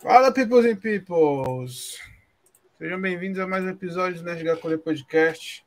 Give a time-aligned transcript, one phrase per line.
[0.00, 1.98] Fala, peoples and peoples!
[2.78, 5.64] Sejam bem-vindos a mais um episódio do Nerd Colher Podcast.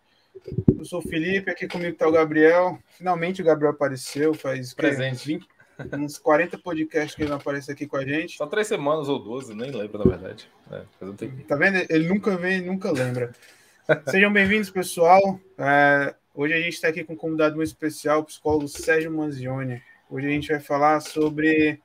[0.78, 2.78] Eu sou o Felipe, aqui comigo está o Gabriel.
[2.90, 5.26] Finalmente o Gabriel apareceu, faz Presente.
[5.26, 5.48] 20,
[5.94, 8.38] uns 40 podcasts que ele não aparece aqui com a gente.
[8.38, 10.48] Só três semanas ou duas, eu nem lembro, na verdade.
[10.72, 10.84] É.
[11.48, 11.86] Tá vendo?
[11.90, 13.32] Ele nunca vem, nunca lembra.
[14.12, 15.40] Sejam bem-vindos, pessoal.
[15.58, 19.82] É, hoje a gente está aqui com um convidado muito especial, o psicólogo Sérgio Manzioni.
[20.08, 21.82] Hoje a gente vai falar sobre.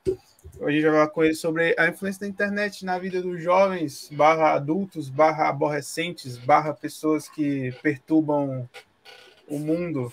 [0.58, 3.42] Hoje a gente vai falar com ele sobre a influência da internet na vida dos
[3.42, 8.68] jovens, barra adultos, barra aborrecentes, barra pessoas que perturbam
[9.48, 10.12] o mundo.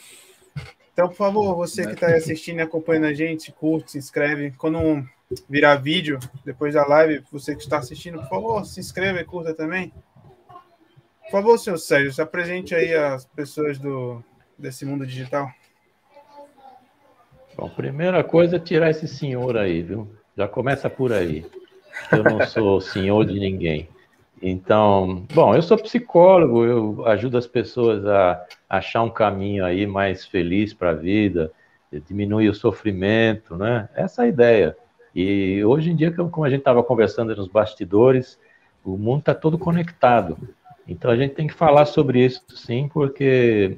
[0.93, 4.51] Então, por favor, você que está assistindo e acompanhando a gente, curte, se inscreve.
[4.51, 5.07] Quando
[5.49, 9.53] virar vídeo, depois da live, você que está assistindo, por favor, se inscreva e curta
[9.53, 9.93] também.
[11.23, 14.21] Por favor, senhor Sérgio, se apresente aí às pessoas do,
[14.57, 15.49] desse mundo digital.
[17.55, 20.20] Bom, primeira coisa é tirar esse senhor aí, viu?
[20.37, 21.45] Já começa por aí.
[22.11, 23.87] Eu não sou senhor de ninguém.
[24.41, 30.25] Então, bom, eu sou psicólogo, eu ajudo as pessoas a achar um caminho aí mais
[30.25, 31.51] feliz para a vida,
[32.07, 33.87] diminuir o sofrimento, né?
[33.93, 34.77] Essa é a ideia.
[35.13, 38.39] E hoje em dia, como a gente estava conversando nos bastidores,
[38.83, 40.37] o mundo está todo conectado.
[40.87, 43.77] Então a gente tem que falar sobre isso, sim, porque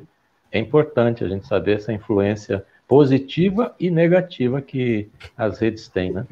[0.52, 6.26] é importante a gente saber essa influência positiva e negativa que as redes têm, né?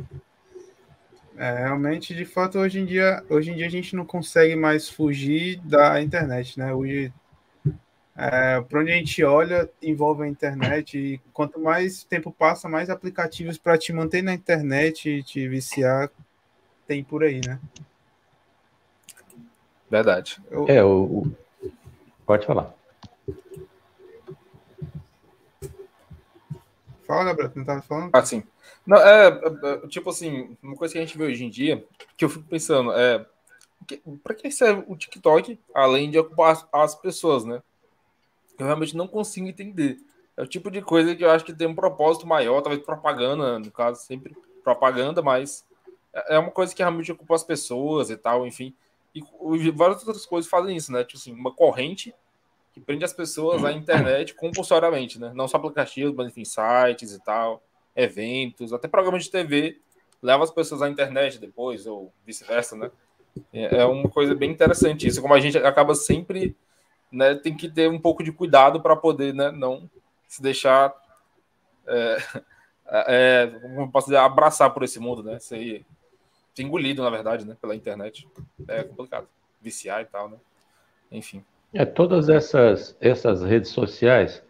[1.37, 4.87] É, realmente, de fato, hoje em dia, hoje em dia a gente não consegue mais
[4.87, 6.73] fugir da internet, né?
[6.73, 7.11] Hoje,
[8.15, 12.89] é, para onde a gente olha, envolve a internet e quanto mais tempo passa, mais
[12.89, 16.11] aplicativos para te manter na internet e te viciar
[16.85, 17.57] tem por aí, né?
[19.89, 20.37] Verdade.
[20.51, 20.65] Eu...
[20.67, 21.35] É, o, o...
[22.25, 22.73] Pode falar.
[27.11, 28.09] Fala, Gabriel, não estava falando?
[28.13, 28.41] Ah, sim.
[28.87, 32.23] Não, é, é, tipo assim, uma coisa que a gente vê hoje em dia, que
[32.23, 33.25] eu fico pensando, é
[34.23, 37.61] para que serve o TikTok, além de ocupar as, as, pessoas, né?
[38.57, 39.97] Eu realmente não consigo entender.
[40.37, 43.59] É o tipo de coisa que eu acho que tem um propósito maior, talvez propaganda,
[43.59, 44.33] no caso, sempre
[44.63, 45.65] propaganda, mas
[46.13, 48.73] é, é uma coisa que realmente ocupa as pessoas e tal, enfim.
[49.13, 49.21] E
[49.71, 51.03] várias outras coisas fazem isso, né?
[51.03, 52.15] Tipo assim, uma corrente
[52.73, 55.31] que prende as pessoas à internet compulsoriamente, né?
[55.33, 57.61] Não só aplicativos, mas enfim, sites e tal,
[57.95, 59.79] eventos, até programas de TV
[60.21, 62.91] leva as pessoas à internet depois, ou vice-versa, né?
[63.51, 66.55] É, é uma coisa bem interessante isso, como a gente acaba sempre,
[67.11, 69.89] né, tem que ter um pouco de cuidado para poder, né, não
[70.27, 70.93] se deixar,
[71.87, 72.17] é,
[73.07, 75.39] é, como posso dizer, abraçar por esse mundo, né?
[75.39, 75.85] Ser
[76.53, 77.57] ser engolido, na verdade, né?
[77.59, 78.27] Pela internet.
[78.67, 79.27] É complicado.
[79.61, 80.37] Viciar e tal, né?
[81.11, 81.43] Enfim.
[81.73, 84.43] É, todas essas, essas redes sociais,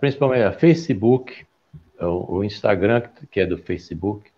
[0.00, 1.44] principalmente a Facebook,
[2.00, 4.30] o, Instagram, que é do Facebook,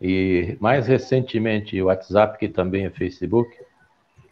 [0.00, 3.56] e mais recentemente o WhatsApp, que também é Facebook,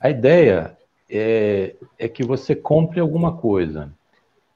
[0.00, 0.76] a ideia
[1.08, 3.92] é, é que você compre alguma coisa.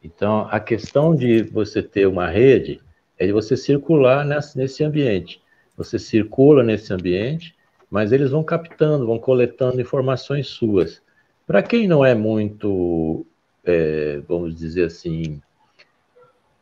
[0.03, 2.81] Então, a questão de você ter uma rede
[3.17, 5.41] é de você circular nesse, nesse ambiente.
[5.77, 7.55] Você circula nesse ambiente,
[7.89, 11.04] mas eles vão captando, vão coletando informações suas.
[11.47, 13.27] Para quem não é muito,
[13.65, 15.41] é, vamos dizer assim,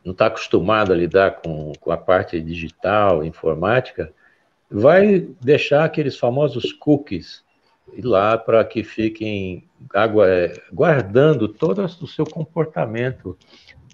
[0.03, 4.13] não está acostumado a lidar com, com a parte digital, informática,
[4.69, 7.43] vai deixar aqueles famosos cookies
[8.01, 9.67] lá para que fiquem
[10.27, 13.37] é, guardando todo o seu comportamento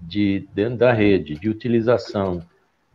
[0.01, 2.41] de dentro da rede, de utilização.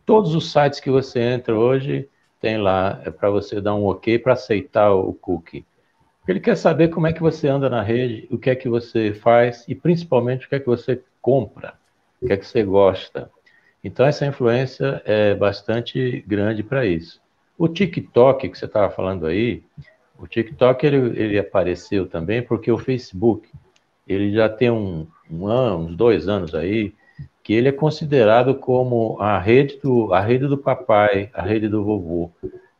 [0.05, 4.19] Todos os sites que você entra hoje, tem lá é para você dar um ok
[4.19, 5.65] para aceitar o cookie.
[6.27, 9.13] Ele quer saber como é que você anda na rede, o que é que você
[9.13, 11.75] faz e principalmente o que é que você compra,
[12.21, 13.29] o que é que você gosta.
[13.83, 17.21] Então essa influência é bastante grande para isso.
[17.57, 19.63] O TikTok que você estava falando aí,
[20.17, 23.47] o TikTok ele, ele, apareceu também porque o Facebook
[24.07, 26.93] ele já tem um, um ano, uns dois anos aí
[27.43, 31.83] que ele é considerado como a rede do, a rede do papai, a rede do
[31.83, 32.31] vovô.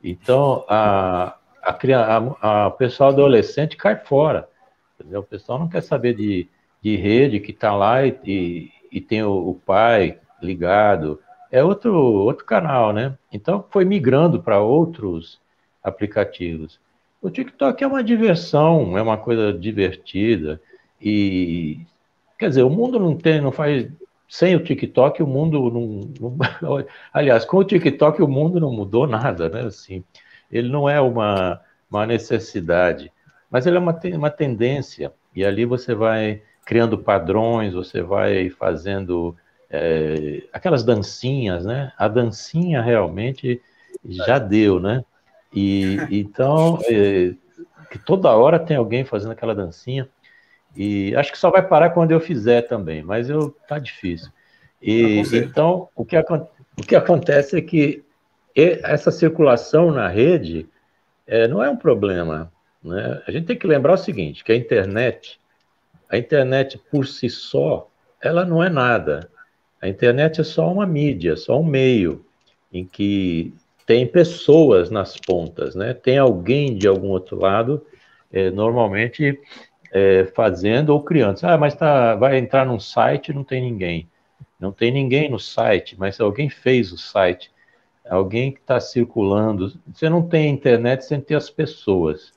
[0.03, 4.47] Então, a, a, a, a pessoal adolescente cai fora.
[4.99, 5.21] Entendeu?
[5.21, 6.47] O pessoal não quer saber de,
[6.81, 11.19] de rede que está lá e, e, e, tem o, o pai ligado.
[11.51, 13.17] É outro, outro canal, né?
[13.31, 15.39] Então, foi migrando para outros
[15.83, 16.79] aplicativos.
[17.21, 20.61] O TikTok é uma diversão, é uma coisa divertida.
[21.01, 21.79] E,
[22.37, 23.87] quer dizer, o mundo não tem, não faz
[24.27, 29.05] sem o TikTok o mundo não, não, aliás com o TikTok o mundo não mudou
[29.05, 30.03] nada né assim
[30.51, 33.11] ele não é uma, uma necessidade
[33.55, 35.13] mas ele é uma, uma tendência.
[35.35, 39.35] E ali você vai criando padrões você vai fazendo
[39.69, 41.91] é, aquelas dancinhas né?
[41.97, 43.61] A dancinha realmente
[44.03, 45.03] já deu né?
[45.53, 47.33] E então, é,
[47.89, 50.09] que toda hora tem alguém fazendo aquela dancinha.
[50.75, 54.29] E acho que só vai parar quando eu fizer também, mas eu tá difícil.
[54.81, 58.03] E então, o que, o que acontece é que
[58.55, 60.67] essa circulação na rede
[61.27, 62.51] é, não é um problema.
[62.83, 63.21] Né?
[63.27, 65.39] A gente tem que lembrar o seguinte, que a internet,
[66.09, 67.89] a internet por si só,
[68.21, 69.29] ela não é nada.
[69.81, 72.25] A internet é só uma mídia, só um meio
[72.71, 73.53] em que
[73.85, 75.93] tem pessoas nas pontas, né?
[75.93, 77.85] Tem alguém de algum outro lado,
[78.31, 79.39] é, normalmente
[79.91, 81.39] é, fazendo ou criando.
[81.43, 84.09] Ah, mas tá, vai entrar num site não tem ninguém.
[84.59, 87.51] Não tem ninguém no site, mas alguém fez o site
[88.09, 89.73] alguém que está circulando.
[89.93, 92.33] Você não tem internet sem ter as pessoas.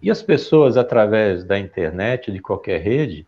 [0.00, 3.26] E as pessoas, através da internet, de qualquer rede,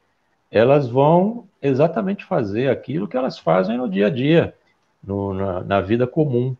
[0.50, 4.54] elas vão exatamente fazer aquilo que elas fazem no dia a dia,
[5.02, 6.56] no, na, na, vida comum,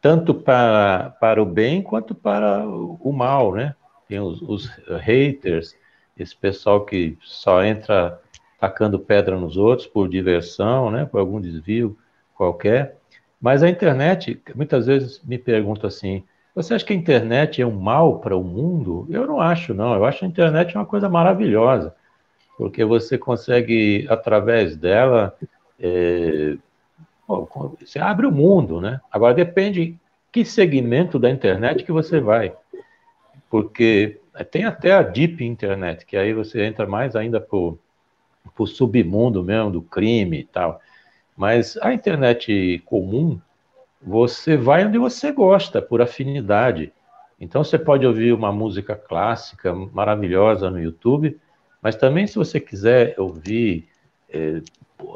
[0.00, 3.74] tanto para, para o bem quanto para o mal, né?
[4.08, 4.66] Tem os, os
[5.00, 5.76] haters,
[6.16, 8.20] esse pessoal que só entra
[8.58, 11.04] tacando pedra nos outros por diversão, né?
[11.04, 11.96] Por algum desvio
[12.34, 12.97] qualquer.
[13.40, 16.24] Mas a internet, muitas vezes me pergunto assim:
[16.54, 19.06] você acha que a internet é um mal para o mundo?
[19.08, 19.94] Eu não acho, não.
[19.94, 21.94] Eu acho a internet uma coisa maravilhosa,
[22.56, 25.36] porque você consegue, através dela,
[25.78, 26.56] é,
[27.78, 29.00] você abre o mundo, né?
[29.10, 29.96] Agora depende
[30.32, 32.52] que segmento da internet que você vai,
[33.48, 34.20] porque
[34.50, 39.70] tem até a deep internet, que aí você entra mais ainda para o submundo mesmo
[39.70, 40.80] do crime e tal.
[41.38, 43.40] Mas a internet comum,
[44.02, 46.92] você vai onde você gosta, por afinidade.
[47.40, 51.38] Então você pode ouvir uma música clássica maravilhosa no YouTube,
[51.80, 53.88] mas também se você quiser ouvir,
[54.28, 54.60] é,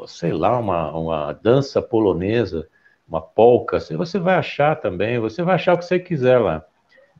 [0.07, 2.69] sei lá, uma, uma dança polonesa,
[3.05, 6.63] uma polca, você vai achar também, você vai achar o que você quiser lá.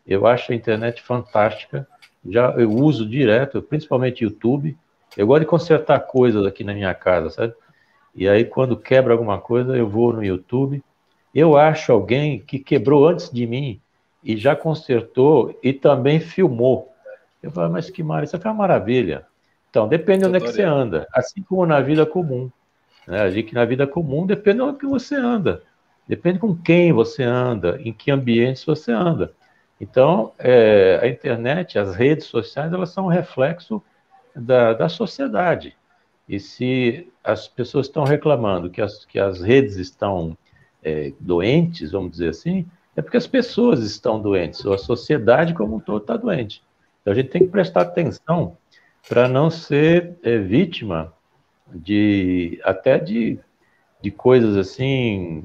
[0.08, 1.86] Eu acho a internet fantástica,
[2.26, 4.78] já eu uso direto, principalmente YouTube.
[5.18, 7.54] Eu gosto de consertar coisas aqui na minha casa, sabe?
[8.16, 10.84] E aí, quando quebra alguma coisa, eu vou no YouTube.
[11.34, 13.82] Eu acho alguém que quebrou antes de mim
[14.24, 16.94] e já consertou e também filmou.
[17.42, 19.26] Eu falo, mas que maravilha, isso aqui é uma maravilha.
[19.70, 22.52] Então, depende de onde é que você anda, assim como na vida comum.
[23.08, 23.22] Né?
[23.22, 25.64] A gente, na vida comum, depende de onde que você anda.
[26.08, 29.34] Depende com quem você anda, em que ambientes você anda.
[29.82, 33.82] Então, é, a internet, as redes sociais, elas são um reflexo
[34.36, 35.76] da, da sociedade.
[36.28, 40.38] E se as pessoas estão reclamando que as, que as redes estão
[40.82, 42.66] é, doentes, vamos dizer assim,
[42.96, 46.64] é porque as pessoas estão doentes, ou a sociedade como um todo está doente.
[47.02, 48.58] Então a gente tem que prestar atenção
[49.08, 51.14] para não ser é, vítima
[51.74, 53.40] de até de,
[54.02, 55.44] de coisas assim,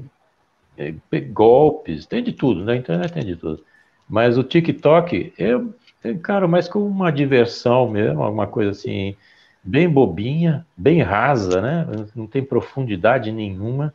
[0.77, 2.77] é, golpes, tem de tudo, na né?
[2.77, 3.63] internet tem de tudo.
[4.07, 5.73] Mas o TikTok, eu
[6.03, 9.15] encaro mais como uma diversão mesmo, alguma coisa assim,
[9.63, 11.87] bem bobinha, bem rasa, né?
[12.15, 13.93] Não tem profundidade nenhuma,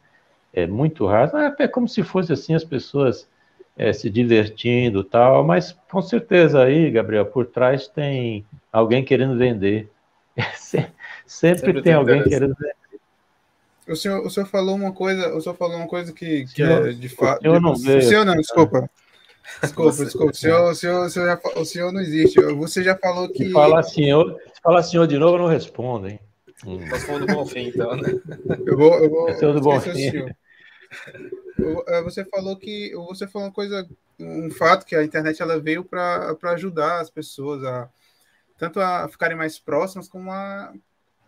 [0.52, 1.54] é muito rasa.
[1.58, 3.28] É, é como se fosse assim as pessoas
[3.76, 9.90] é, se divertindo tal, mas com certeza aí, Gabriel, por trás tem alguém querendo vender.
[10.56, 10.92] sempre,
[11.26, 12.74] sempre, tem, alguém querendo vender.
[13.86, 16.88] O senhor, o senhor falou uma coisa, o senhor falou uma coisa que, que senhor,
[16.88, 17.46] é de fato.
[17.46, 18.88] O, não o senhor não, desculpa.
[19.62, 20.04] Desculpa, você...
[20.04, 20.32] desculpa.
[20.32, 22.40] O senhor, o, senhor, o, senhor já, o senhor não existe.
[22.40, 23.46] Você já falou que.
[23.46, 26.20] Se falar senhor, se falar senhor de novo, eu não respondo, hein?
[26.66, 26.80] Hum.
[27.06, 28.20] Só do Bonfim, então, né?
[28.66, 28.94] Eu vou.
[28.94, 30.26] Eu vou é do Bonfim.
[31.88, 32.92] É, você falou que.
[33.08, 33.86] Você falou uma coisa.
[34.18, 37.88] Um fato que a internet ela veio para ajudar as pessoas a.
[38.56, 40.72] Tanto a ficarem mais próximas, como a,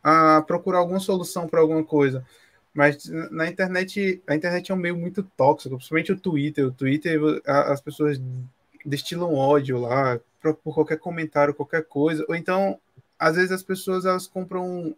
[0.02, 2.24] a procurar alguma solução para alguma coisa.
[2.76, 6.66] Mas na internet, a internet é um meio muito tóxico, principalmente o Twitter.
[6.66, 8.20] O Twitter, as pessoas
[8.84, 10.20] destilam ódio lá
[10.62, 12.22] por qualquer comentário, qualquer coisa.
[12.28, 12.78] Ou então,
[13.18, 14.94] às vezes as pessoas elas compram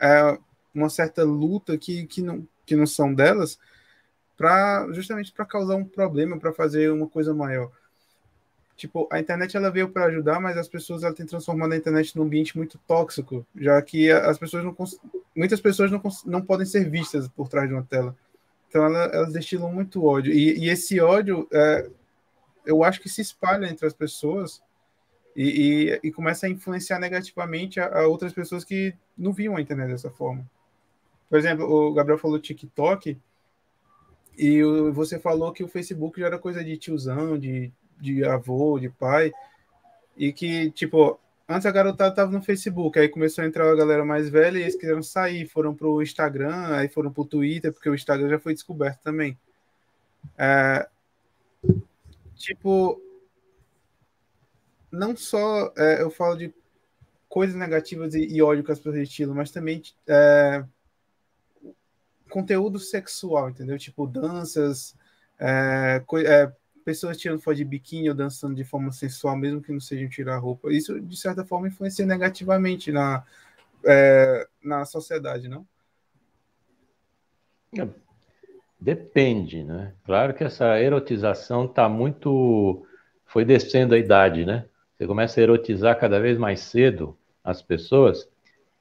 [0.00, 0.36] é,
[0.74, 3.60] uma certa luta que, que, não, que não são delas,
[4.36, 7.70] para justamente para causar um problema, para fazer uma coisa maior
[8.80, 12.16] tipo, a internet ela veio para ajudar, mas as pessoas ela tem transformado a internet
[12.16, 14.74] num ambiente muito tóxico, já que as pessoas não
[15.36, 18.16] muitas pessoas não, não podem ser vistas por trás de uma tela.
[18.68, 20.32] Então ela, elas destilam muito ódio.
[20.32, 21.90] E, e esse ódio, é,
[22.64, 24.62] eu acho que se espalha entre as pessoas
[25.36, 29.60] e, e, e começa a influenciar negativamente a, a, outras pessoas que não viam a
[29.60, 30.48] internet dessa forma.
[31.28, 33.18] Por exemplo, o Gabriel falou TikTok
[34.38, 38.88] e você falou que o Facebook já era coisa de tiozão, de de avô, de
[38.88, 39.32] pai,
[40.16, 44.04] e que, tipo, antes a garotada tava no Facebook, aí começou a entrar a galera
[44.04, 47.94] mais velha e eles quiseram sair, foram pro Instagram, aí foram pro Twitter, porque o
[47.94, 49.38] Instagram já foi descoberto também.
[50.36, 50.88] É,
[52.34, 53.00] tipo,
[54.90, 56.52] não só é, eu falo de
[57.28, 60.64] coisas negativas e, e ódio que as pessoas estilam, mas também é,
[62.28, 63.78] conteúdo sexual, entendeu?
[63.78, 64.96] Tipo danças,
[65.38, 66.52] é, é,
[66.90, 70.38] pessoas tirando foto de biquíni ou dançando de forma sensual, mesmo que não sejam tirar
[70.38, 70.72] roupa.
[70.72, 73.24] Isso, de certa forma, influencia negativamente na,
[73.84, 75.64] é, na sociedade, não?
[78.80, 79.92] Depende, né?
[80.04, 82.84] Claro que essa erotização está muito.
[83.24, 84.64] Foi descendo a idade, né?
[84.98, 88.28] Você começa a erotizar cada vez mais cedo as pessoas,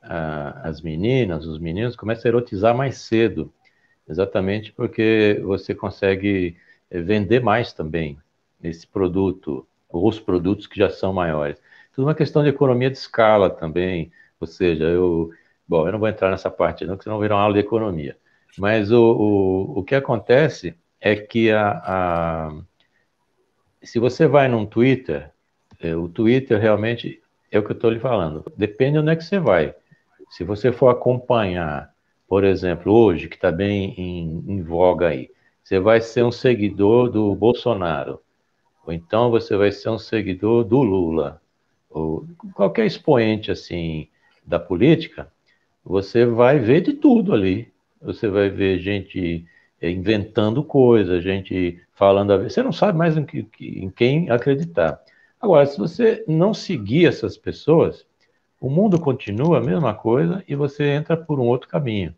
[0.01, 3.53] as meninas, os meninos, começam a erotizar mais cedo,
[4.07, 6.57] exatamente porque você consegue
[6.91, 8.17] vender mais também
[8.63, 11.61] esse produto, ou os produtos que já são maiores.
[11.93, 15.31] Tudo uma questão de economia de escala também, ou seja, eu,
[15.67, 18.17] bom, eu não vou entrar nessa parte não, porque senão virar uma aula de economia.
[18.57, 22.61] Mas o, o, o que acontece é que a, a,
[23.81, 25.31] se você vai num Twitter,
[25.79, 28.43] é, o Twitter realmente é o que eu estou lhe falando.
[28.55, 29.73] Depende de onde é que você vai.
[30.29, 31.93] Se você for acompanhar,
[32.27, 35.31] por exemplo, hoje, que está bem em, em voga aí,
[35.69, 38.19] você vai ser um seguidor do Bolsonaro,
[38.83, 41.39] ou então você vai ser um seguidor do Lula,
[41.87, 44.07] ou qualquer expoente assim
[44.43, 45.31] da política,
[45.85, 47.71] você vai ver de tudo ali.
[48.01, 49.45] Você vai ver gente
[49.79, 52.49] eh, inventando coisas, gente falando a ver.
[52.49, 54.99] Você não sabe mais em, que, em quem acreditar.
[55.39, 58.07] Agora, se você não seguir essas pessoas,
[58.59, 62.15] o mundo continua a mesma coisa e você entra por um outro caminho.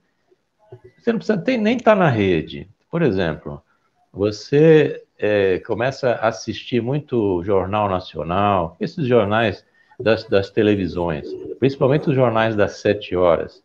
[0.97, 2.69] Você não precisa nem estar tá na rede.
[2.91, 3.63] Por exemplo,
[4.11, 9.65] você é, começa a assistir muito jornal nacional, esses jornais
[9.99, 11.27] das, das televisões,
[11.59, 13.63] principalmente os jornais das sete horas.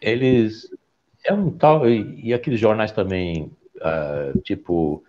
[0.00, 0.68] Eles
[1.24, 5.02] é um tal e, e aqueles jornais também, uh, tipo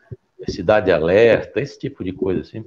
[0.48, 2.64] Cidade Alerta, esse tipo de coisa assim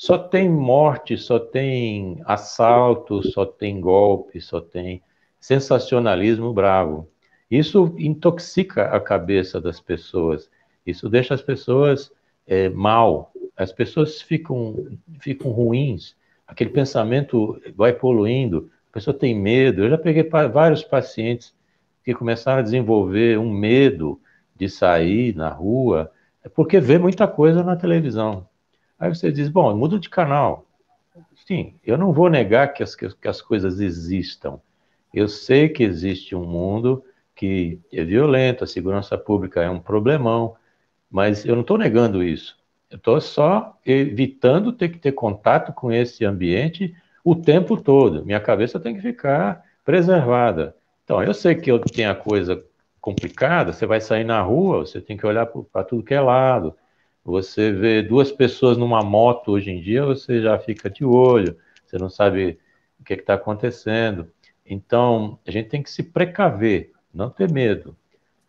[0.00, 5.02] só tem morte, só tem assalto, só tem golpe, só tem
[5.38, 7.06] sensacionalismo bravo.
[7.50, 10.50] Isso intoxica a cabeça das pessoas.
[10.86, 12.12] Isso deixa as pessoas
[12.46, 13.32] é, mal.
[13.56, 16.14] As pessoas ficam, ficam ruins.
[16.46, 18.70] Aquele pensamento vai poluindo.
[18.90, 19.82] A pessoa tem medo.
[19.82, 21.54] Eu já peguei vários pacientes
[22.04, 24.20] que começaram a desenvolver um medo
[24.56, 26.12] de sair na rua,
[26.44, 28.46] é porque vê muita coisa na televisão.
[28.98, 30.66] Aí você diz, bom, muda de canal.
[31.46, 34.60] Sim, eu não vou negar que as, que as coisas existam.
[35.12, 37.02] Eu sei que existe um mundo
[37.40, 40.54] que é violento, a segurança pública é um problemão,
[41.10, 42.54] mas eu não estou negando isso.
[42.90, 46.94] Eu estou só evitando ter que ter contato com esse ambiente
[47.24, 48.26] o tempo todo.
[48.26, 50.76] Minha cabeça tem que ficar preservada.
[51.02, 52.62] Então, eu sei que eu tenho a coisa
[53.00, 56.76] complicada, você vai sair na rua, você tem que olhar para tudo que é lado.
[57.24, 61.56] Você vê duas pessoas numa moto hoje em dia, você já fica de olho,
[61.86, 62.58] você não sabe
[63.00, 64.30] o que é está acontecendo.
[64.66, 67.96] Então, a gente tem que se precaver, não ter medo.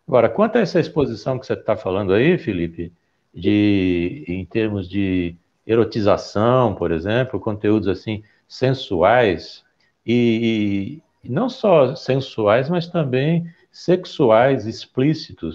[0.06, 2.92] Agora, quanto a essa exposição que você está falando aí, Felipe,
[3.34, 5.34] de, em termos de
[5.66, 9.64] erotização, por exemplo, conteúdos assim sensuais,
[10.04, 15.54] e, e não só sensuais, mas também sexuais, explícitos.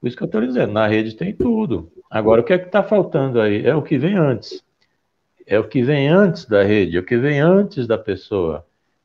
[0.00, 1.90] Por isso que eu estou dizendo, na rede tem tudo.
[2.10, 3.66] Agora, o que é que está faltando aí?
[3.66, 4.62] É o que vem antes.
[5.46, 8.64] É o que vem antes da rede, é o que vem antes da pessoa.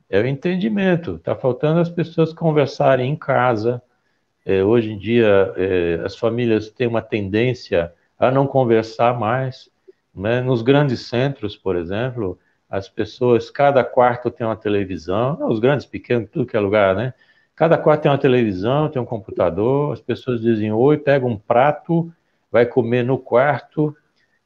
[0.10, 1.16] É o entendimento.
[1.16, 3.82] Está faltando as pessoas conversarem em casa.
[4.46, 9.70] É, hoje em dia, é, as famílias têm uma tendência a não conversar mais.
[10.14, 10.42] Né?
[10.42, 16.30] Nos grandes centros, por exemplo, as pessoas, cada quarto tem uma televisão, os grandes, pequenos,
[16.30, 17.14] tudo que é lugar, né?
[17.56, 22.12] Cada quarto tem uma televisão, tem um computador, as pessoas dizem oi, pegam um prato
[22.56, 23.94] vai comer no quarto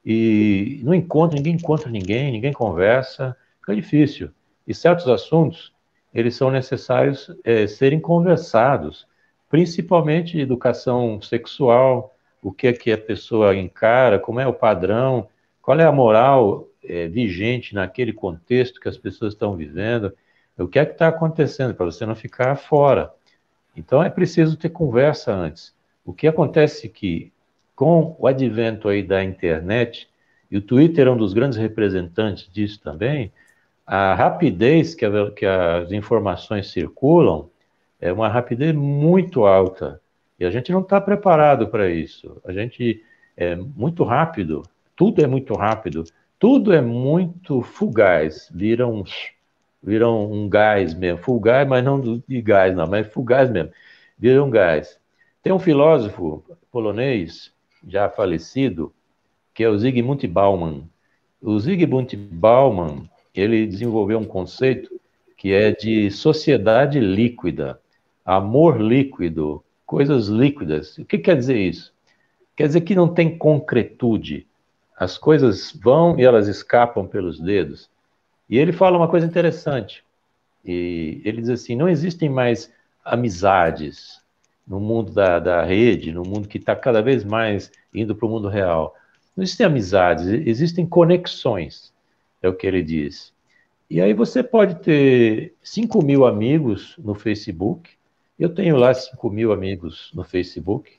[0.03, 4.31] e não encontra, ninguém encontra ninguém, ninguém conversa, fica difícil.
[4.69, 5.73] E certos assuntos,
[6.13, 9.07] eles são necessários é, serem conversados,
[9.49, 15.27] principalmente educação sexual, o que é que a pessoa encara, como é o padrão,
[15.59, 20.13] qual é a moral é, vigente naquele contexto que as pessoas estão vivendo,
[20.55, 23.11] o que é que está acontecendo, para você não ficar fora.
[23.75, 25.73] Então é preciso ter conversa antes.
[26.05, 27.33] O que acontece é que
[27.75, 30.07] com o advento aí da internet,
[30.51, 33.31] e o Twitter é um dos grandes representantes disso também,
[33.91, 37.49] a rapidez que, a, que as informações circulam
[37.99, 39.99] é uma rapidez muito alta.
[40.39, 42.39] E a gente não está preparado para isso.
[42.45, 43.03] A gente
[43.35, 44.61] é muito rápido,
[44.95, 46.03] tudo é muito rápido,
[46.37, 49.03] tudo é muito fugaz, viram,
[49.81, 53.71] viram um gás mesmo, fugaz, mas não de gás, não, mas fugaz mesmo,
[54.19, 54.99] viram um gás.
[55.41, 57.51] Tem um filósofo polonês
[57.87, 58.93] já falecido,
[59.51, 60.83] que é o Zygmunt Bauman.
[61.41, 64.99] O Zygmunt Bauman, ele desenvolveu um conceito
[65.37, 67.79] que é de sociedade líquida,
[68.25, 70.97] amor líquido, coisas líquidas.
[70.97, 71.93] O que quer dizer isso?
[72.55, 74.45] Quer dizer que não tem concretude.
[74.97, 77.89] As coisas vão e elas escapam pelos dedos.
[78.49, 80.03] E ele fala uma coisa interessante.
[80.65, 82.71] E ele diz assim: não existem mais
[83.03, 84.21] amizades
[84.67, 88.29] no mundo da, da rede, no mundo que está cada vez mais indo para o
[88.29, 88.93] mundo real.
[89.35, 91.93] Não existem amizades, existem conexões,
[92.41, 93.33] é o que ele diz.
[93.89, 97.89] E aí você pode ter 5 mil amigos no Facebook.
[98.37, 100.91] Eu tenho lá 5 mil amigos no Facebook.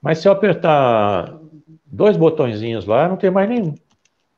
[0.00, 1.38] Mas se eu apertar
[1.86, 3.74] dois botõezinhos lá, não tem mais nenhum.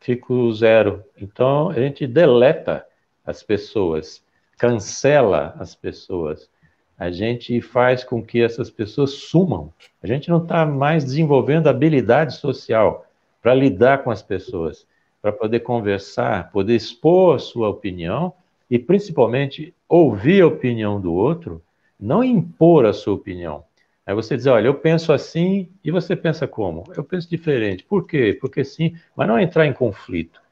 [0.00, 1.02] Fico zero.
[1.16, 2.84] Então a gente deleta
[3.24, 4.22] as pessoas,
[4.58, 6.50] cancela as pessoas.
[6.98, 9.72] A gente faz com que essas pessoas sumam.
[10.02, 13.06] A gente não está mais desenvolvendo habilidade social
[13.40, 14.86] para lidar com as pessoas,
[15.24, 18.34] para poder conversar, poder expor a sua opinião
[18.70, 21.62] e, principalmente, ouvir a opinião do outro,
[21.98, 23.64] não impor a sua opinião.
[24.04, 26.84] Aí você diz, olha, eu penso assim e você pensa como?
[26.94, 27.82] Eu penso diferente.
[27.84, 28.36] Por quê?
[28.38, 30.42] Porque sim, mas não entrar em conflito,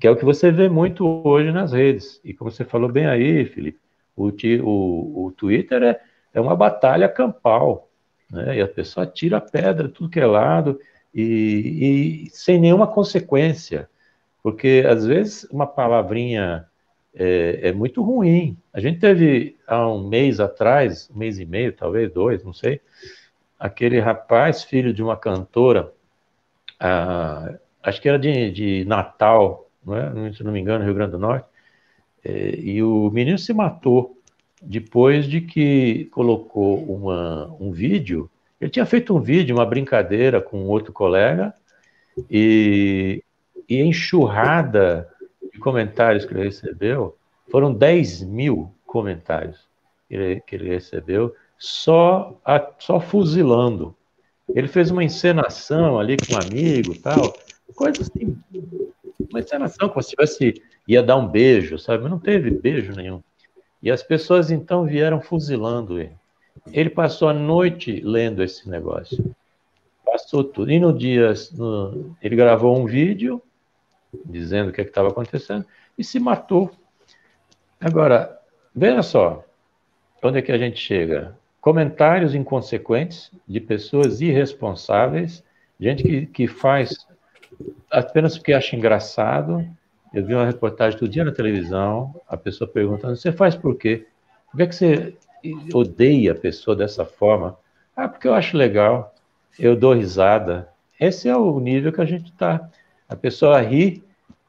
[0.00, 2.18] que é o que você vê muito hoje nas redes.
[2.24, 3.80] E como você falou bem aí, Felipe,
[4.16, 6.00] o, o, o Twitter é,
[6.32, 7.86] é uma batalha campal,
[8.30, 8.56] né?
[8.56, 10.80] E a pessoa tira pedra tudo que é lado
[11.14, 13.90] e, e sem nenhuma consequência,
[14.42, 16.66] porque às vezes uma palavrinha
[17.14, 18.56] é, é, muito ruim.
[18.72, 22.80] A gente teve há um mês atrás, um mês e meio, talvez dois, não sei,
[23.58, 25.92] aquele rapaz, filho de uma cantora,
[26.80, 30.32] ah, acho que era de, de Natal, não é?
[30.32, 31.46] se não me engano, Rio Grande do Norte,
[32.24, 34.18] é, e o menino se matou
[34.60, 38.30] depois de que colocou uma, um vídeo.
[38.60, 41.52] Ele tinha feito um vídeo, uma brincadeira com outro colega,
[42.30, 43.22] e,
[43.72, 45.08] e enxurrada
[45.52, 47.16] de comentários que ele recebeu,
[47.50, 49.66] foram 10 mil comentários
[50.08, 53.96] que ele, que ele recebeu, só, a, só fuzilando.
[54.54, 57.32] Ele fez uma encenação ali com um amigo tal,
[57.74, 58.36] coisa assim,
[59.30, 62.08] uma encenação, como se tivesse, ia dar um beijo, sabe?
[62.08, 63.22] Não teve beijo nenhum.
[63.82, 66.12] E as pessoas então vieram fuzilando ele.
[66.70, 69.34] Ele passou a noite lendo esse negócio.
[70.04, 70.70] Passou tudo.
[70.70, 73.42] E no dia, no, ele gravou um vídeo
[74.24, 75.64] dizendo o que é estava acontecendo,
[75.96, 76.70] e se matou.
[77.80, 78.40] Agora,
[78.74, 79.44] veja só,
[80.22, 81.36] onde é que a gente chega?
[81.60, 85.44] Comentários inconsequentes de pessoas irresponsáveis,
[85.78, 87.06] gente que, que faz
[87.90, 89.66] apenas porque acha engraçado.
[90.12, 94.06] Eu vi uma reportagem todo dia na televisão, a pessoa perguntando: você faz por quê?
[94.50, 95.14] Por que, é que você
[95.72, 97.56] odeia a pessoa dessa forma?
[97.96, 99.14] Ah, porque eu acho legal,
[99.58, 100.68] eu dou risada.
[101.00, 102.70] Esse é o nível que a gente está.
[103.08, 104.02] A pessoa ri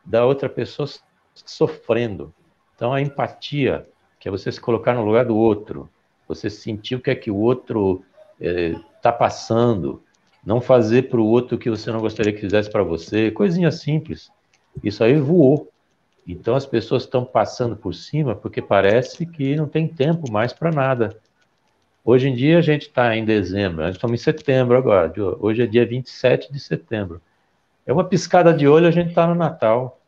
[0.05, 0.87] da outra pessoa
[1.33, 2.33] sofrendo.
[2.75, 3.87] Então, a empatia,
[4.19, 5.89] que é você se colocar no lugar do outro,
[6.27, 8.03] você sentir o que é que o outro
[8.39, 10.01] está é, passando,
[10.45, 13.71] não fazer para o outro o que você não gostaria que fizesse para você, coisinha
[13.71, 14.31] simples.
[14.83, 15.69] Isso aí voou.
[16.27, 20.71] Então, as pessoas estão passando por cima porque parece que não tem tempo mais para
[20.71, 21.17] nada.
[22.03, 25.65] Hoje em dia, a gente está em dezembro, nós estamos em setembro agora, hoje é
[25.65, 27.21] dia 27 de setembro.
[27.85, 29.99] É uma piscada de olho, a gente está no Natal.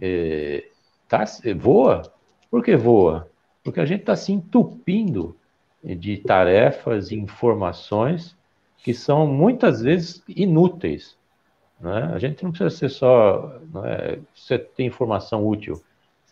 [0.00, 0.64] É,
[1.08, 1.24] tá,
[1.56, 2.02] voa.
[2.50, 3.28] Por que voa?
[3.64, 5.36] Porque a gente está se entupindo
[5.82, 8.36] de tarefas e informações
[8.78, 11.16] que são muitas vezes inúteis.
[11.80, 12.10] Né?
[12.14, 15.82] A gente não precisa ser só é, você tem informação útil,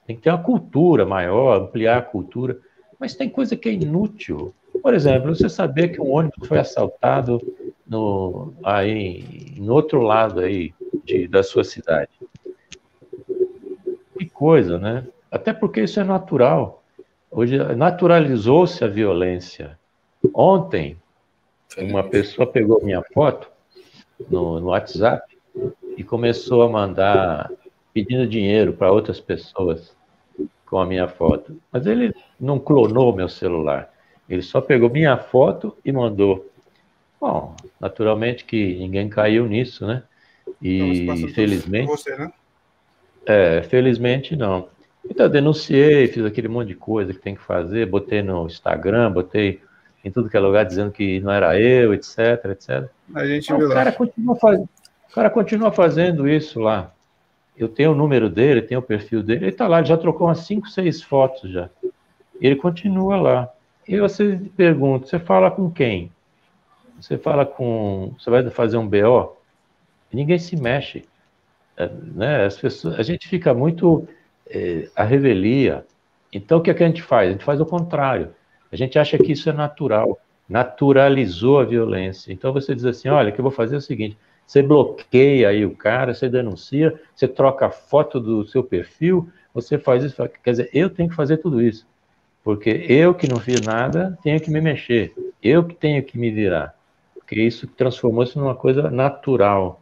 [0.07, 2.59] tem que ter uma cultura maior, ampliar a cultura,
[2.99, 4.55] mas tem coisa que é inútil.
[4.83, 7.41] Por exemplo, você saber que um ônibus foi assaltado
[7.87, 10.73] no, aí, no outro lado aí
[11.05, 12.11] de, da sua cidade.
[14.19, 15.07] Que coisa, né?
[15.31, 16.83] Até porque isso é natural.
[17.31, 19.79] Hoje naturalizou-se a violência.
[20.33, 20.97] Ontem,
[21.77, 23.51] uma pessoa pegou minha foto
[24.31, 25.37] no, no WhatsApp
[25.97, 27.51] e começou a mandar
[27.93, 29.97] pedindo dinheiro para outras pessoas
[30.67, 31.57] com a minha foto.
[31.71, 33.93] Mas ele não clonou meu celular.
[34.29, 36.51] Ele só pegou minha foto e mandou.
[37.25, 40.03] Bom, naturalmente que ninguém caiu nisso, né?
[40.61, 41.87] E então, felizmente.
[41.87, 42.31] Você, né?
[43.25, 44.69] É, felizmente não.
[45.09, 49.63] Então, denunciei, fiz aquele monte de coisa que tem que fazer, botei no Instagram, botei
[50.05, 52.91] em tudo que é lugar dizendo que não era eu, etc, etc.
[53.15, 54.61] A gente então, o, cara continua faz...
[54.61, 56.93] o cara continua fazendo isso lá.
[57.57, 60.27] Eu tenho o número dele, tenho o perfil dele, ele está lá, ele já trocou
[60.27, 61.71] umas 5, 6 fotos já.
[62.39, 63.49] Ele continua lá.
[63.89, 66.13] E você pergunta, você fala com quem?
[67.01, 68.15] Você fala com.
[68.19, 69.37] Você vai fazer um BO?
[70.13, 71.05] Ninguém se mexe.
[71.77, 72.45] É, né?
[72.45, 74.07] As pessoas, a gente fica muito
[74.49, 75.85] é, a revelia.
[76.33, 77.29] Então, o que, é que a gente faz?
[77.29, 78.35] A gente faz o contrário.
[78.71, 82.33] A gente acha que isso é natural, naturalizou a violência.
[82.33, 85.65] Então, você diz assim: olha, que eu vou fazer é o seguinte: você bloqueia aí
[85.65, 90.17] o cara, você denuncia, você troca a foto do seu perfil, você faz isso.
[90.43, 91.87] Quer dizer, eu tenho que fazer tudo isso.
[92.43, 95.15] Porque eu que não fiz nada, tenho que me mexer.
[95.43, 96.75] Eu que tenho que me virar.
[97.25, 99.81] Porque isso transformou-se numa coisa natural.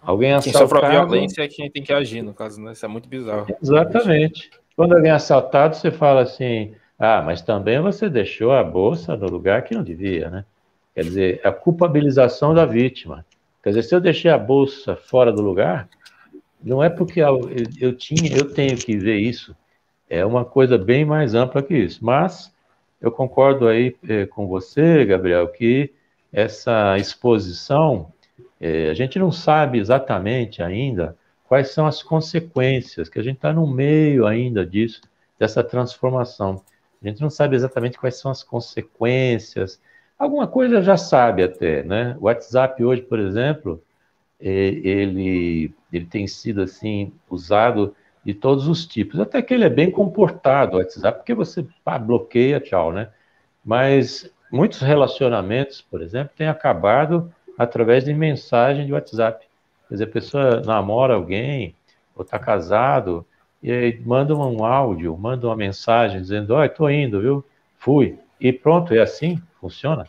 [0.00, 0.68] Alguém assaltado...
[0.68, 2.72] Quem sofre violência é quem tem que agir, no caso, né?
[2.72, 3.46] Isso é muito bizarro.
[3.62, 4.50] Exatamente.
[4.74, 9.26] Quando alguém é assaltado, você fala assim, ah, mas também você deixou a bolsa no
[9.26, 10.44] lugar que não devia, né?
[10.94, 13.24] Quer dizer, a culpabilização da vítima.
[13.62, 15.88] Quer dizer, se eu deixei a bolsa fora do lugar,
[16.62, 19.54] não é porque eu, eu tinha, eu tenho que ver isso.
[20.08, 22.04] É uma coisa bem mais ampla que isso.
[22.04, 22.52] Mas
[23.00, 25.92] eu concordo aí eh, com você, Gabriel, que
[26.32, 28.12] essa exposição
[28.62, 31.16] é, a gente não sabe exatamente ainda
[31.48, 35.00] quais são as consequências, que a gente está no meio ainda disso,
[35.36, 36.62] dessa transformação.
[37.02, 39.80] A gente não sabe exatamente quais são as consequências.
[40.16, 42.16] Alguma coisa já sabe até, né?
[42.20, 43.82] O WhatsApp hoje, por exemplo,
[44.40, 49.18] é, ele, ele tem sido assim usado de todos os tipos.
[49.18, 53.10] Até que ele é bem comportado, o WhatsApp, porque você pá, bloqueia, tchau, né?
[53.64, 59.46] Mas muitos relacionamentos, por exemplo, têm acabado através de mensagem de WhatsApp.
[59.88, 61.74] Quer dizer, a pessoa namora alguém,
[62.14, 63.26] ou está casado,
[63.62, 67.44] e aí manda um áudio, manda uma mensagem dizendo, olha, estou indo, viu?
[67.78, 68.18] Fui.
[68.40, 70.06] E pronto, é assim, funciona.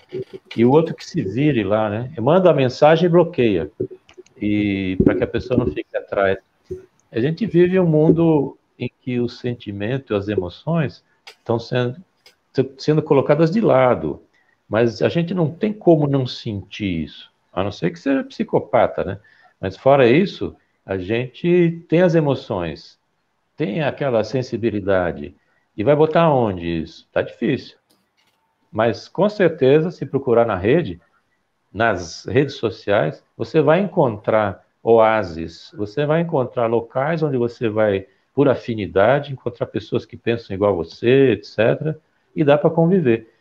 [0.56, 2.12] E o outro que se vire lá, né?
[2.20, 3.72] Manda a mensagem e bloqueia.
[4.42, 6.40] E para que a pessoa não fique atrás.
[7.12, 11.96] A gente vive um mundo em que o sentimento e as emoções estão sendo,
[12.78, 14.20] sendo colocadas de lado.
[14.68, 19.04] Mas a gente não tem como não sentir isso a não ser que seja psicopata,
[19.04, 19.20] né?
[19.62, 23.00] Mas fora isso, a gente tem as emoções,
[23.56, 25.36] tem aquela sensibilidade.
[25.78, 27.08] E vai botar onde isso?
[27.12, 27.78] Tá difícil.
[28.72, 31.00] Mas com certeza, se procurar na rede,
[31.72, 38.50] nas redes sociais, você vai encontrar oásis, você vai encontrar locais onde você vai, por
[38.50, 41.96] afinidade, encontrar pessoas que pensam igual a você, etc.
[42.36, 43.32] E dá para conviver.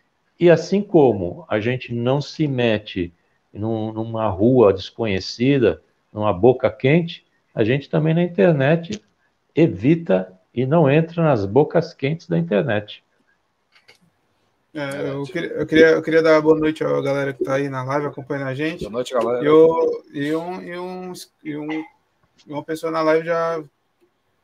[0.42, 3.14] E assim como a gente não se mete
[3.54, 5.80] num, numa rua desconhecida,
[6.12, 7.24] numa boca quente,
[7.54, 9.00] a gente também na internet
[9.54, 13.04] evita e não entra nas bocas quentes da internet.
[14.74, 17.68] É, eu, queria, eu, queria, eu queria dar boa noite à galera que está aí
[17.68, 18.80] na live acompanhando a gente.
[18.80, 19.44] Boa noite, galera.
[19.44, 21.12] Eu, e, um, e, um,
[21.44, 21.84] e um,
[22.48, 23.62] uma pessoa na live já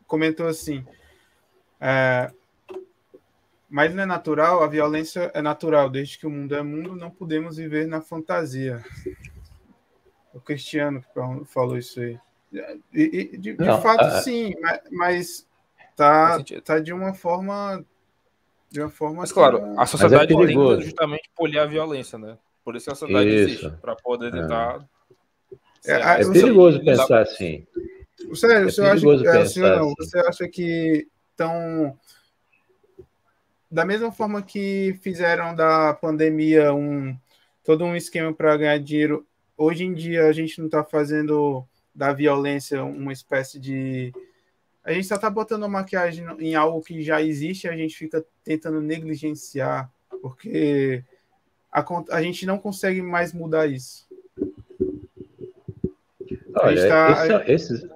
[0.07, 0.87] comentou assim:
[1.81, 2.31] é,
[3.69, 5.91] mas não é natural, a violência é natural.
[5.91, 8.83] Desde que o mundo é mundo, não podemos viver na fantasia.
[10.33, 11.05] O Cristiano
[11.47, 12.19] falou isso aí.
[12.95, 14.23] E, e de, de não, fato, a...
[14.23, 14.55] sim,
[14.91, 15.47] mas
[15.95, 17.85] tá, tá de uma forma.
[18.71, 19.19] De uma forma.
[19.19, 22.39] Mas claro, a sociedade é tenta justamente polir a violência, né?
[22.65, 23.49] Por isso a sociedade isso.
[23.49, 24.41] existe, para poder é.
[24.41, 24.89] tentar.
[25.85, 27.67] É, é, é perigoso pensar assim.
[28.35, 31.97] Sério, é você, acha, assim, não, você acha que estão
[33.71, 37.17] da mesma forma que fizeram da pandemia um
[37.65, 39.27] todo um esquema para ganhar dinheiro,
[39.57, 44.13] hoje em dia a gente não está fazendo da violência uma espécie de
[44.83, 48.81] a gente só está botando maquiagem em algo que já existe, a gente fica tentando
[48.81, 49.91] negligenciar,
[50.23, 51.05] porque
[51.71, 54.09] a, a gente não consegue mais mudar isso.
[56.55, 57.45] Olha, tá...
[57.47, 57.87] esses,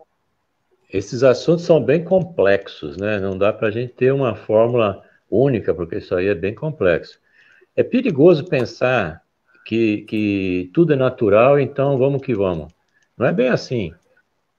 [0.93, 3.19] esses assuntos são bem complexos, né?
[3.19, 5.03] Não dá para a gente ter uma fórmula
[5.33, 7.19] única, porque isso aí é bem complexo.
[7.75, 9.23] É perigoso pensar
[9.65, 12.73] que, que tudo é natural, então vamos que vamos.
[13.17, 13.95] Não é bem assim.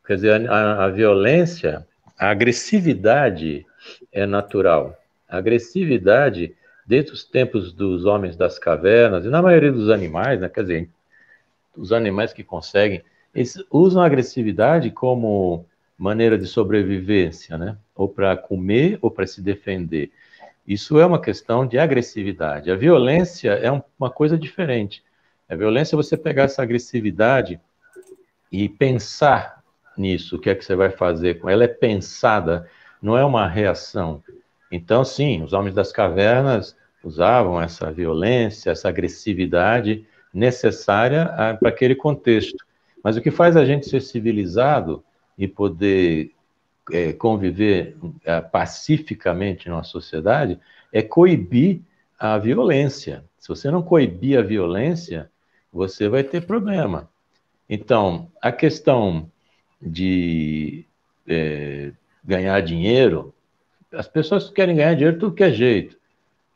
[0.06, 1.86] Quer dizer, a, a violência,
[2.18, 3.66] a agressividade
[4.12, 4.98] é natural.
[5.30, 6.56] A agressividade,
[6.86, 10.90] desde os tempos dos homens das cavernas, e na maioria dos animais, né, quer dizer,
[11.78, 15.66] os animais que conseguem, eles usam a agressividade como
[15.98, 17.78] maneira de sobrevivência, né?
[17.96, 20.12] Ou para comer ou para se defender.
[20.66, 22.72] Isso é uma questão de agressividade.
[22.72, 25.04] A violência é uma coisa diferente.
[25.50, 27.60] A violência é você pegar essa agressividade
[28.52, 29.62] e pensar
[29.98, 31.64] nisso, o que é que você vai fazer com ela.
[31.64, 32.70] é pensada,
[33.02, 34.24] não é uma reação.
[34.72, 41.96] Então, sim, os homens das cavernas usavam essa violência, essa agressividade necessária ah, para aquele
[41.96, 42.58] contexto.
[43.04, 45.04] Mas o que faz a gente ser civilizado
[45.38, 46.32] e poder
[46.92, 50.60] é, conviver é, pacificamente numa sociedade
[50.92, 51.82] é coibir
[52.20, 53.24] a violência.
[53.38, 55.30] Se você não coibir a violência,
[55.72, 57.10] você vai ter problema.
[57.70, 59.30] Então, a questão
[59.82, 60.86] de
[61.28, 61.92] é,
[62.24, 63.34] ganhar dinheiro,
[63.92, 65.98] as pessoas querem ganhar dinheiro tudo que é jeito.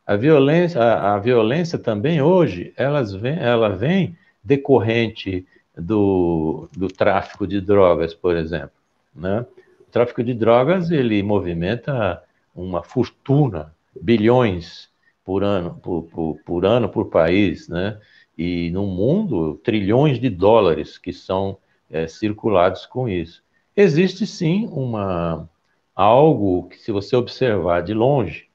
[0.06, 7.46] A violência, a, a violência também hoje, elas vem, ela vem decorrente do, do tráfico
[7.46, 8.70] de drogas, por exemplo.
[9.14, 9.44] Né?
[9.90, 12.22] Tráfico de drogas ele movimenta
[12.54, 14.88] uma fortuna, bilhões
[15.24, 17.98] por ano, por, por, por ano por país, né?
[18.36, 21.58] E no mundo, trilhões de dólares que são
[21.90, 23.42] é, circulados com isso.
[23.76, 25.48] Existe sim uma
[25.94, 28.46] algo que, se você observar de longe,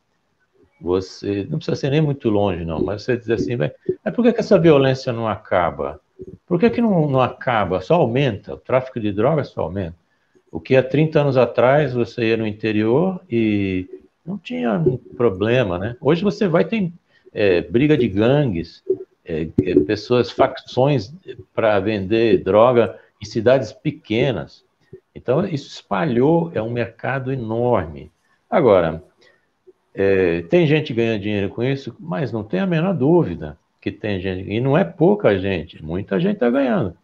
[0.80, 3.72] você não precisa ser nem muito longe, não, mas você diz assim, mas
[4.16, 6.00] por que, que essa violência não acaba?
[6.46, 7.82] Por que, que não, não acaba?
[7.82, 9.96] Só aumenta, o tráfico de drogas só aumenta.
[10.54, 13.90] O que há 30 anos atrás você ia no interior e
[14.24, 14.80] não tinha
[15.18, 15.98] problema, né?
[16.00, 16.94] Hoje você vai ter
[17.34, 18.84] é, briga de gangues,
[19.26, 21.12] é, é, pessoas, facções
[21.56, 24.64] para vender droga em cidades pequenas.
[25.16, 28.12] Então, isso espalhou, é um mercado enorme.
[28.48, 29.04] Agora,
[29.92, 34.22] é, tem gente ganhando dinheiro com isso, mas não tem a menor dúvida que tem
[34.22, 36.96] gente, e não é pouca gente, muita gente está ganhando.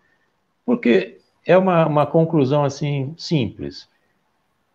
[0.64, 3.88] Porque é uma, uma conclusão assim simples.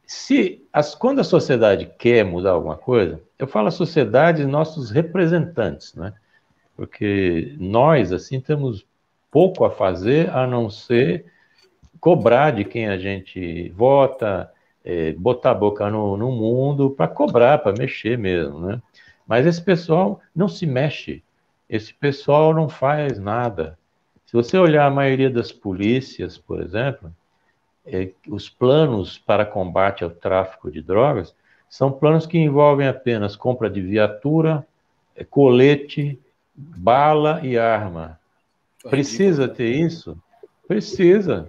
[0.06, 5.94] Se as, quando a sociedade quer mudar alguma coisa, eu falo a sociedade, nossos representantes,
[5.94, 6.12] né?
[6.76, 8.86] porque nós, assim, temos
[9.30, 11.26] pouco a fazer a não ser
[12.00, 14.50] cobrar de quem a gente vota,
[14.84, 18.82] é, botar a boca no, no mundo para cobrar, para mexer mesmo, né?
[19.26, 21.22] Mas esse pessoal não se mexe,
[21.68, 23.78] esse pessoal não faz nada.
[24.34, 27.14] Se você olhar a maioria das polícias, por exemplo,
[27.86, 31.32] é, os planos para combate ao tráfico de drogas
[31.70, 34.66] são planos que envolvem apenas compra de viatura,
[35.14, 36.18] é, colete,
[36.52, 38.18] bala e arma.
[38.90, 40.18] Precisa ter isso?
[40.66, 41.48] Precisa.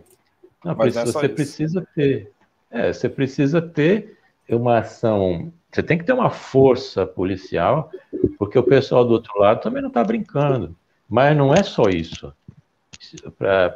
[0.63, 1.36] Não, precisa, é você isso.
[1.36, 2.32] precisa ter.
[2.69, 4.15] É, você precisa ter
[4.48, 5.52] uma ação.
[5.71, 7.89] Você tem que ter uma força policial,
[8.38, 10.76] porque o pessoal do outro lado também não está brincando.
[11.10, 12.32] Mas não é só isso.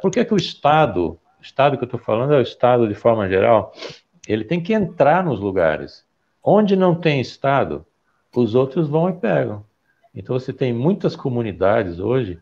[0.00, 2.94] Por que, que o Estado, o Estado que eu estou falando é o Estado de
[2.94, 3.72] forma geral,
[4.26, 6.04] ele tem que entrar nos lugares.
[6.42, 7.84] Onde não tem Estado,
[8.34, 9.64] os outros vão e pegam.
[10.14, 12.38] Então você tem muitas comunidades hoje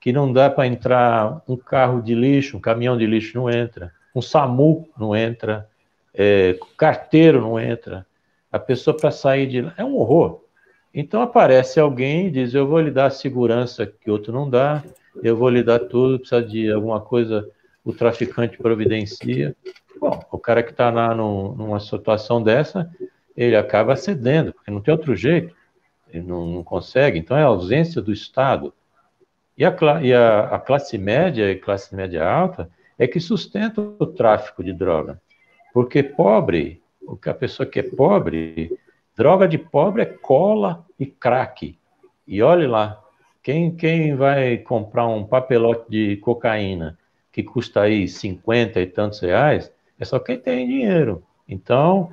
[0.00, 3.92] que não dá para entrar um carro de lixo, um caminhão de lixo não entra,
[4.14, 5.68] um SAMU não entra,
[6.12, 8.04] é, carteiro não entra.
[8.50, 10.40] A pessoa para sair de lá é um horror.
[10.92, 14.82] Então aparece alguém e diz: Eu vou lhe dar a segurança que outro não dá,
[15.22, 17.48] eu vou lhe dar tudo, precisa de alguma coisa,
[17.84, 19.56] o traficante providencia.
[20.00, 22.90] Bom, o cara que está numa situação dessa,
[23.36, 25.54] ele acaba cedendo, porque não tem outro jeito
[26.12, 28.72] ele não, não consegue, então é a ausência do Estado.
[29.56, 34.06] E, a, e a, a, classe média e classe média alta é que sustenta o
[34.06, 35.20] tráfico de droga.
[35.72, 38.78] Porque pobre, o que a pessoa que é pobre,
[39.16, 41.78] droga de pobre é cola e crack.
[42.26, 43.01] E olhe lá,
[43.42, 46.98] quem, quem vai comprar um papelote de cocaína
[47.32, 51.22] que custa aí 50 e tantos reais, é só quem tem dinheiro.
[51.48, 52.10] Então,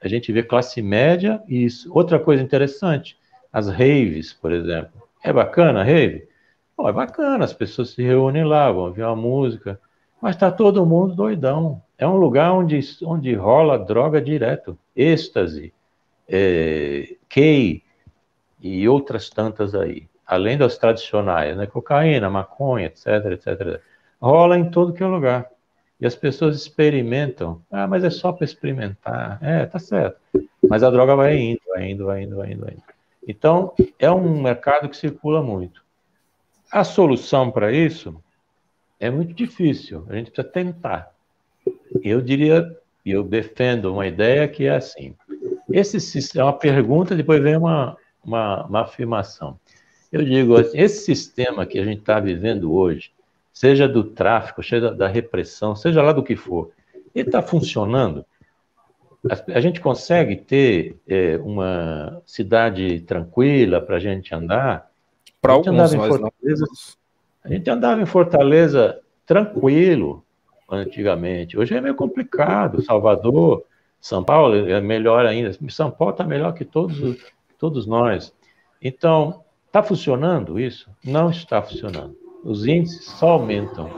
[0.00, 1.90] a gente vê classe média e isso.
[1.92, 3.18] Outra coisa interessante,
[3.52, 5.02] as raves, por exemplo.
[5.24, 6.28] É bacana a rave?
[6.78, 9.78] É bacana, as pessoas se reúnem lá, vão ouvir uma música,
[10.20, 11.82] mas está todo mundo doidão.
[11.98, 15.74] É um lugar onde, onde rola droga direto, êxtase,
[16.26, 17.82] é, key
[18.62, 21.66] e outras tantas aí, além das tradicionais, né?
[21.66, 23.80] Cocaína, maconha, etc, etc.
[24.22, 25.50] Rola em todo que é lugar.
[26.00, 27.60] E as pessoas experimentam.
[27.68, 29.38] Ah, mas é só para experimentar.
[29.42, 30.20] É, tá certo.
[30.68, 32.82] Mas a droga vai indo, vai indo, vai indo, vai indo, vai indo.
[33.26, 35.82] Então, é um mercado que circula muito.
[36.70, 38.22] A solução para isso
[39.00, 41.12] é muito difícil, a gente precisa tentar.
[42.04, 42.64] Eu diria,
[43.04, 45.16] eu defendo uma ideia que é assim:
[45.72, 49.58] esse é uma pergunta, depois vem uma, uma, uma afirmação.
[50.12, 53.12] Eu digo assim, esse sistema que a gente está vivendo hoje,
[53.52, 56.70] seja do tráfico, seja da repressão, seja lá do que for,
[57.14, 58.24] ele está funcionando?
[59.54, 64.90] A, gente consegue ter é, uma cidade tranquila para a gente andar?
[65.42, 66.66] Para alguns, em Fortaleza,
[67.44, 70.24] A gente andava em Fortaleza tranquilo
[70.70, 71.58] antigamente.
[71.58, 72.82] Hoje é meio complicado.
[72.82, 73.64] Salvador,
[74.00, 75.52] São Paulo é melhor ainda.
[75.68, 77.22] São Paulo está melhor que todos,
[77.58, 78.34] todos nós.
[78.80, 80.90] Então, está funcionando isso?
[81.04, 82.16] Não está funcionando.
[82.42, 83.88] Os índices só aumentam.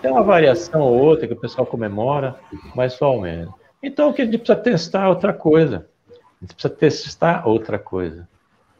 [0.00, 2.36] Tem uma variação ou outra que o pessoal comemora,
[2.74, 3.52] mas só aumenta.
[3.82, 5.88] Então, o que a gente precisa testar é outra coisa.
[6.08, 8.28] A gente precisa testar outra coisa.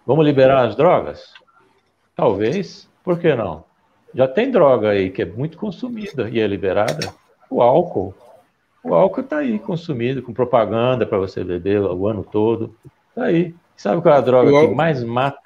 [0.07, 1.33] Vamos liberar as drogas?
[2.15, 2.89] Talvez.
[3.03, 3.65] Por que não?
[4.15, 7.13] Já tem droga aí que é muito consumida e é liberada.
[7.51, 8.15] O álcool.
[8.85, 12.77] O álcool está aí consumido, com propaganda para você beber o ano todo.
[13.11, 13.53] Está aí.
[13.83, 15.43] Sabe qual é a droga que mais mata,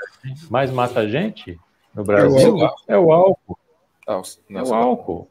[0.50, 1.58] mais mata a gente
[1.94, 2.58] no Brasil?
[2.86, 3.58] É o álcool.
[4.06, 4.38] É o álcool.
[4.50, 5.30] É o álcool.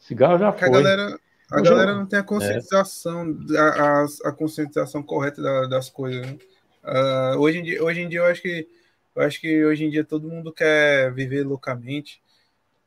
[0.00, 0.66] Cigarro já foi.
[0.66, 1.20] A galera,
[1.52, 3.58] a galera não tem a conscientização, é.
[3.58, 6.26] a, a, a, conscientização correta da, das coisas.
[6.26, 6.36] Né?
[6.82, 8.66] Uh, hoje, em dia, hoje em dia eu acho que
[9.14, 12.20] eu acho que hoje em dia todo mundo quer viver loucamente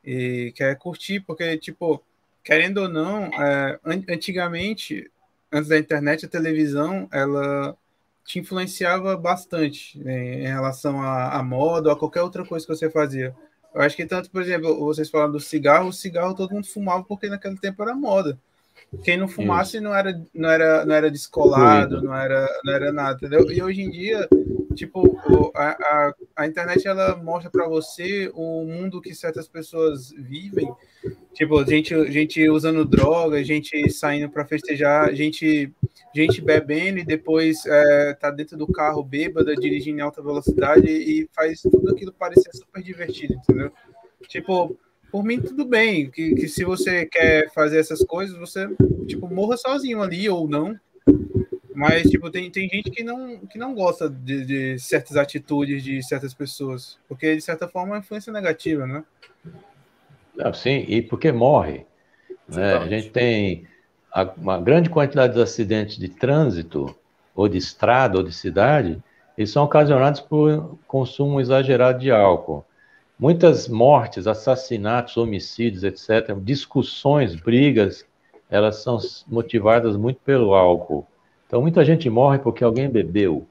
[0.04, 2.04] e quer curtir, porque, tipo,
[2.44, 5.10] querendo ou não, é, antigamente,
[5.50, 7.74] antes da internet, a televisão, ela
[8.24, 12.90] te influenciava bastante né, em relação à, moda ou a qualquer outra coisa que você
[12.90, 13.34] fazia.
[13.74, 17.04] Eu acho que tanto, por exemplo, vocês falaram do cigarro, o cigarro todo mundo fumava
[17.04, 18.38] porque naquele tempo era moda.
[19.04, 23.16] Quem não fumasse não era, não era, não era descolado, não era, não era nada,
[23.16, 23.50] entendeu?
[23.50, 24.28] E hoje em dia,
[24.74, 25.16] tipo,
[25.54, 30.68] a, a, a internet ela mostra para você o mundo que certas pessoas vivem,
[31.32, 35.72] tipo, gente, gente usando droga, gente saindo para festejar, gente,
[36.14, 41.28] gente bebendo e depois é, tá dentro do carro bêbada, dirigindo em alta velocidade e
[41.34, 43.72] faz tudo aquilo parecer super divertido, entendeu?
[44.28, 44.76] Tipo,
[45.10, 48.68] por mim tudo bem, que, que se você quer fazer essas coisas, você
[49.06, 50.78] tipo morra sozinho ali ou não.
[51.74, 56.02] Mas tipo tem, tem gente que não que não gosta de, de certas atitudes de
[56.02, 59.04] certas pessoas, porque de certa forma é uma influência negativa, né?
[60.34, 61.86] Não, sim, e porque morre.
[62.48, 62.74] Né?
[62.74, 63.66] A gente tem
[64.36, 66.94] uma grande quantidade de acidentes de trânsito,
[67.34, 69.02] ou de estrada, ou de cidade,
[69.36, 72.64] eles são ocasionados por consumo exagerado de álcool.
[73.18, 78.04] Muitas mortes, assassinatos, homicídios, etc., discussões, brigas,
[78.50, 81.06] elas são motivadas muito pelo álcool.
[81.46, 83.46] Então, muita gente morre porque alguém bebeu.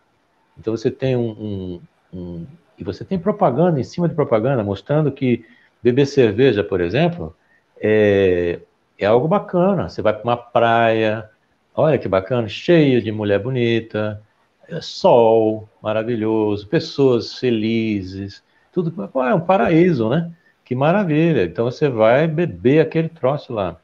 [0.57, 1.81] Então, você tem um, um,
[2.13, 5.45] um e você tem propaganda em cima de propaganda mostrando que
[5.83, 7.35] beber cerveja, por exemplo,
[7.79, 8.59] é,
[8.99, 9.89] é algo bacana.
[9.89, 11.29] Você vai para uma praia,
[11.73, 14.21] olha que bacana, cheio de mulher bonita,
[14.67, 20.31] é sol maravilhoso, pessoas felizes, tudo é um paraíso, né?
[20.63, 21.43] Que maravilha.
[21.43, 23.77] Então você vai beber aquele troço lá.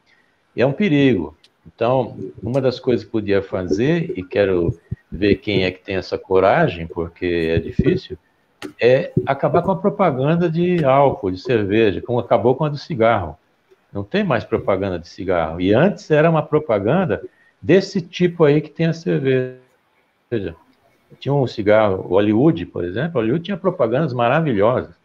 [0.55, 1.35] E é um perigo.
[1.65, 4.79] Então, uma das coisas que podia fazer, e quero
[5.11, 8.17] ver quem é que tem essa coragem, porque é difícil,
[8.79, 13.37] é acabar com a propaganda de álcool, de cerveja, como acabou com a do cigarro.
[13.95, 15.59] Não tem mais propaganda de cigarro.
[15.59, 17.23] E antes era uma propaganda
[17.59, 19.57] desse tipo aí que tem a cerveja
[21.19, 24.95] tinha um cigarro, Hollywood, por exemplo, Hollywood tinha propagandas maravilhosas.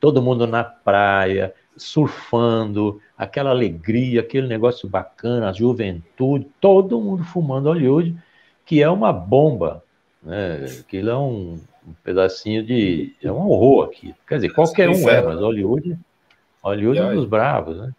[0.00, 7.66] Todo mundo na praia, surfando, aquela alegria, aquele negócio bacana, a juventude, todo mundo fumando
[7.66, 8.16] Hollywood,
[8.64, 9.82] que é uma bomba,
[10.22, 10.66] né?
[10.80, 13.14] Aquilo é um, um pedacinho de.
[13.22, 14.14] É um horror aqui.
[14.26, 15.98] Quer dizer, qualquer um é, mas Hollywood,
[16.62, 17.92] Hollywood é um dos bravos, né?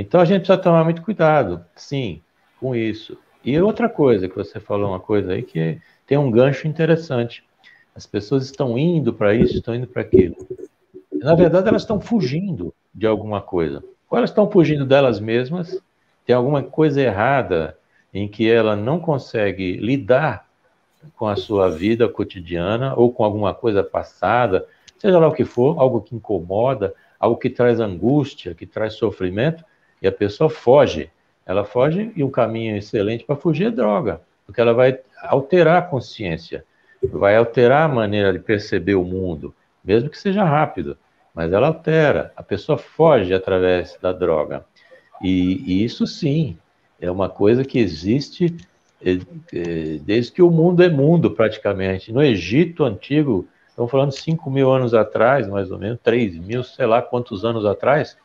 [0.00, 2.22] Então a gente precisa tomar muito cuidado, sim,
[2.60, 3.18] com isso.
[3.44, 7.42] E outra coisa que você falou, uma coisa aí que tem um gancho interessante.
[7.96, 10.36] As pessoas estão indo para isso, estão indo para aquilo.
[11.14, 13.82] Na verdade, elas estão fugindo de alguma coisa.
[14.08, 15.82] Ou elas estão fugindo delas mesmas,
[16.24, 17.76] tem alguma coisa errada
[18.14, 20.46] em que ela não consegue lidar
[21.16, 24.64] com a sua vida cotidiana ou com alguma coisa passada,
[24.96, 29.64] seja lá o que for, algo que incomoda, algo que traz angústia, que traz sofrimento,
[30.00, 31.10] e a pessoa foge.
[31.44, 35.82] Ela foge e um caminho excelente para fugir é droga, porque ela vai alterar a
[35.82, 36.64] consciência,
[37.02, 40.96] vai alterar a maneira de perceber o mundo, mesmo que seja rápido,
[41.34, 42.32] mas ela altera.
[42.36, 44.64] A pessoa foge através da droga.
[45.22, 46.58] E, e isso sim
[47.00, 48.56] é uma coisa que existe
[49.00, 49.12] é,
[49.52, 52.12] é, desde que o mundo é mundo, praticamente.
[52.12, 56.86] No Egito antigo, estamos falando 5 mil anos atrás, mais ou menos, 3 mil, sei
[56.86, 58.16] lá quantos anos atrás,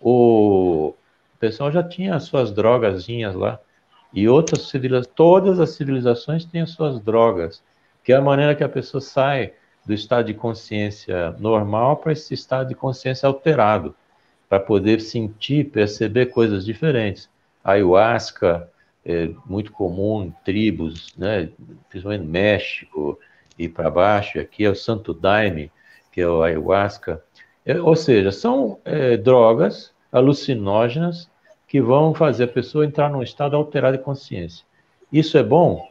[0.00, 0.94] o
[1.42, 3.58] pessoal já tinha as suas drogazinhas lá.
[4.14, 7.60] E outras civilizações, todas as civilizações têm as suas drogas,
[8.04, 9.52] que é a maneira que a pessoa sai
[9.84, 13.92] do estado de consciência normal para esse estado de consciência alterado,
[14.48, 17.28] para poder sentir, perceber coisas diferentes.
[17.64, 18.68] A ayahuasca
[19.04, 21.48] é muito comum em tribos, né,
[21.88, 23.18] principalmente no México
[23.58, 25.72] e para baixo, aqui é o Santo Daime,
[26.12, 27.20] que é o ayahuasca.
[27.66, 31.31] É, ou seja, são é, drogas alucinógenas
[31.72, 34.62] que vão fazer a pessoa entrar num estado alterado de consciência.
[35.10, 35.88] Isso é bom?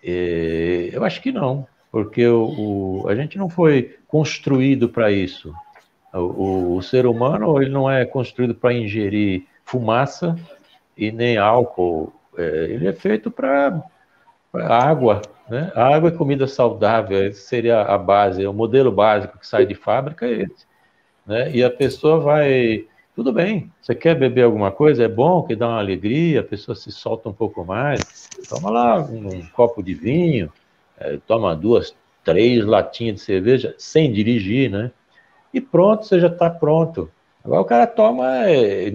[0.00, 5.52] É, eu acho que não, porque o, o, a gente não foi construído para isso.
[6.12, 10.36] O, o, ser humano ele não é construído para ingerir fumaça
[10.96, 12.12] e nem álcool.
[12.38, 13.82] É, ele é feito para
[14.54, 15.20] água.
[15.48, 15.72] Né?
[15.74, 19.74] A água é comida saudável, seria a base, é o modelo básico que sai de
[19.74, 20.64] fábrica é esse.
[21.26, 21.50] Né?
[21.50, 25.04] E a pessoa vai Tudo bem, você quer beber alguma coisa?
[25.04, 28.28] É bom, que dá uma alegria, a pessoa se solta um pouco mais.
[28.48, 30.52] Toma lá um, um copo de vinho,
[30.98, 31.94] é, toma duas,
[32.24, 34.90] três latinhas de cerveja, sem dirigir, né?
[35.52, 37.08] E pronto, você já está pronto.
[37.44, 38.92] Agora o cara toma, é,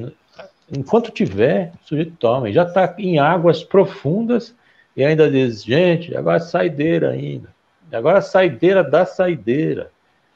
[0.69, 2.51] enquanto tiver, o sujeito toma.
[2.51, 4.53] Já está em águas profundas
[4.97, 7.55] e ainda diz, gente, agora é saideira ainda.
[7.89, 9.91] Agora a saideira da saideira.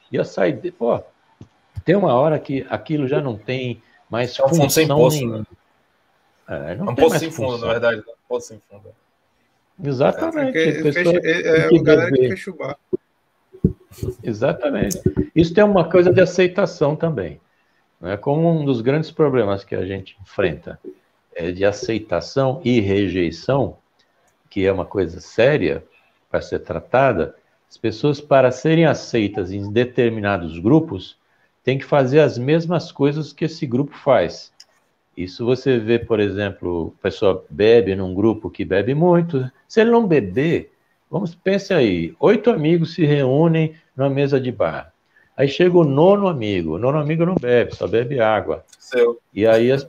[0.09, 1.03] E a saideira, pô,
[1.84, 5.39] tem uma hora que aquilo já não tem mais é um função sem poço, nenhuma.
[5.39, 5.45] Né?
[6.47, 7.67] É, não é um tem poço mais sem fundo, função.
[7.67, 7.97] na verdade.
[7.97, 8.13] Né?
[8.27, 8.89] Poço sem fundo.
[9.84, 10.57] Exatamente.
[10.57, 12.77] É, fecha, é, é a que galera que fecha o bar.
[14.23, 15.01] Exatamente.
[15.36, 17.39] Isso tem uma coisa de aceitação também.
[17.99, 18.17] Né?
[18.17, 20.79] Como um dos grandes problemas que a gente enfrenta
[21.36, 23.77] é de aceitação e rejeição,
[24.49, 25.84] que é uma coisa séria
[26.29, 27.36] para ser tratada,
[27.69, 31.17] as pessoas, para serem aceitas em determinados grupos,
[31.64, 34.51] têm que fazer as mesmas coisas que esse grupo faz.
[35.16, 39.49] Isso você vê, por exemplo, a pessoa bebe num grupo que bebe muito.
[39.68, 40.72] Se ele não beber,
[41.09, 44.91] vamos pense aí, oito amigos se reúnem numa mesa de bar.
[45.38, 46.76] Aí chega o nono amigo.
[46.76, 48.64] O nono amigo não bebe, só bebe água.
[48.78, 49.20] Seu.
[49.34, 49.88] E aí as...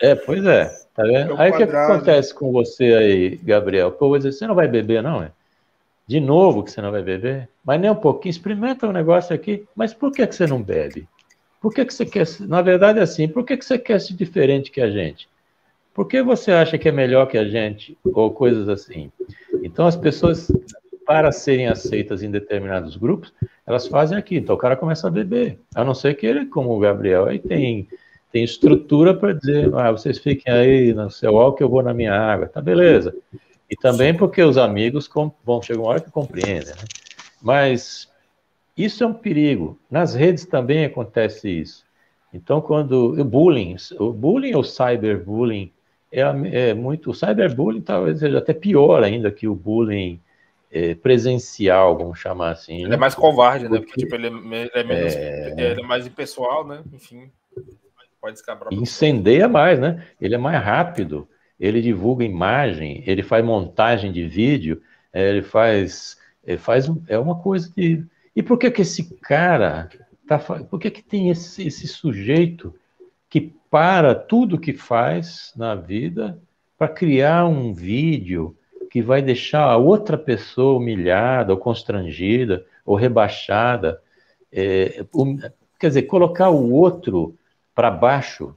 [0.00, 0.66] É, pois é.
[0.94, 1.34] Tá vendo?
[1.34, 1.92] É aí o que, quadrado.
[1.92, 3.96] acontece com você aí, Gabriel?
[4.18, 5.30] Dizer, você não vai beber, não, é?
[6.06, 7.48] De novo que você não vai beber?
[7.64, 9.66] Mas nem um pouquinho, experimenta um negócio aqui.
[9.74, 11.08] Mas por que, que você não bebe?
[11.60, 12.26] Por que, que você quer.
[12.40, 15.26] Na verdade, é assim, por que, que você quer ser diferente que a gente?
[15.94, 17.96] Por que você acha que é melhor que a gente?
[18.04, 19.10] Ou coisas assim.
[19.62, 20.52] Então, as pessoas,
[21.06, 23.32] para serem aceitas em determinados grupos,
[23.66, 24.36] elas fazem aqui.
[24.36, 25.58] Então, o cara começa a beber.
[25.74, 27.88] A não ser que ele, como o Gabriel, aí tem,
[28.30, 32.12] tem estrutura para dizer: ah, vocês fiquem aí no seu álcool, eu vou na minha
[32.12, 32.46] água.
[32.46, 33.16] Tá, beleza.
[33.74, 36.84] E também porque os amigos com, bom, chega uma hora que compreendem, né?
[37.42, 38.08] Mas
[38.76, 39.76] isso é um perigo.
[39.90, 41.84] Nas redes também acontece isso.
[42.32, 45.72] Então, quando o bullying, o bullying ou cyberbullying
[46.12, 47.10] é, é muito.
[47.10, 50.20] O cyberbullying talvez seja até pior ainda que o bullying
[50.70, 52.76] eh, presencial, vamos chamar assim.
[52.76, 52.94] Ele né?
[52.94, 53.78] é mais covarde, né?
[53.78, 55.14] Porque, Porque- tipo, ele é, ele é menos.
[55.16, 56.80] Ele é mais impessoal, né?
[56.92, 57.28] Enfim.
[58.20, 58.72] Pode escapar.
[58.72, 60.06] Incendeia mais, né?
[60.20, 64.82] Ele é mais rápido, ele divulga imagem, ele faz montagem de vídeo,
[65.12, 68.04] eh, ele faz, ele faz é uma coisa de.
[68.36, 69.88] E por que que esse cara
[70.26, 72.74] tá, por que que tem esse, esse sujeito
[73.30, 76.38] que para tudo que faz na vida
[76.78, 78.56] para criar um vídeo
[78.90, 84.00] que vai deixar a outra pessoa humilhada ou constrangida ou rebaixada,
[84.52, 85.36] É, o-
[85.80, 87.36] quer dizer, colocar o outro
[87.74, 88.56] para baixo.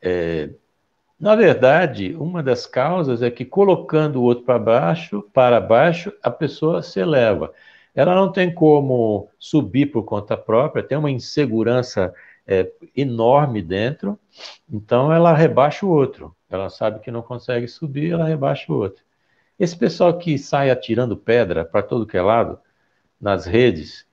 [0.00, 0.50] É,
[1.22, 6.28] na verdade, uma das causas é que colocando o outro para baixo, para baixo, a
[6.28, 7.54] pessoa se eleva.
[7.94, 12.12] Ela não tem como subir por conta própria, tem uma insegurança
[12.44, 14.18] é, enorme dentro,
[14.68, 16.34] então ela rebaixa o outro.
[16.50, 19.04] Ela sabe que não consegue subir, ela rebaixa o outro.
[19.56, 22.58] Esse pessoal que sai atirando pedra para todo que é lado,
[23.20, 24.04] nas redes,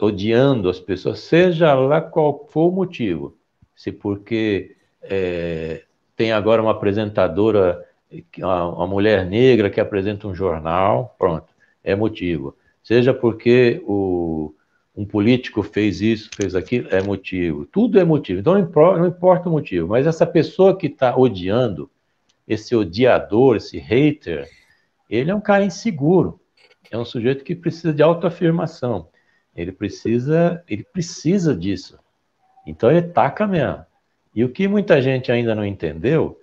[0.00, 3.36] odiando as pessoas, seja lá qual for o motivo,
[3.74, 5.85] se porque é,
[6.16, 7.84] tem agora uma apresentadora,
[8.38, 11.46] uma, mulher negra que apresenta um jornal, pronto,
[11.84, 12.56] é motivo.
[12.82, 14.54] Seja porque o,
[14.96, 17.66] um político fez isso, fez aquilo, é motivo.
[17.66, 18.40] Tudo é motivo.
[18.40, 21.90] Então não importa, não importa o motivo, mas essa pessoa que está odiando,
[22.48, 24.48] esse odiador, esse hater,
[25.10, 26.40] ele é um cara inseguro.
[26.90, 29.08] É um sujeito que precisa de autoafirmação.
[29.54, 31.98] Ele precisa, ele precisa disso.
[32.66, 33.84] Então ele taca mesmo.
[34.36, 36.40] E o que muita gente ainda não entendeu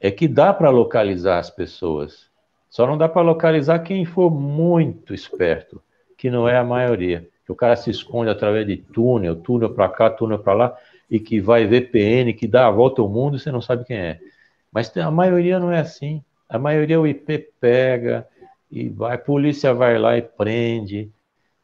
[0.00, 2.28] é que dá para localizar as pessoas.
[2.68, 5.80] Só não dá para localizar quem for muito esperto,
[6.18, 7.28] que não é a maioria.
[7.46, 10.76] Que o cara se esconde através de túnel, túnel para cá, túnel para lá,
[11.10, 13.96] e que vai VPN, que dá a volta ao mundo e você não sabe quem
[13.96, 14.20] é.
[14.72, 16.22] Mas a maioria não é assim.
[16.48, 18.26] A maioria o IP pega
[18.70, 21.10] e vai, a polícia vai lá e prende.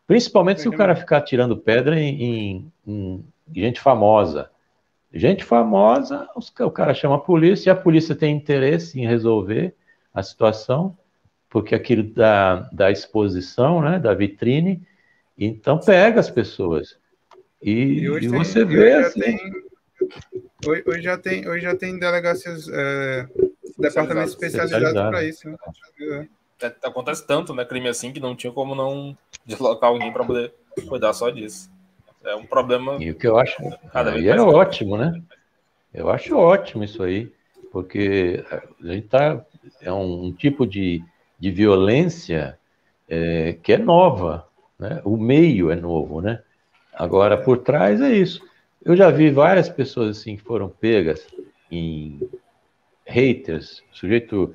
[0.07, 3.25] Principalmente se o cara ficar tirando pedra em, em- em
[3.55, 4.51] gente famosa.
[5.13, 9.75] Gente famosa, os- o cara chama a polícia e a polícia tem interesse em resolver
[10.15, 10.97] a situação,
[11.51, 14.83] porque aquilo da, da exposição, né, da vitrine,
[15.39, 16.97] então pega as pessoas.
[17.63, 19.53] E, hoje e tem- você e vê hoje já assim, tem-
[20.67, 23.27] hoje, hoje já tem, hoje já tem delegacias, é,
[23.79, 25.11] departamentos especializados Especializado.
[25.11, 25.49] para isso.
[25.49, 25.57] Né?
[26.01, 26.67] É.
[26.67, 27.65] É, Acontece tanto, né?
[27.65, 30.55] Crime assim que não tinha como não deslocar alguém para poder
[30.89, 31.69] cuidar só disso.
[32.25, 32.97] É um problema.
[33.03, 33.57] E o que eu acho,
[33.93, 35.21] Cada e é ótimo, né?
[35.93, 37.31] Eu acho ótimo isso aí,
[37.71, 39.45] porque a gente tá,
[39.81, 41.03] é um, um tipo de,
[41.39, 42.59] de violência
[43.09, 44.47] é, que é nova,
[44.79, 45.01] né?
[45.05, 46.41] O meio é novo, né?
[46.95, 48.43] Agora, por trás é isso.
[48.85, 51.27] Eu já vi várias pessoas assim que foram pegas
[51.71, 52.21] em
[53.07, 54.55] haters, sujeito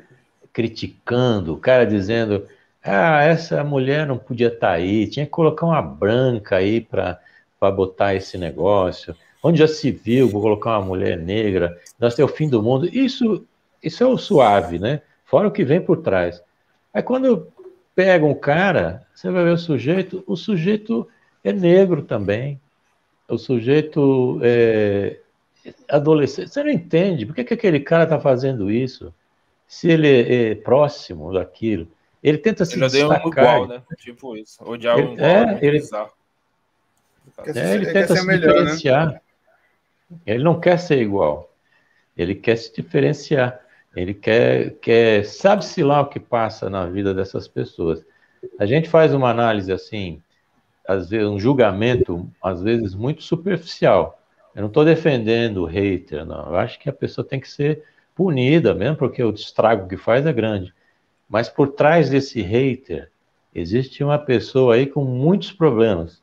[0.51, 2.45] criticando, o cara dizendo:
[2.83, 7.19] ah, essa mulher não podia estar tá aí, tinha que colocar uma branca aí para
[7.59, 9.15] botar esse negócio.
[9.41, 12.87] Onde já se viu, vou colocar uma mulher negra, nós temos o fim do mundo.
[12.87, 13.45] Isso,
[13.81, 15.01] isso é o suave, né?
[15.25, 16.41] Fora o que vem por trás.
[16.93, 17.47] Aí quando
[17.95, 21.07] pega um cara, você vai ver o sujeito, o sujeito
[21.43, 22.59] é negro também.
[23.27, 25.19] O sujeito é
[25.89, 26.49] adolescente.
[26.49, 29.13] Você não entende por que, que aquele cara está fazendo isso?
[29.67, 31.87] Se ele é, é próximo daquilo.
[32.23, 33.25] Ele tenta se ele destacar.
[33.25, 33.81] Um igual, né?
[33.97, 34.63] Tipo isso.
[34.63, 35.81] Odiar ele, um igual, é, ele,
[37.45, 38.53] é, ele tenta se melhor, né?
[38.61, 39.07] diferenciar.
[39.07, 39.21] Né?
[40.25, 41.53] Ele não quer ser igual.
[42.17, 43.59] Ele quer se diferenciar.
[43.95, 48.03] Ele quer, quer sabe-se lá o que passa na vida dessas pessoas.
[48.59, 50.21] A gente faz uma análise assim,
[50.87, 54.21] às vezes um julgamento, às vezes muito superficial.
[54.55, 56.47] Eu não estou defendendo o hater, não.
[56.47, 57.83] Eu acho que a pessoa tem que ser
[58.15, 60.73] punida mesmo, porque o estrago que faz é grande.
[61.29, 63.11] Mas por trás desse hater
[63.53, 66.21] existe uma pessoa aí com muitos problemas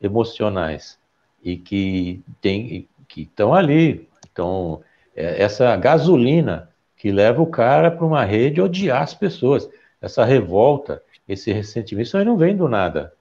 [0.00, 0.98] emocionais
[1.42, 4.82] e que tem que estão ali, então
[5.14, 9.68] essa gasolina que leva o cara para uma rede odiar as pessoas,
[10.00, 13.12] essa revolta, esse ressentimento, isso aí não vem do nada.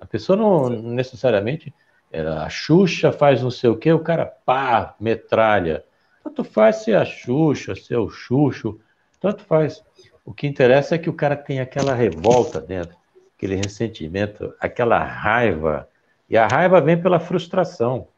[0.00, 1.72] A pessoa não necessariamente
[2.12, 5.84] a Xuxa faz não sei o quê, o cara pá, metralha.
[6.22, 8.78] Tanto faz ser a Xuxa, ser o Xuxo,
[9.20, 9.82] tanto faz.
[10.24, 12.96] O que interessa é que o cara tem aquela revolta dentro,
[13.36, 15.88] aquele ressentimento, aquela raiva.
[16.28, 18.08] E a raiva vem pela frustração.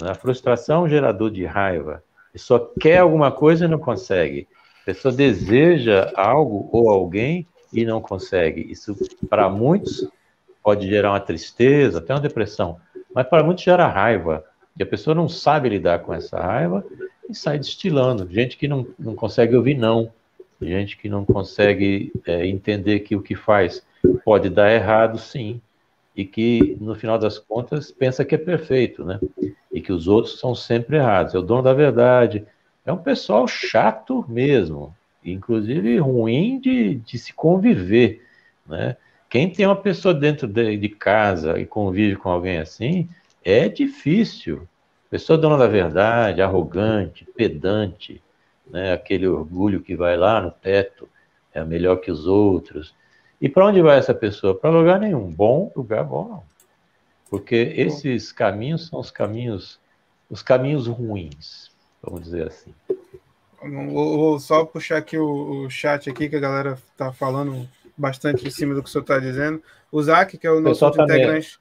[0.00, 0.10] Né?
[0.10, 2.02] A frustração é um gerador de raiva.
[2.30, 4.46] A pessoa quer alguma coisa e não consegue.
[4.82, 8.60] A pessoa deseja algo ou alguém e não consegue.
[8.70, 8.96] Isso,
[9.28, 10.08] para muitos,
[10.62, 12.78] pode gerar uma tristeza, até uma depressão.
[13.14, 14.44] Mas para muitos gera raiva.
[14.78, 16.84] E a pessoa não sabe lidar com essa raiva
[17.28, 18.30] e sai destilando.
[18.30, 20.12] Gente que não, não consegue ouvir não
[20.60, 23.82] gente que não consegue é, entender que o que faz
[24.24, 25.60] pode dar errado, sim,
[26.16, 29.20] e que no final das contas pensa que é perfeito, né?
[29.70, 31.34] E que os outros são sempre errados.
[31.34, 32.46] É o dono da verdade.
[32.86, 38.24] É um pessoal chato mesmo, inclusive ruim de, de se conviver,
[38.66, 38.96] né?
[39.28, 43.08] Quem tem uma pessoa dentro de, de casa e convive com alguém assim,
[43.44, 44.66] é difícil.
[45.10, 48.22] Pessoa dona da verdade, arrogante, pedante,
[48.70, 48.92] né?
[48.92, 51.08] aquele orgulho que vai lá no teto,
[51.52, 52.94] é melhor que os outros.
[53.40, 54.54] E para onde vai essa pessoa?
[54.54, 55.30] Para lugar nenhum.
[55.30, 56.42] Bom, lugar bom não.
[57.28, 59.80] Porque esses caminhos são os caminhos,
[60.30, 61.70] os caminhos ruins,
[62.02, 62.72] vamos dizer assim.
[63.60, 68.46] Vou, vou só puxar aqui o, o, chat aqui, que a galera está falando bastante
[68.46, 69.60] em cima do que o senhor está dizendo.
[69.90, 71.58] O Zac, que é o nosso tá integrante.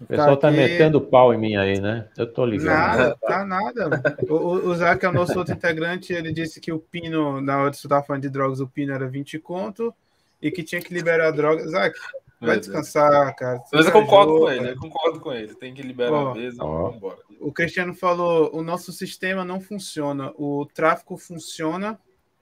[0.00, 2.08] O pessoal tá, tá metendo pau em mim aí, né?
[2.16, 2.96] Eu tô ligado.
[2.96, 4.02] Nada, tá nada.
[4.28, 7.70] O, o Zac é o nosso outro integrante, ele disse que o Pino, na hora
[7.70, 9.94] de você falando de drogas, o Pino era 20 conto
[10.40, 11.70] e que tinha que liberar drogas.
[11.70, 11.98] Zac,
[12.40, 13.62] vai descansar, cara.
[13.72, 15.54] Mas eu concordo com ele, eu concordo com ele.
[15.54, 17.18] Tem que liberar a mesa, vambora.
[17.38, 21.98] O Cristiano falou: o nosso sistema não funciona, o tráfico funciona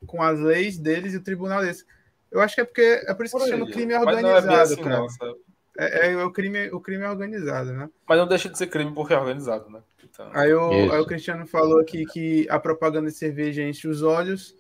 [0.07, 1.85] com as leis deles e o tribunal deles.
[2.31, 4.61] Eu acho que é porque é por isso por que chama crime é organizado, é
[4.61, 4.99] assim, cara.
[4.99, 5.37] Não,
[5.79, 7.89] é, é, o, crime, o crime é organizado, né?
[8.07, 9.81] Mas não deixa de ser crime porque é organizado, né?
[10.03, 10.29] Então...
[10.35, 14.57] Aí, o, aí o Cristiano falou aqui que a propaganda de cerveja enche os olhos,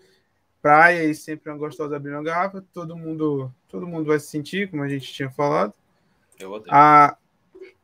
[0.60, 4.70] praia e sempre uma gostosa abrir uma garrafa, todo mundo, todo mundo vai se sentir,
[4.70, 5.72] como a gente tinha falado.
[6.68, 7.16] A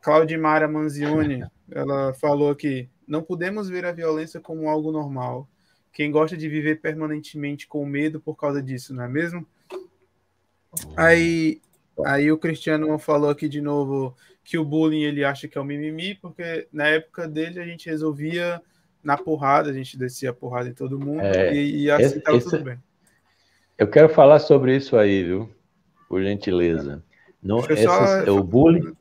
[0.01, 5.47] Claudimara Manzioni, ela falou que não podemos ver a violência como algo normal.
[5.91, 9.45] Quem gosta de viver permanentemente com medo por causa disso, não é mesmo?
[10.97, 11.61] Aí
[12.03, 15.65] Aí o Cristiano falou aqui de novo que o bullying ele acha que é o
[15.65, 18.61] mimimi, porque na época dele a gente resolvia
[19.05, 22.41] na porrada, a gente descia a porrada em todo mundo é, e, e, assim estava
[22.41, 22.79] tudo bem.
[23.77, 25.49] Eu quero falar sobre isso aí, viu?
[26.09, 27.03] Por gentileza.
[27.41, 28.95] Não, essas, só, o bullying.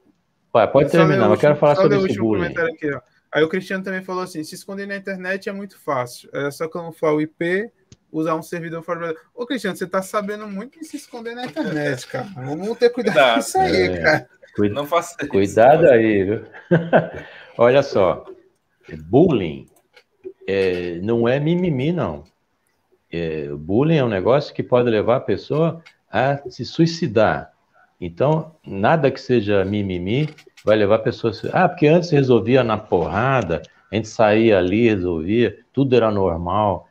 [0.52, 2.55] pode terminar, eu quero falar sobre esse bullying.
[2.55, 2.90] Aqui,
[3.32, 6.28] aí o Cristiano também falou assim: se esconder na internet é muito fácil.
[6.32, 7.70] É só camuflar o IP
[8.12, 9.14] usar um servidor fora.
[9.34, 12.28] Ô, Cristiano, você tá sabendo muito de se esconder na internet, cara.
[12.36, 13.34] Vamos ter cuidado, cuidado.
[13.34, 14.02] com isso aí, é.
[14.02, 14.28] cara.
[14.55, 14.74] Cuida...
[14.74, 15.30] Não faça isso.
[15.30, 16.44] Cuidado aí, viu?
[17.57, 18.24] Olha só.
[19.09, 19.66] Bullying
[20.47, 22.24] é, não é mimimi, não.
[23.11, 27.53] É, bullying é um negócio que pode levar a pessoa a se suicidar.
[28.01, 30.28] Então, nada que seja mimimi
[30.64, 31.51] vai levar a pessoa a se...
[31.53, 36.88] Ah, porque antes resolvia na porrada, a gente saía ali, resolvia, tudo era normal.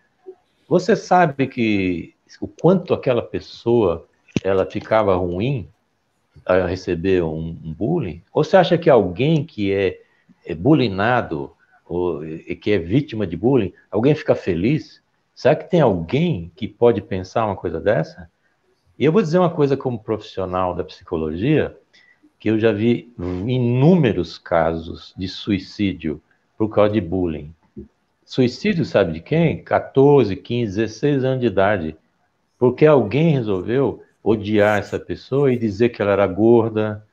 [0.68, 4.08] Você sabe que o quanto aquela pessoa
[4.44, 5.68] ela ficava ruim
[6.46, 8.22] a receber um, um bullying?
[8.34, 10.00] Ou você acha que alguém que é
[10.46, 11.52] é bulinado,
[11.86, 12.22] ou
[12.62, 15.02] que é vítima de bullying, alguém fica feliz?
[15.36, 18.30] Será que tem alguém que pode pensar uma coisa dessa?
[18.98, 21.76] E eu vou dizer uma coisa como profissional da psicologia,
[22.40, 26.22] que eu já vi inúmeros casos de suicídio
[26.58, 27.54] por causa de bullying.
[28.26, 29.64] Suicídio, sabe de quem?
[29.64, 31.98] 14, 15, 16 anos de idade.
[32.58, 37.06] Porque alguém resolveu odiar essa pessoa e dizer que ela era gorda,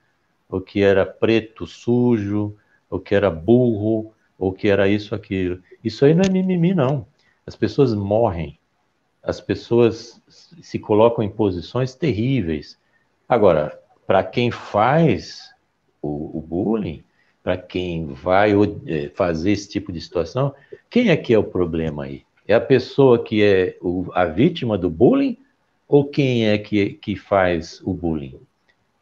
[0.49, 2.57] ou que era preto, sujo,
[2.89, 5.61] ou que era burro, ou que era isso, aquilo.
[5.85, 7.07] Isso aí não é mimimi, não.
[7.47, 8.59] As pessoas morrem.
[9.23, 10.21] As pessoas
[10.63, 12.79] se colocam em posições terríveis.
[13.29, 15.51] Agora, para quem faz
[16.01, 17.05] o, o bullying,
[17.43, 18.53] para quem vai
[18.87, 20.55] é, fazer esse tipo de situação,
[20.89, 22.25] quem é que é o problema aí?
[22.49, 25.37] É a pessoa que é o, a vítima do bullying
[25.87, 28.41] ou quem é que, que faz o bullying?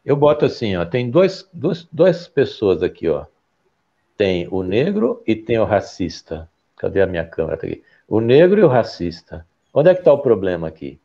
[0.03, 3.25] Eu boto assim, ó, tem dois, duas pessoas aqui, ó.
[4.19, 6.51] Tem o negro e tem o racista.
[6.75, 7.55] Cadê a minha câmera?
[7.55, 7.81] Tá aqui.
[8.05, 9.47] O negro e o racista.
[9.73, 10.99] Onde é que está o problema aqui?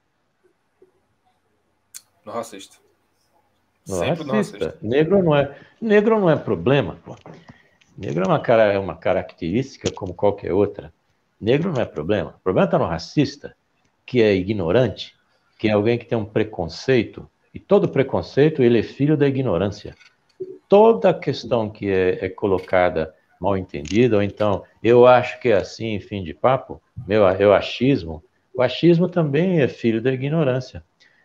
[2.26, 2.76] No racista.
[3.86, 4.58] No Sempre racista.
[4.58, 4.78] No racista.
[4.82, 7.16] Negro não é, negro não é problema, pô.
[7.96, 10.92] Negro é uma, cara, é uma característica como qualquer outra.
[11.40, 12.34] Negro não é problema.
[12.36, 13.54] O problema está no racista,
[14.04, 15.14] que é ignorante,
[15.56, 19.94] que é alguém que tem um preconceito, e todo preconceito ele é filho da ignorância.
[20.68, 26.00] Toda questão que é, é colocada mal entendida, ou então eu acho que é assim,
[26.00, 28.22] fim de papo, meu eu achismo,
[28.54, 30.82] o achismo também é filho da ignorância.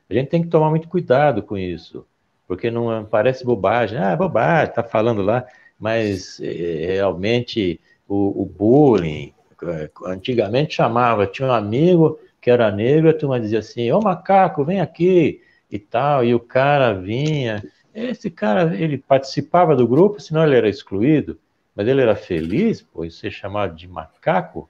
[0.10, 2.06] A gente tem que tomar muito cuidado com isso,
[2.48, 4.00] porque não é, parece bobagem.
[4.00, 5.46] Ah, bobagem, está falando lá,
[5.80, 9.34] mas é, realmente o, o, bullying,
[9.64, 14.66] é, antigamente chamava, tinha um amigo que era negro, a turma dizia assim, ô macaco,
[14.66, 17.64] vem aqui, e tal, e o cara vinha,
[18.06, 21.40] esse cara, ele participava do grupo, senão ele era excluído,
[21.76, 24.70] mas ele era feliz por ser chamado de macaco?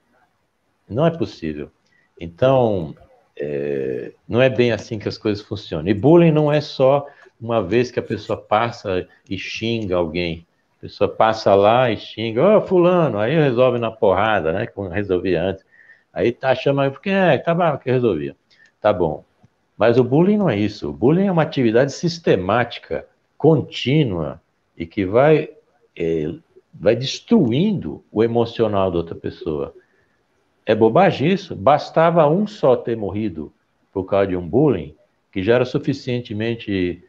[0.88, 1.70] Não é possível.
[2.18, 2.94] Então,
[3.38, 5.88] é, não é bem assim que as coisas funcionam.
[5.88, 7.06] E bullying não é só
[7.40, 10.46] uma vez que a pessoa passa e xinga alguém.
[10.78, 14.66] A pessoa passa lá e xinga, ô oh, fulano, aí resolve na porrada, né?
[14.66, 15.64] Como resolvia antes.
[16.12, 18.36] Aí tá chamando, porque é, tá bom, que resolvia.
[18.80, 19.24] Tá bom.
[19.76, 20.90] Mas o bullying não é isso.
[20.90, 23.06] O bullying é uma atividade sistemática,
[23.40, 24.38] contínua,
[24.76, 25.48] e que vai,
[25.96, 26.30] é,
[26.74, 29.74] vai destruindo o emocional da outra pessoa.
[30.66, 31.56] É bobagem isso.
[31.56, 33.50] Bastava um só ter morrido
[33.90, 34.94] por causa de um bullying,
[35.32, 37.02] que já era suficientemente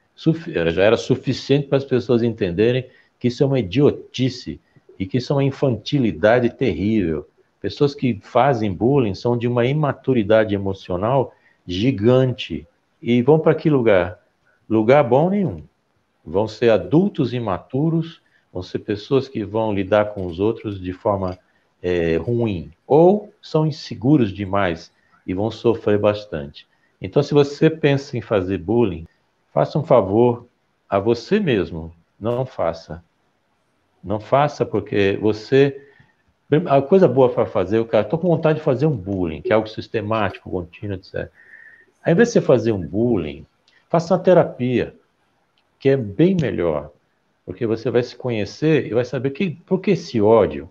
[0.74, 2.86] já era suficiente para as pessoas entenderem
[3.20, 4.58] que isso é uma idiotice
[4.98, 7.28] e que isso é uma infantilidade terrível.
[7.60, 11.34] Pessoas que fazem bullying são de uma imaturidade emocional
[11.68, 12.66] gigante
[13.02, 14.18] e vão para que lugar?
[14.70, 15.64] Lugar bom nenhum.
[16.24, 18.22] Vão ser adultos imaturos,
[18.54, 21.38] vão ser pessoas que vão lidar com os outros de forma
[21.82, 24.92] é, ruim, ou são inseguros demais
[25.26, 26.68] e vão sofrer bastante.
[27.02, 29.08] Então, se você pensa em fazer bullying,
[29.52, 30.46] faça um favor
[30.88, 33.04] a você mesmo, não faça.
[34.04, 35.88] Não faça porque você.
[36.68, 39.54] A coisa boa para fazer, o cara, estou com vontade de fazer um bullying, que
[39.54, 41.32] é algo sistemático, contínuo, etc.
[42.04, 43.46] Ao invés de você fazer um bullying,
[43.90, 44.94] faça uma terapia,
[45.82, 46.92] que é bem melhor,
[47.44, 50.70] porque você vai se conhecer e vai saber que, por que esse ódio,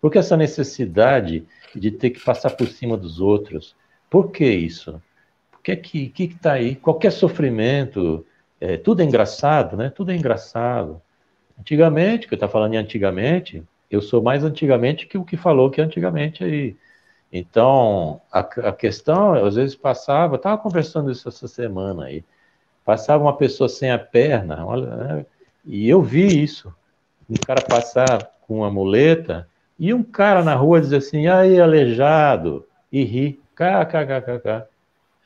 [0.00, 3.74] por que essa necessidade de ter que passar por cima dos outros?
[4.10, 5.02] Por que isso?
[5.50, 6.76] Por que que que está aí?
[6.76, 8.24] Qualquer sofrimento,
[8.60, 9.88] é, tudo é engraçado, né?
[9.88, 11.00] Tudo é engraçado.
[11.58, 15.70] Antigamente, que eu estava falando em antigamente, eu sou mais antigamente que o que falou
[15.70, 16.76] que é antigamente aí.
[17.32, 22.24] Então, a, a questão, às vezes passava, estava conversando isso essa semana aí,
[22.90, 25.26] passava uma pessoa sem a perna, olha, né?
[25.64, 26.74] e eu vi isso,
[27.28, 32.66] um cara passar com uma muleta, e um cara na rua diz assim, aí, aleijado,
[32.90, 34.66] e ri, kkkk.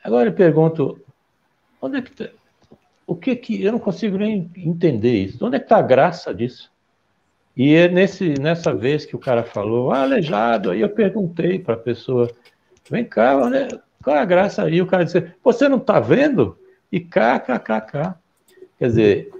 [0.04, 1.00] Agora eu pergunto,
[1.80, 2.28] onde é que tá,
[3.06, 6.34] o que que, eu não consigo nem entender isso, onde é que está a graça
[6.34, 6.70] disso?
[7.56, 11.76] E é nesse, nessa vez que o cara falou, ah, aleijado, aí eu perguntei para
[11.76, 12.30] a pessoa,
[12.90, 13.68] vem cá, onde,
[14.02, 14.82] qual é a graça aí?
[14.82, 16.58] O cara disse, você não está vendo?
[16.94, 18.14] E kkkk.
[18.78, 19.30] Quer dizer,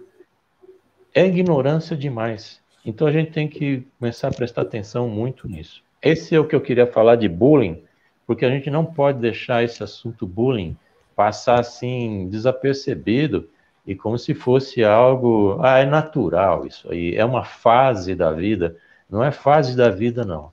[1.15, 2.61] é ignorância demais.
[2.85, 5.81] Então a gente tem que começar a prestar atenção muito nisso.
[6.03, 7.81] Esse é o que eu queria falar de bullying,
[8.27, 10.77] porque a gente não pode deixar esse assunto bullying
[11.15, 13.49] passar assim desapercebido
[13.87, 18.77] e como se fosse algo, ah, é natural isso aí, é uma fase da vida,
[19.09, 20.53] não é fase da vida não.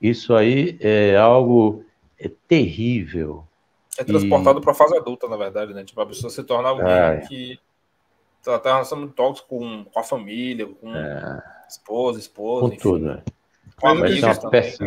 [0.00, 1.84] Isso aí é algo
[2.18, 3.44] é terrível.
[3.98, 4.62] É transportado e...
[4.62, 5.84] para a fase adulta, na verdade, né?
[5.84, 7.58] Tipo, a pessoa se torna alguém que
[8.42, 11.42] tá, tá relacionamento tóxico com, com a família, com é.
[11.68, 12.78] esposa, esposa, com enfim.
[12.78, 13.22] tudo, né?
[13.76, 14.78] Com mas, amigos mas,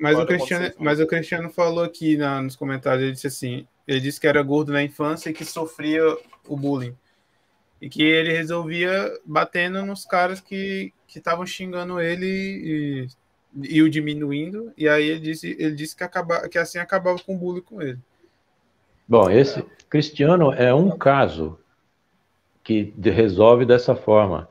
[0.00, 4.00] mas, o Cristiano, mas o Cristiano falou aqui na, nos comentários, ele disse assim, ele
[4.00, 6.02] disse que era gordo na infância e que sofria
[6.48, 6.96] o bullying.
[7.80, 13.08] E que ele resolvia batendo nos caras que estavam xingando ele e,
[13.62, 14.72] e, o diminuindo.
[14.76, 17.80] E aí ele disse, ele disse que, acaba, que assim acabava com o bullying com
[17.80, 17.98] ele.
[19.08, 21.58] Bom, esse Cristiano é um caso
[22.62, 24.48] que resolve dessa forma,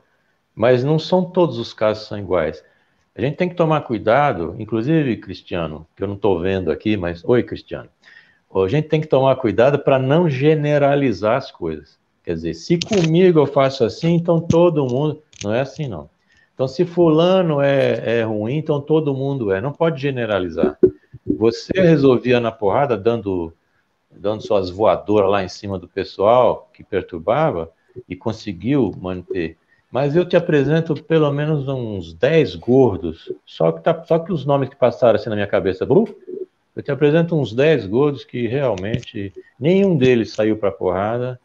[0.54, 2.64] mas não são todos os casos são iguais.
[3.14, 7.24] A gente tem que tomar cuidado, inclusive, Cristiano, que eu não estou vendo aqui, mas
[7.24, 7.88] oi, Cristiano.
[8.54, 11.98] A gente tem que tomar cuidado para não generalizar as coisas.
[12.24, 15.22] Quer dizer, se comigo eu faço assim, então todo mundo.
[15.44, 16.08] Não é assim, não.
[16.54, 19.60] Então, se fulano é, é ruim, então todo mundo é.
[19.60, 20.78] Não pode generalizar.
[21.26, 23.52] Você resolvia na porrada, dando,
[24.18, 27.70] dando suas voadoras lá em cima do pessoal que perturbava,
[28.08, 29.56] e conseguiu manter.
[29.90, 34.44] Mas eu te apresento pelo menos uns 10 gordos, só que, tá, só que os
[34.44, 39.32] nomes que passaram assim na minha cabeça, eu te apresento uns 10 gordos que realmente
[39.58, 41.40] nenhum deles saiu para porrada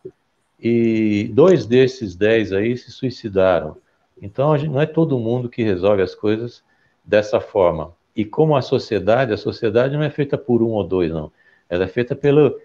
[0.59, 3.77] e dois desses 10 aí se suicidaram.
[4.21, 6.63] Então, gente, não é todo mundo que resolve as coisas
[7.03, 7.93] dessa forma.
[8.15, 11.31] E como a sociedade, a sociedade não é feita por um ou dois, não.
[11.71, 12.59] Ela é feita pelo,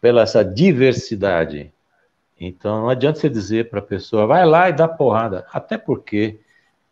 [0.00, 1.72] pela essa diversidade.
[2.38, 5.46] Então, não adianta você dizer para a pessoa, vai lá e dá porrada.
[5.52, 6.40] Até porque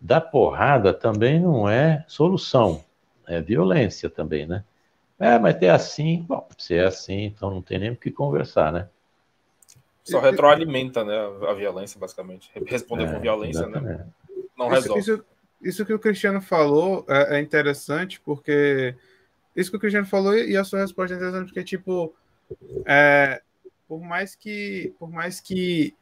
[0.01, 2.85] dar porrada também não é solução.
[3.27, 4.65] É violência também, né?
[5.19, 8.73] É, mas é assim, bom, se é assim, então não tem nem o que conversar,
[8.73, 8.89] né?
[10.05, 11.15] Só retroalimenta, né,
[11.49, 12.51] a violência, basicamente.
[12.67, 13.69] Responder é, com violência, né?
[13.69, 13.99] exatamente.
[13.99, 14.07] né?
[14.57, 15.01] Não resolve.
[15.01, 15.25] Isso,
[15.61, 18.95] isso, que o Cristiano falou é, é, interessante, porque
[19.61, 22.15] isso que o Cristiano falou e a sua resposta é interessante, porque, tipo,
[22.87, 23.43] é,
[23.89, 25.97] por mais que, por mais que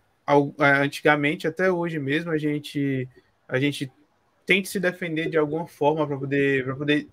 [0.59, 3.09] é, antigamente, até hoje mesmo, a gente,
[3.49, 3.91] a gente
[4.45, 7.09] tente se defender de alguma forma para poder, poder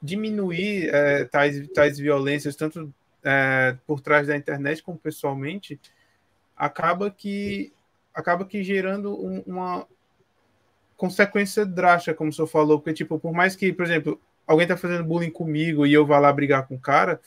[0.00, 5.78] diminuir é, tais, tais violências, tanto é, por trás da internet como pessoalmente,
[6.56, 7.72] acaba que
[8.14, 9.86] acaba que gerando um, uma
[10.96, 14.76] consequência drástica, como o senhor falou, porque tipo, por mais que, por exemplo, alguém tá
[14.76, 17.20] fazendo bullying comigo e eu vá lá brigar com o cara,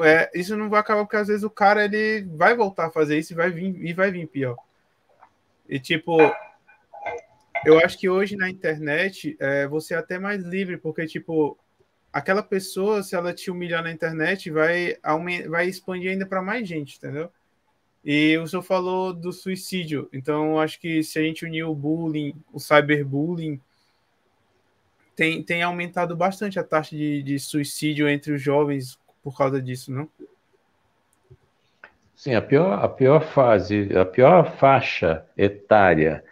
[0.00, 3.18] é, isso não vai acabar porque às vezes o cara ele vai voltar a fazer
[3.18, 4.56] isso e vai vir e vai vir pior.
[5.68, 6.18] E tipo,
[7.64, 11.58] eu acho que hoje na internet é, você é até mais livre, porque, tipo,
[12.12, 14.96] aquela pessoa, se ela te humilhar na internet, vai,
[15.48, 17.30] vai expandir ainda para mais gente, entendeu?
[18.04, 22.34] E o senhor falou do suicídio, então acho que se a gente unir o bullying,
[22.52, 23.60] o cyberbullying,
[25.18, 29.90] tem, tem aumentado bastante a taxa de, de suicídio entre os jovens por causa disso,
[29.90, 30.08] não?
[32.14, 36.24] Sim, a pior, a pior fase, a pior faixa etária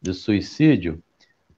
[0.00, 1.02] do suicídio,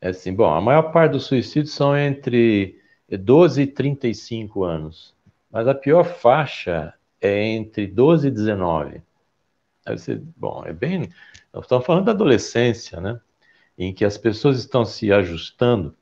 [0.01, 5.15] é assim, bom, a maior parte dos suicídios são entre 12 e 35 anos,
[5.51, 9.03] mas a pior faixa é entre 12 e 19.
[9.87, 11.11] Você, bom, é bem,
[11.53, 13.21] nós estamos falando da adolescência, né?
[13.77, 15.95] Em que as pessoas estão se ajustando,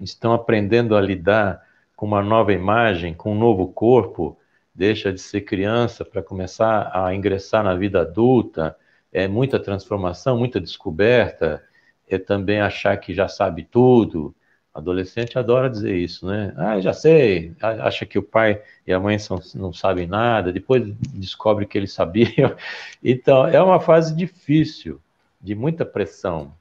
[0.00, 1.62] estão aprendendo a lidar
[1.96, 4.36] com uma nova imagem, com um novo corpo,
[4.74, 8.76] deixa de ser criança para começar a ingressar na vida adulta,
[9.12, 11.62] é muita transformação, muita descoberta,
[12.08, 14.34] é também achar que já sabe tudo.
[14.74, 16.52] Adolescente adora dizer isso, né?
[16.56, 17.54] Ah, já sei.
[17.62, 20.82] Acha que o pai e a mãe são, não sabem nada, depois
[21.12, 22.54] descobre que eles sabiam.
[23.02, 25.00] Então, é uma fase difícil,
[25.40, 26.52] de muita pressão.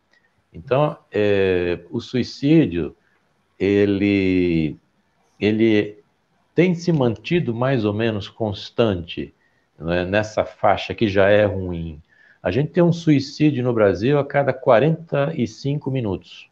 [0.53, 2.95] Então, é, o suicídio,
[3.59, 4.77] ele,
[5.39, 5.99] ele
[6.55, 9.33] tem se mantido mais ou menos constante
[9.77, 12.01] né, nessa faixa que já é ruim.
[12.41, 16.49] A gente tem um suicídio no Brasil a cada 45 minutos.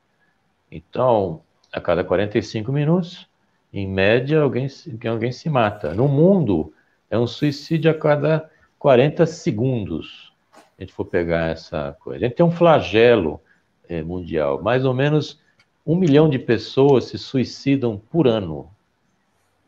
[0.72, 1.42] Então,
[1.72, 3.28] a cada 45 minutos,
[3.74, 4.68] em média, alguém,
[5.10, 5.94] alguém se mata.
[5.94, 6.74] No mundo,
[7.10, 8.50] é um suicídio a cada
[8.80, 10.34] 40 segundos.
[10.54, 12.26] Se a gente for pegar essa coisa.
[12.26, 13.42] A gente tem um flagelo
[13.88, 14.62] é, mundial.
[14.62, 15.42] Mais ou menos
[15.86, 18.70] um milhão de pessoas se suicidam por ano.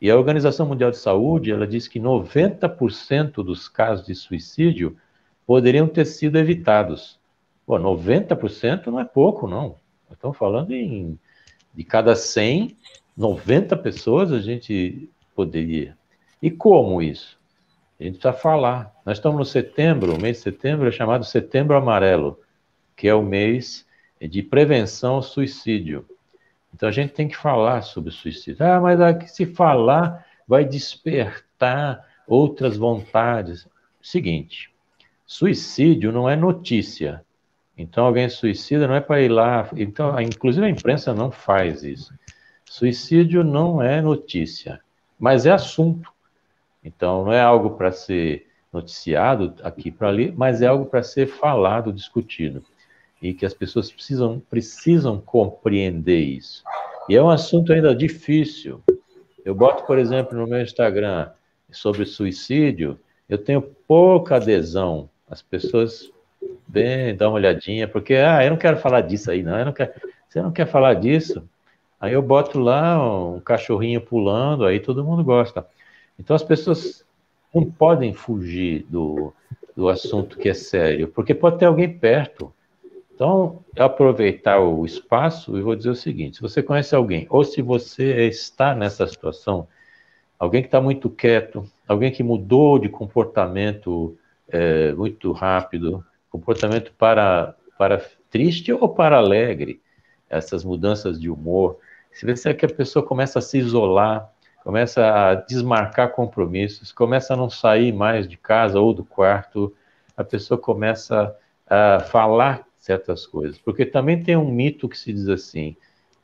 [0.00, 4.96] E a Organização Mundial de Saúde, ela diz que 90% dos casos de suicídio
[5.46, 7.18] poderiam ter sido evitados.
[7.66, 9.76] Pô, 90% não é pouco, não.
[10.10, 11.18] Estamos falando em
[11.74, 12.76] de cada 100,
[13.16, 15.96] 90 pessoas a gente poderia.
[16.40, 17.38] E como isso?
[17.98, 18.94] A gente precisa falar.
[19.04, 22.38] Nós estamos no setembro, o mês de setembro é chamado Setembro Amarelo,
[22.96, 23.86] que é o mês
[24.20, 26.06] de prevenção ao suicídio.
[26.74, 28.64] Então a gente tem que falar sobre suicídio.
[28.64, 33.66] Ah, mas aqui se falar vai despertar outras vontades.
[34.02, 34.74] Seguinte,
[35.26, 37.24] Suicídio não é notícia.
[37.76, 39.68] Então, alguém suicida não é para ir lá.
[39.74, 42.14] Então, inclusive a imprensa não faz isso.
[42.64, 44.80] Suicídio não é notícia,
[45.18, 46.12] mas é assunto.
[46.84, 51.26] Então, não é algo para ser noticiado aqui para ali, mas é algo para ser
[51.26, 52.62] falado, discutido.
[53.24, 56.62] E que as pessoas precisam, precisam compreender isso.
[57.08, 58.82] E é um assunto ainda difícil.
[59.42, 61.30] Eu boto, por exemplo, no meu Instagram
[61.72, 65.08] sobre suicídio, eu tenho pouca adesão.
[65.26, 66.12] As pessoas
[66.68, 69.72] bem, dá uma olhadinha, porque, ah, eu não quero falar disso aí, não, eu não
[69.72, 69.92] quero,
[70.28, 71.42] você não quer falar disso?
[71.98, 75.66] Aí eu boto lá um cachorrinho pulando, aí todo mundo gosta.
[76.18, 77.02] Então as pessoas
[77.54, 79.32] não podem fugir do,
[79.74, 82.52] do assunto que é sério, porque pode ter alguém perto.
[83.14, 87.62] Então, aproveitar o espaço e vou dizer o seguinte: se você conhece alguém, ou se
[87.62, 89.68] você está nessa situação,
[90.38, 97.54] alguém que está muito quieto, alguém que mudou de comportamento é, muito rápido, comportamento para,
[97.78, 99.80] para triste ou para alegre,
[100.28, 101.78] essas mudanças de humor.
[102.10, 104.28] Se você é que a pessoa começa a se isolar,
[104.64, 109.72] começa a desmarcar compromissos, começa a não sair mais de casa ou do quarto,
[110.16, 111.36] a pessoa começa
[111.68, 113.58] a falar certas coisas.
[113.58, 115.74] Porque também tem um mito que se diz assim,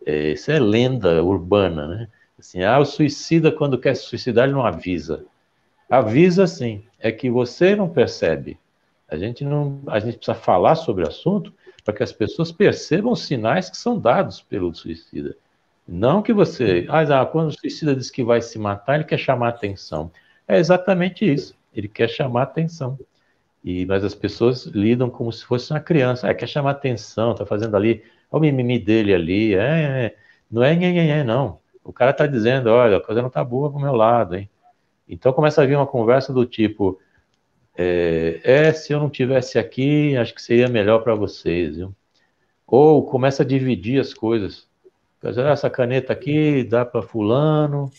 [0.05, 2.09] é, isso é lenda urbana, né?
[2.39, 5.25] Assim, ah, o suicida quando quer se suicidar ele não avisa.
[5.89, 8.59] Avisa sim, é que você não percebe.
[9.09, 11.53] A gente não, a gente precisa falar sobre o assunto
[11.85, 15.37] para que as pessoas percebam os sinais que são dados pelo suicida.
[15.89, 19.49] Não que você, ah, quando o suicida diz que vai se matar, ele quer chamar
[19.49, 20.11] atenção.
[20.47, 21.55] É exatamente isso.
[21.75, 22.99] Ele quer chamar atenção.
[23.63, 26.29] E mas as pessoas lidam como se fosse uma criança.
[26.29, 29.55] Ah, quer chamar atenção, tá fazendo ali, olha o mimimi dele ali.
[29.55, 30.17] É, é, é.
[30.51, 31.59] não é nhenhenhen, não.
[31.85, 34.49] O cara tá dizendo, olha, a coisa não tá boa pro meu lado, hein?
[35.09, 37.01] Então começa a vir uma conversa do tipo,
[37.77, 41.95] é, é, se eu não tivesse aqui, acho que seria melhor para vocês, viu?
[42.67, 44.69] Ou começa a dividir as coisas.
[45.23, 47.91] Dizer, ah, essa caneta aqui dá para fulano,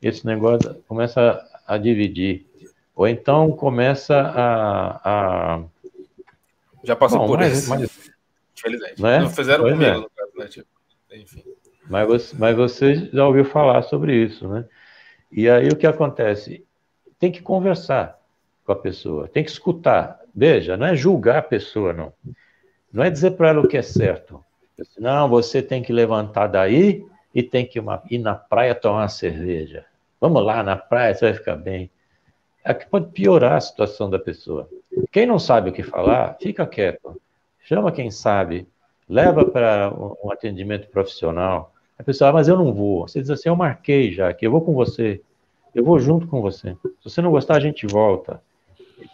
[0.00, 2.46] esse negócio começa a, dividir.
[2.94, 5.00] Ou então começa a.
[5.04, 5.62] a...
[6.84, 7.70] Já passou Bom, por mas, isso.
[7.70, 8.12] Mas...
[8.56, 9.00] Infelizmente.
[9.00, 9.20] Não, é?
[9.20, 9.96] não fizeram pois comigo, é.
[9.96, 10.46] no caso, né?
[10.46, 10.68] Tipo,
[11.12, 11.44] enfim.
[11.88, 14.64] Mas você, mas você já ouviu falar sobre isso, né?
[15.30, 16.64] E aí o que acontece?
[17.18, 18.18] Tem que conversar
[18.64, 20.20] com a pessoa, tem que escutar.
[20.34, 22.12] Veja, não é julgar a pessoa, não.
[22.92, 24.44] Não é dizer para ela o que é certo.
[24.98, 27.80] Não, você tem que levantar daí e tem que
[28.10, 29.84] ir na praia tomar uma cerveja.
[30.20, 31.90] Vamos lá na praia, você vai ficar bem.
[32.64, 34.68] Aqui pode piorar a situação da pessoa.
[35.10, 37.20] Quem não sabe o que falar, fica quieto.
[37.60, 38.66] Chama quem sabe,
[39.08, 39.92] leva para
[40.22, 41.72] um atendimento profissional.
[41.98, 43.06] A pessoa, ah, mas eu não vou.
[43.06, 45.20] Você diz assim, eu marquei já, que eu vou com você.
[45.74, 46.76] Eu vou junto com você.
[46.82, 48.40] Se você não gostar, a gente volta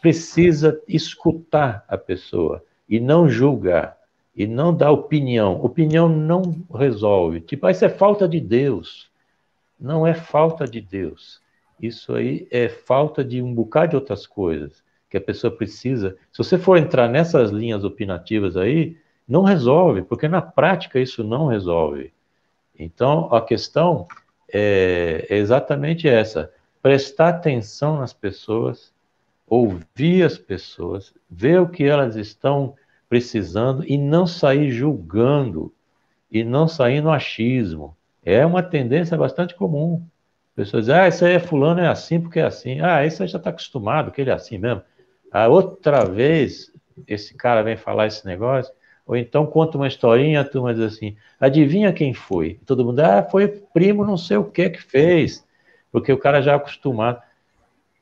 [0.01, 3.96] precisa escutar a pessoa e não julgar
[4.36, 5.61] e não dar opinião.
[5.62, 7.40] Opinião não resolve.
[7.40, 9.11] Tipo, ah, isso é falta de Deus.
[9.78, 11.40] Não é falta de Deus.
[11.80, 16.16] Isso aí é falta de um bocado de outras coisas que a pessoa precisa.
[16.32, 21.46] Se você for entrar nessas linhas opinativas aí, não resolve, porque na prática isso não
[21.46, 22.12] resolve.
[22.78, 24.06] Então, a questão
[24.52, 26.52] é, é exatamente essa:
[26.82, 28.92] prestar atenção nas pessoas
[29.48, 32.74] ouvir as pessoas, ver o que elas estão
[33.08, 35.72] precisando e não sair julgando
[36.30, 37.96] e não sair no achismo.
[38.22, 40.04] É uma tendência bastante comum.
[40.59, 42.80] Pessoas dizem, ah, isso aí é fulano, é assim porque é assim.
[42.80, 44.82] Ah, isso aí já está acostumado, que ele é assim mesmo.
[45.30, 46.72] A outra vez,
[47.06, 48.74] esse cara vem falar esse negócio,
[49.06, 52.59] ou então conta uma historinha, a turma diz assim, adivinha quem foi?
[52.66, 55.46] Todo mundo, ah, foi primo não sei o que que fez,
[55.92, 57.22] porque o cara já é acostumado.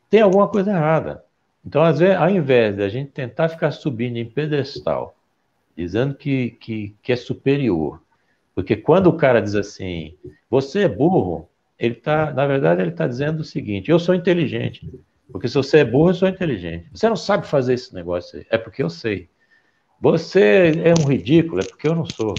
[0.09, 1.23] Tem alguma coisa errada.
[1.63, 5.15] Então, às vezes, ao invés de a gente tentar ficar subindo em pedestal,
[5.77, 8.01] dizendo que, que, que é superior,
[8.55, 10.17] porque quando o cara diz assim,
[10.49, 14.91] você é burro, ele tá, na verdade, ele está dizendo o seguinte: eu sou inteligente.
[15.31, 16.89] Porque se você é burro, eu sou inteligente.
[16.93, 18.47] Você não sabe fazer esse negócio aí.
[18.51, 19.29] É porque eu sei.
[20.01, 22.35] Você é um ridículo, é porque eu não sou.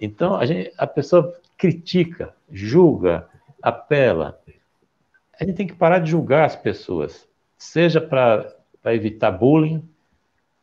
[0.00, 3.28] Então, a, gente, a pessoa critica, julga,
[3.60, 4.40] apela.
[5.38, 7.26] A gente tem que parar de julgar as pessoas
[7.62, 8.52] seja para
[8.86, 9.88] evitar bullying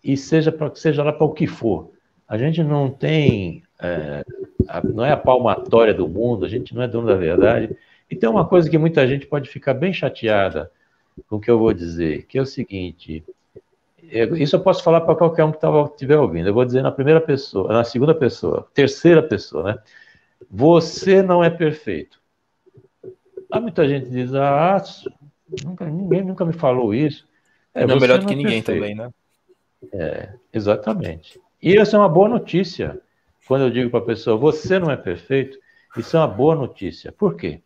[0.03, 1.91] e seja para seja lá para o que for.
[2.27, 4.23] A gente não tem, é,
[4.67, 7.75] a, não é a palmatória do mundo, a gente não é dono da verdade.
[8.09, 10.71] E tem uma coisa que muita gente pode ficar bem chateada
[11.27, 13.23] com o que eu vou dizer, que é o seguinte:
[14.01, 16.47] isso eu posso falar para qualquer um que estiver ouvindo.
[16.47, 19.79] Eu vou dizer na primeira pessoa, na segunda pessoa, terceira pessoa, né?
[20.49, 22.19] Você não é perfeito.
[23.51, 24.81] Há muita gente que diz, ah,
[25.63, 27.27] Nunca, ninguém nunca me falou isso.
[27.73, 28.81] É, não melhor do que é ninguém perfeito.
[28.81, 29.11] também, né?
[29.93, 31.39] É, exatamente.
[31.61, 32.99] E isso é uma boa notícia.
[33.47, 35.57] Quando eu digo para a pessoa, você não é perfeito,
[35.97, 37.11] isso é uma boa notícia.
[37.11, 37.61] Por quê?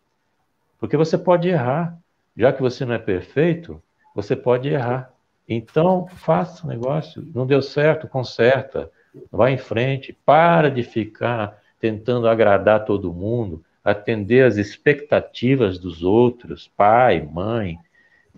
[0.84, 1.98] Porque você pode errar.
[2.36, 3.82] Já que você não é perfeito,
[4.14, 5.10] você pode errar.
[5.48, 7.26] Então, faça o negócio.
[7.34, 8.90] Não deu certo, conserta.
[9.32, 10.12] Vai em frente.
[10.26, 17.78] Para de ficar tentando agradar todo mundo, atender as expectativas dos outros, pai, mãe.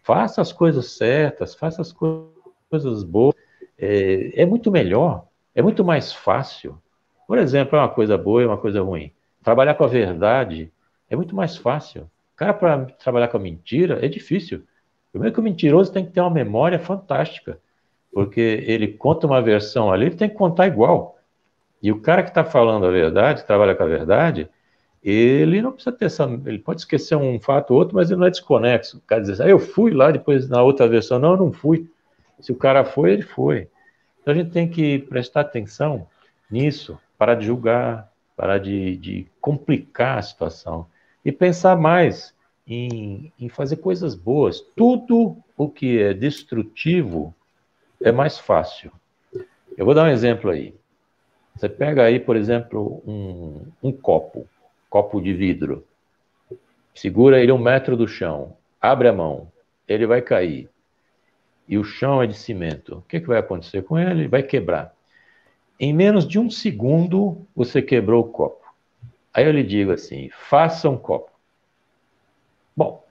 [0.05, 3.34] Faça as coisas certas, faça as coisas boas.
[3.76, 6.80] É, é muito melhor, é muito mais fácil.
[7.26, 9.11] Por exemplo, é uma coisa boa e uma coisa ruim.
[9.42, 10.72] Trabalhar com a verdade
[11.11, 12.09] é muito mais fácil.
[12.37, 14.62] Cara, para trabalhar com a mentira é difícil.
[15.11, 17.59] Primeiro que o mentiroso tem que ter uma memória fantástica,
[18.12, 21.18] porque ele conta uma versão ali, ele tem que contar igual.
[21.82, 24.49] E o cara que está falando a verdade, trabalha com a verdade,
[25.03, 26.24] ele não precisa ter essa.
[26.45, 28.99] Ele pode esquecer um fato ou outro, mas ele não é desconexo.
[28.99, 31.89] O cara diz, ah, eu fui lá, depois na outra versão, não, eu não fui.
[32.41, 33.68] Se o cara foi, ele foi.
[34.20, 36.07] Então a gente tem que prestar atenção
[36.51, 40.87] nisso, parar de julgar, parar de, de complicar a situação
[41.27, 42.33] e pensar mais
[42.64, 44.61] em, em fazer coisas boas.
[44.77, 47.35] Tudo o que é destrutivo
[48.01, 48.93] é mais fácil.
[49.77, 50.72] Eu vou dar um exemplo aí.
[51.57, 54.47] Você pega aí, por exemplo, um, um copo,
[54.89, 55.85] copo de vidro,
[56.95, 59.51] segura ele um metro do chão, abre a mão,
[59.89, 60.70] ele vai cair.
[61.66, 62.99] E o chão é de cimento.
[62.99, 64.29] O que, que vai acontecer com ele?
[64.29, 64.95] Vai quebrar.
[65.81, 68.66] Em menos de um segundo, você quebrou o copo.
[69.37, 71.30] Aí eu lhe digo assim: faça um copo.
[72.74, 73.05] Bom,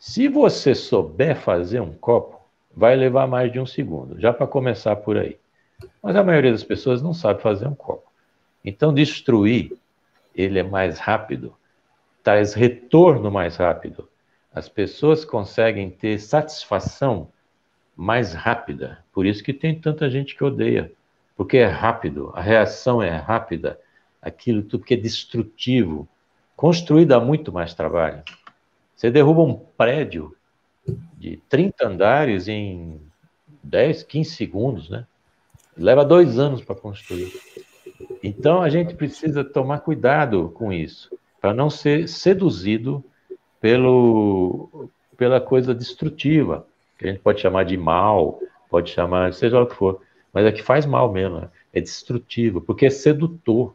[0.00, 2.40] se você souber fazer um copo,
[2.76, 5.38] vai levar mais de um segundo, já para começar por aí.
[6.02, 8.02] Mas a maioria das pessoas não sabe fazer um copo.
[8.64, 9.72] Então, destruir
[10.34, 11.54] ele é mais rápido,
[12.24, 14.08] traz retorno mais rápido.
[14.52, 17.28] As pessoas conseguem ter satisfação
[17.94, 19.04] mais rápida.
[19.12, 20.90] Por isso que tem tanta gente que odeia,
[21.36, 23.78] porque é rápido, a reação é rápida
[24.24, 26.08] aquilo tudo que é destrutivo.
[26.56, 28.22] Construir dá muito mais trabalho.
[28.96, 30.34] Você derruba um prédio
[31.18, 33.00] de 30 andares em
[33.62, 35.06] 10, 15 segundos, né?
[35.76, 37.32] Leva dois anos para construir.
[38.22, 41.10] Então a gente precisa tomar cuidado com isso,
[41.40, 43.04] para não ser seduzido
[43.60, 46.66] pelo, pela coisa destrutiva,
[46.98, 50.00] que a gente pode chamar de mal, pode chamar, seja o que for,
[50.32, 51.50] mas é que faz mal mesmo, né?
[51.72, 53.74] é destrutivo, porque é sedutor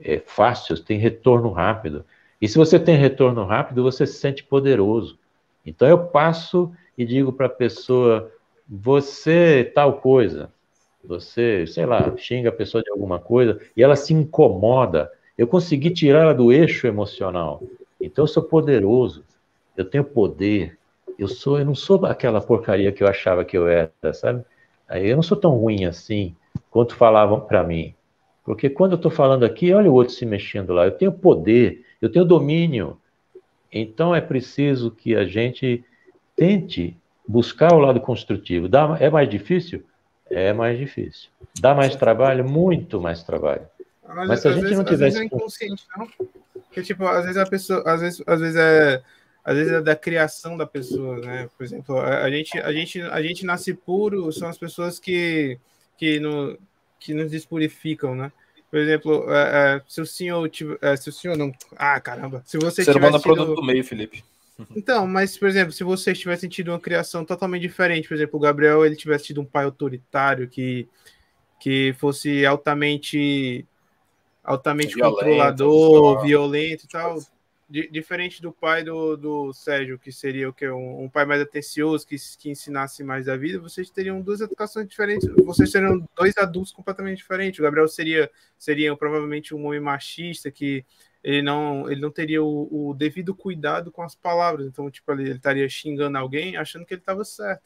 [0.00, 2.04] é fácil, tem retorno rápido.
[2.40, 5.18] E se você tem retorno rápido, você se sente poderoso.
[5.64, 8.32] Então eu passo e digo para a pessoa:
[8.68, 10.50] você tal coisa,
[11.04, 15.10] você, sei lá, xinga a pessoa de alguma coisa e ela se incomoda.
[15.36, 17.62] Eu consegui tirar ela do eixo emocional.
[18.00, 19.24] Então eu sou poderoso,
[19.76, 20.76] eu tenho poder.
[21.18, 24.44] Eu sou, eu não sou aquela porcaria que eu achava que eu era, sabe?
[24.88, 26.34] Eu não sou tão ruim assim
[26.70, 27.94] quanto falavam para mim.
[28.48, 30.86] Porque quando eu estou falando aqui, olha o outro se mexendo lá.
[30.86, 32.98] Eu tenho poder, eu tenho domínio.
[33.70, 35.84] Então é preciso que a gente
[36.34, 36.96] tente
[37.28, 38.66] buscar o lado construtivo.
[38.66, 39.84] Dá, é mais difícil?
[40.30, 41.28] É mais difícil.
[41.60, 42.42] Dá mais trabalho?
[42.48, 43.66] Muito mais trabalho.
[44.02, 45.04] Mas, Mas se a gente vezes, não tivesse.
[45.04, 46.08] Às vezes é inconsciente, não?
[46.54, 47.82] Porque, tipo, às vezes a pessoa.
[47.84, 49.02] Às vezes, às vezes é.
[49.44, 51.50] Às vezes é da criação da pessoa, né?
[51.54, 55.58] Por exemplo, a, a gente, a, gente, a gente nasce puro, são as pessoas que,
[55.98, 56.58] que, no,
[56.98, 58.32] que nos despurificam, né?
[58.70, 62.42] Por exemplo, é, é, se o senhor tiver, é, se o senhor não, ah, caramba,
[62.44, 64.22] se você Ser humano é produto do meio, Felipe.
[64.76, 68.42] Então, mas por exemplo, se você tivesse tido uma criação totalmente diferente, por exemplo, o
[68.42, 70.88] Gabriel ele tivesse tido um pai autoritário que
[71.60, 73.66] que fosse altamente
[74.44, 77.18] altamente violento, controlador, violento e tal,
[77.68, 82.06] diferente do pai do, do Sérgio, que seria o que um, um, pai mais atencioso,
[82.06, 86.72] que, que ensinasse mais a vida, vocês teriam duas educações diferentes, vocês seriam dois adultos
[86.72, 87.60] completamente diferentes.
[87.60, 90.84] O Gabriel seria, seria provavelmente um homem machista que
[91.22, 95.24] ele não, ele não teria o, o devido cuidado com as palavras, então tipo ele,
[95.24, 97.62] ele estaria xingando alguém achando que ele estava certo.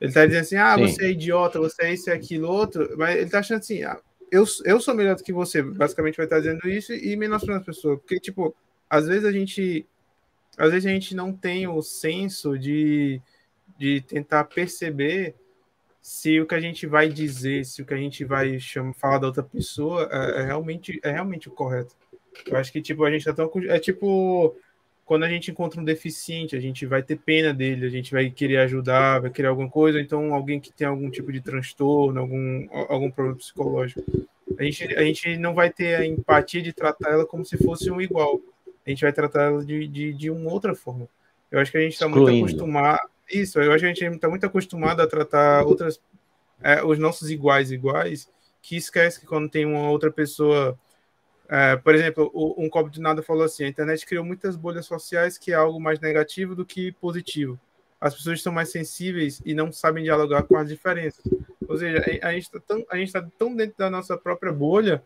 [0.00, 0.86] Ele está dizendo assim, ah, Sim.
[0.86, 4.00] você é idiota, você é isso e aquilo outro, mas ele está achando assim, ah,
[4.30, 7.66] eu, eu sou melhor do que você, basicamente vai estar dizendo isso e menosprezando as
[7.66, 8.54] pessoas, porque tipo
[8.88, 9.86] às vezes a gente
[10.56, 13.22] às vezes a gente não tem o senso de,
[13.78, 15.36] de tentar perceber
[16.02, 19.18] se o que a gente vai dizer, se o que a gente vai chamar, falar
[19.18, 21.94] da outra pessoa é, é, realmente é realmente o correto.
[22.46, 24.56] Eu acho que tipo a gente tá tão é tipo
[25.04, 28.28] quando a gente encontra um deficiente, a gente vai ter pena dele, a gente vai
[28.30, 32.66] querer ajudar, vai querer alguma coisa, então alguém que tem algum tipo de transtorno, algum
[32.70, 34.02] algum problema psicológico,
[34.58, 37.90] a gente, a gente não vai ter a empatia de tratar ela como se fosse
[37.90, 38.40] um igual
[38.88, 41.06] a gente vai tratar ela de, de, de uma outra forma.
[41.50, 43.00] Eu acho que a gente está muito acostumado.
[43.30, 46.00] Isso, eu acho que a gente está muito acostumado a tratar outras,
[46.62, 48.30] é, os nossos iguais iguais,
[48.62, 50.78] que esquece que quando tem uma outra pessoa.
[51.50, 54.86] É, por exemplo, o, um copo de nada falou assim: a internet criou muitas bolhas
[54.86, 57.60] sociais que é algo mais negativo do que positivo.
[58.00, 61.22] As pessoas estão mais sensíveis e não sabem dialogar com as diferenças.
[61.68, 65.02] Ou seja, a gente está tão, tá tão dentro da nossa própria bolha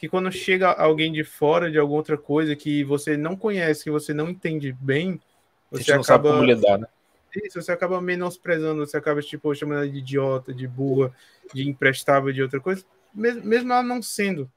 [0.00, 3.90] que quando chega alguém de fora de alguma outra coisa que você não conhece, que
[3.90, 5.20] você não entende bem,
[5.70, 6.04] você não acaba...
[6.04, 6.86] sabe como lidar, né?
[7.44, 11.14] Isso, você acaba menosprezando, você acaba tipo chamando ela de idiota, de burra,
[11.52, 12.82] de imprestável, de outra coisa,
[13.14, 14.50] mesmo, mesmo ela não sendo.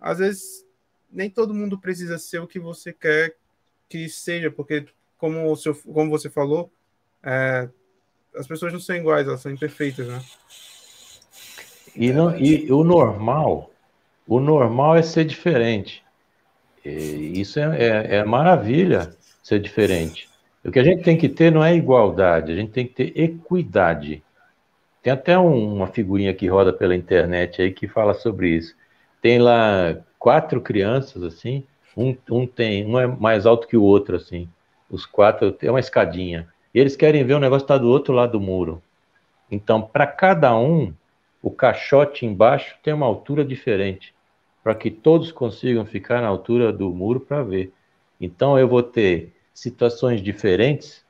[0.00, 0.66] Às vezes
[1.12, 3.36] nem todo mundo precisa ser o que você quer
[3.88, 4.84] que seja, porque
[5.16, 6.72] como o seu, como você falou,
[7.22, 7.68] é,
[8.34, 10.20] as pessoas não são iguais, elas são imperfeitas, né?
[11.94, 13.70] E, não, e o normal
[14.28, 16.04] o normal é ser diferente.
[16.84, 19.10] E isso é, é, é maravilha
[19.42, 20.28] ser diferente.
[20.62, 23.18] O que a gente tem que ter não é igualdade, a gente tem que ter
[23.18, 24.22] equidade.
[25.02, 28.76] Tem até um, uma figurinha que roda pela internet aí que fala sobre isso.
[29.22, 31.64] Tem lá quatro crianças assim,
[31.96, 34.46] um, um tem, um é mais alto que o outro assim.
[34.90, 36.46] Os quatro é uma escadinha.
[36.74, 38.82] E eles querem ver o negócio tá do outro lado do muro.
[39.50, 40.92] Então, para cada um,
[41.42, 44.12] o caixote embaixo tem uma altura diferente
[44.68, 47.72] para que todos consigam ficar na altura do muro para ver.
[48.20, 51.02] Então, eu vou ter situações diferentes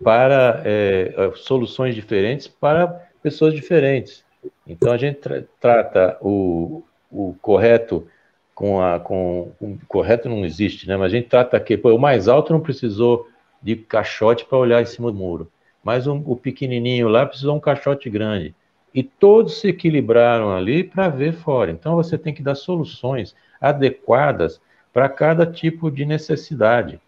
[0.00, 2.86] para é, é, soluções diferentes para
[3.20, 4.24] pessoas diferentes.
[4.64, 8.06] Então, a gente tra trata o, o correto
[8.54, 9.00] com a.
[9.00, 10.96] Com, o correto não existe, né?
[10.96, 13.26] Mas a gente trata que pô, o mais alto não precisou
[13.60, 15.50] de caixote para olhar em cima do muro,
[15.82, 18.54] mas um, o pequenininho lá precisou um caixote grande
[18.94, 21.70] e todos se equilibraram ali para ver fora.
[21.70, 24.60] Então você tem que dar soluções adequadas
[24.92, 27.00] para cada tipo de necessidade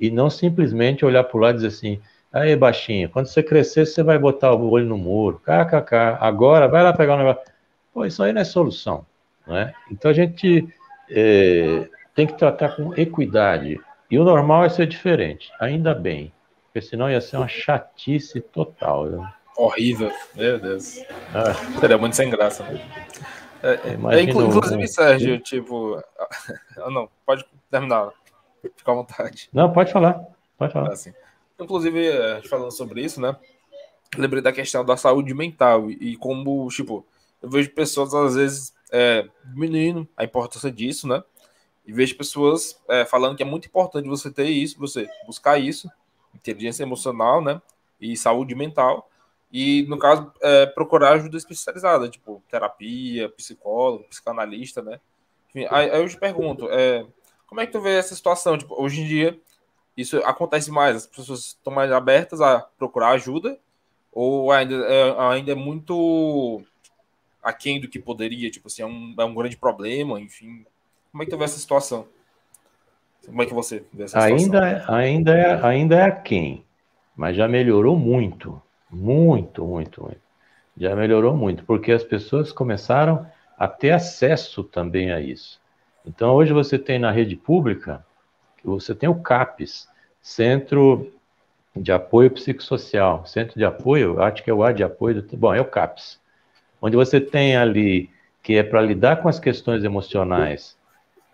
[0.00, 2.00] e não simplesmente olhar para o lado e dizer assim:
[2.32, 6.82] aí baixinho, quando você crescer você vai botar o olho no muro, kkk, agora vai
[6.82, 7.42] lá pegar o negócio.
[7.92, 9.06] Pô, isso aí não é solução,
[9.46, 9.72] não é?
[9.90, 10.68] Então a gente
[11.10, 13.80] é, tem que tratar com equidade
[14.10, 16.32] e o normal é ser diferente, ainda bem,
[16.64, 19.08] porque senão ia ser uma chatice total.
[19.08, 19.24] Viu?
[19.58, 21.00] Horrível, meu Deus.
[21.34, 21.52] Ah.
[21.80, 22.62] Seria muito sem graça.
[22.62, 22.80] Né?
[23.60, 23.72] É,
[24.14, 24.86] é, inclusive, um...
[24.86, 26.00] Sérgio, tipo.
[26.78, 28.12] Ah, não, pode terminar.
[28.62, 29.48] Fica à vontade.
[29.52, 30.24] Não, pode falar.
[30.56, 30.92] Pode falar.
[30.92, 31.12] Assim.
[31.58, 33.36] Inclusive, é, falando sobre isso, né?
[34.16, 37.04] Lembrei da questão da saúde mental e como, tipo,
[37.42, 41.20] eu vejo pessoas às vezes é, diminuindo a importância disso, né?
[41.84, 45.90] E vejo pessoas é, falando que é muito importante você ter isso, você buscar isso,
[46.32, 47.60] inteligência emocional, né?
[48.00, 49.07] E saúde mental,
[49.52, 55.00] e, no caso, é, procurar ajuda especializada, tipo terapia, psicólogo, psicanalista, né?
[55.48, 57.06] Enfim, aí, aí eu te pergunto, é,
[57.46, 58.58] como é que tu vê essa situação?
[58.58, 59.40] Tipo, hoje em dia,
[59.96, 60.96] isso acontece mais?
[60.96, 63.58] As pessoas estão mais abertas a procurar ajuda?
[64.12, 66.62] Ou ainda é, ainda é muito
[67.42, 68.50] aquém do que poderia?
[68.50, 70.66] Tipo assim, é um, é um grande problema, enfim.
[71.10, 72.06] Como é que tu vê essa situação?
[73.24, 74.94] Como é que você vê essa ainda, situação?
[74.94, 76.64] Ainda é, ainda é aquém,
[77.16, 78.60] mas já melhorou muito
[78.90, 80.20] muito, muito, muito.
[80.76, 83.26] Já melhorou muito, porque as pessoas começaram
[83.56, 85.60] a ter acesso também a isso.
[86.06, 88.04] Então, hoje você tem na rede pública,
[88.64, 89.88] você tem o CAPES,
[90.22, 91.12] Centro
[91.74, 95.54] de Apoio Psicossocial, Centro de Apoio, acho que é o A de apoio, do, bom,
[95.54, 96.20] é o CAPES,
[96.80, 98.10] onde você tem ali,
[98.42, 100.76] que é para lidar com as questões emocionais,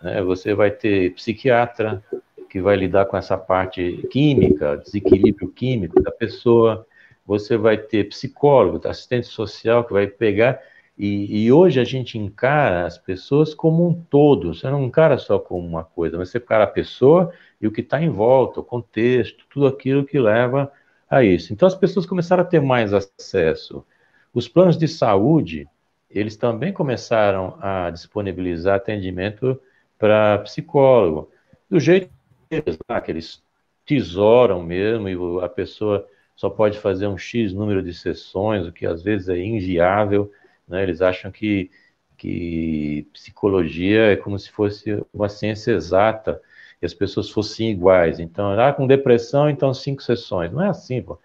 [0.02, 0.22] né?
[0.22, 2.02] você vai ter psiquiatra,
[2.48, 6.86] que vai lidar com essa parte química, desequilíbrio químico da pessoa,
[7.26, 10.60] você vai ter psicólogo, assistente social que vai pegar.
[10.96, 15.40] E, e, hoje a gente encara as pessoas como um todo, você não encara só
[15.40, 18.64] como uma coisa, mas você encara a pessoa e o que está em volta, o
[18.64, 20.70] contexto, tudo aquilo que leva
[21.10, 21.52] a isso.
[21.52, 23.84] Então as pessoas começaram a ter mais acesso.
[24.32, 25.68] Os planos de saúde,
[26.08, 29.60] eles também começaram a disponibilizar atendimento
[29.98, 31.30] para psicólogo,
[31.68, 32.08] do jeito
[32.48, 33.42] que eles, lá, que eles
[33.84, 38.86] tesouram mesmo, e a pessoa só pode fazer um X número de sessões, o que
[38.86, 40.30] às vezes é inviável.
[40.66, 40.82] Né?
[40.82, 41.70] Eles acham que,
[42.16, 46.40] que psicologia é como se fosse uma ciência exata
[46.82, 48.18] e as pessoas fossem iguais.
[48.18, 50.52] Então, ah, com depressão, então cinco sessões.
[50.52, 51.18] Não é assim, pô.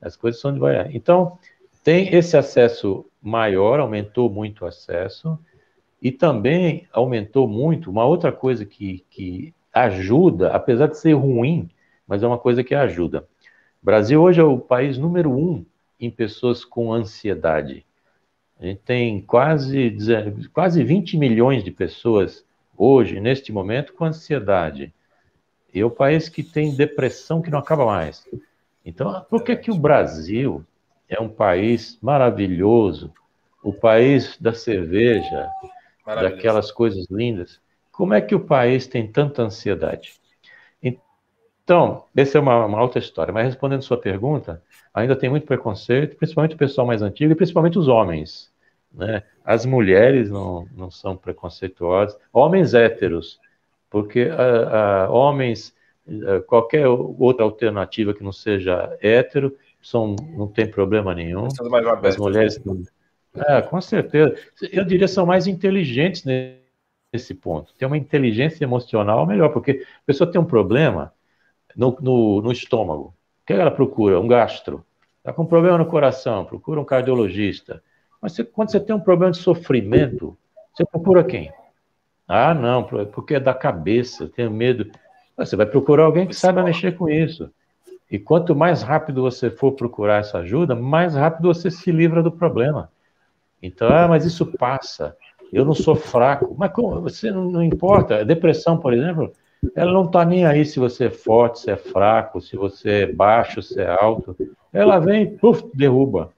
[0.00, 0.94] As coisas são de variar.
[0.94, 1.38] Então,
[1.82, 5.38] tem esse acesso maior, aumentou muito o acesso,
[6.02, 11.70] e também aumentou muito uma outra coisa que, que ajuda, apesar de ser ruim,
[12.06, 13.26] mas é uma coisa que ajuda.
[13.86, 15.64] Brasil hoje é o país número um
[16.00, 17.86] em pessoas com ansiedade.
[18.58, 19.96] A gente tem quase,
[20.52, 22.44] quase 20 milhões de pessoas
[22.76, 24.92] hoje, neste momento, com ansiedade.
[25.72, 28.28] E é o país que tem depressão que não acaba mais.
[28.84, 30.66] Então, por que, que o Brasil
[31.08, 33.14] é um país maravilhoso,
[33.62, 35.48] o país da cerveja,
[36.04, 37.60] daquelas coisas lindas.
[37.92, 40.14] Como é que o país tem tanta ansiedade?
[41.66, 43.34] Então, essa é uma, uma outra história.
[43.34, 44.62] Mas respondendo sua pergunta,
[44.94, 48.52] ainda tem muito preconceito, principalmente o pessoal mais antigo e principalmente os homens.
[48.94, 49.24] Né?
[49.44, 53.40] As mulheres não, não são preconceituosas, homens héteros,
[53.90, 55.74] porque uh, uh, homens,
[56.06, 59.52] uh, qualquer outra alternativa que não seja hétero,
[59.82, 61.48] são, não tem problema nenhum.
[62.08, 62.60] As mulheres.
[63.48, 64.36] É, com certeza.
[64.70, 67.74] Eu diria são mais inteligentes nesse ponto.
[67.74, 71.12] Tem uma inteligência emocional melhor, porque a pessoa tem um problema,
[71.76, 73.14] no, no, no estômago.
[73.42, 74.18] O que ela procura?
[74.18, 74.84] Um gastro.
[75.18, 77.82] Está com problema no coração, procura um cardiologista.
[78.22, 80.36] Mas você, quando você tem um problema de sofrimento,
[80.72, 81.52] você procura quem?
[82.28, 84.90] Ah, não, porque é da cabeça, tenho medo.
[85.36, 87.50] Você vai procurar alguém que saiba mexer com isso.
[88.10, 92.30] E quanto mais rápido você for procurar essa ajuda, mais rápido você se livra do
[92.30, 92.90] problema.
[93.60, 95.16] Então, ah, mas isso passa.
[95.52, 96.54] Eu não sou fraco.
[96.56, 97.00] Mas como?
[97.00, 98.24] Você não, não importa.
[98.24, 99.32] Depressão, por exemplo,
[99.74, 103.12] ela não está nem aí se você é forte, se é fraco, se você é
[103.12, 104.36] baixo, se é alto.
[104.72, 106.32] Ela vem, puf, derruba.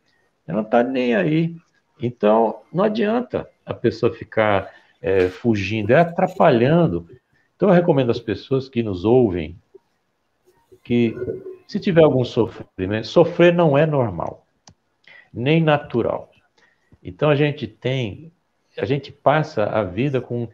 [0.46, 1.56] Ela não está nem aí.
[2.00, 4.70] Então, não adianta a pessoa ficar
[5.02, 7.08] é, fugindo, é atrapalhando.
[7.56, 9.56] Então, eu recomendo às pessoas que nos ouvem
[10.82, 11.14] que,
[11.66, 14.46] se tiver algum sofrimento, sofrer não é normal,
[15.32, 16.30] nem natural.
[17.02, 18.32] Então, a gente tem,
[18.78, 20.48] a gente passa a vida com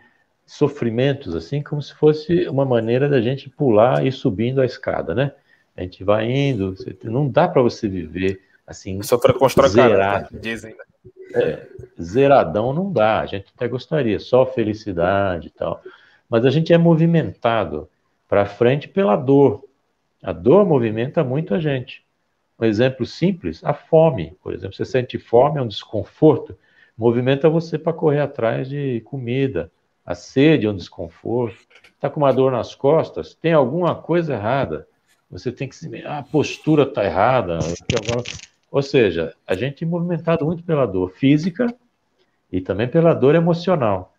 [0.46, 5.32] sofrimentos, assim, como se fosse uma maneira da gente pular e subindo a escada, né?
[5.76, 9.02] A gente vai indo, não dá para você viver assim.
[9.02, 10.28] Sofrer constrói zerado.
[10.28, 10.74] Cara, dizem.
[10.74, 10.84] Né?
[11.34, 11.66] É,
[12.00, 15.82] zeradão não dá, a gente até gostaria, só felicidade e tal.
[16.28, 17.88] Mas a gente é movimentado
[18.28, 19.64] para frente pela dor.
[20.22, 22.04] A dor movimenta muito a gente.
[22.58, 24.76] Um exemplo simples, a fome, por exemplo.
[24.76, 26.56] Você sente fome, é um desconforto,
[26.96, 29.70] movimenta você para correr atrás de comida,
[30.04, 31.56] a sede é um desconforto,
[31.94, 34.86] está com uma dor nas costas, tem alguma coisa errada.
[35.30, 36.04] Você tem que se.
[36.04, 37.58] Ah, a postura está errada.
[38.70, 41.74] Ou seja, a gente é movimentado muito pela dor física
[42.52, 44.14] e também pela dor emocional.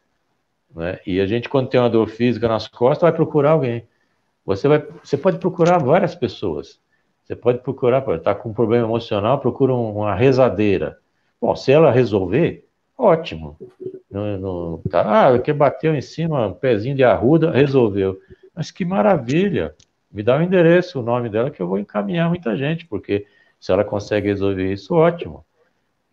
[0.76, 1.00] Né?
[1.06, 3.88] E a gente, quando tem uma dor física nas costas, vai procurar alguém.
[4.46, 6.80] Você, vai, você pode procurar várias pessoas.
[7.24, 11.00] Você pode procurar, está com um problema emocional, procura uma rezadeira.
[11.42, 12.68] Bom, se ela resolver,
[12.98, 13.58] ótimo.
[14.16, 18.18] No, no, tá, ah, que bateu em cima, um pezinho de arruda, resolveu.
[18.56, 19.76] Mas que maravilha!
[20.10, 23.28] Me dá o endereço, o nome dela, que eu vou encaminhar muita gente, porque
[23.60, 25.46] se ela consegue resolver isso, ótimo.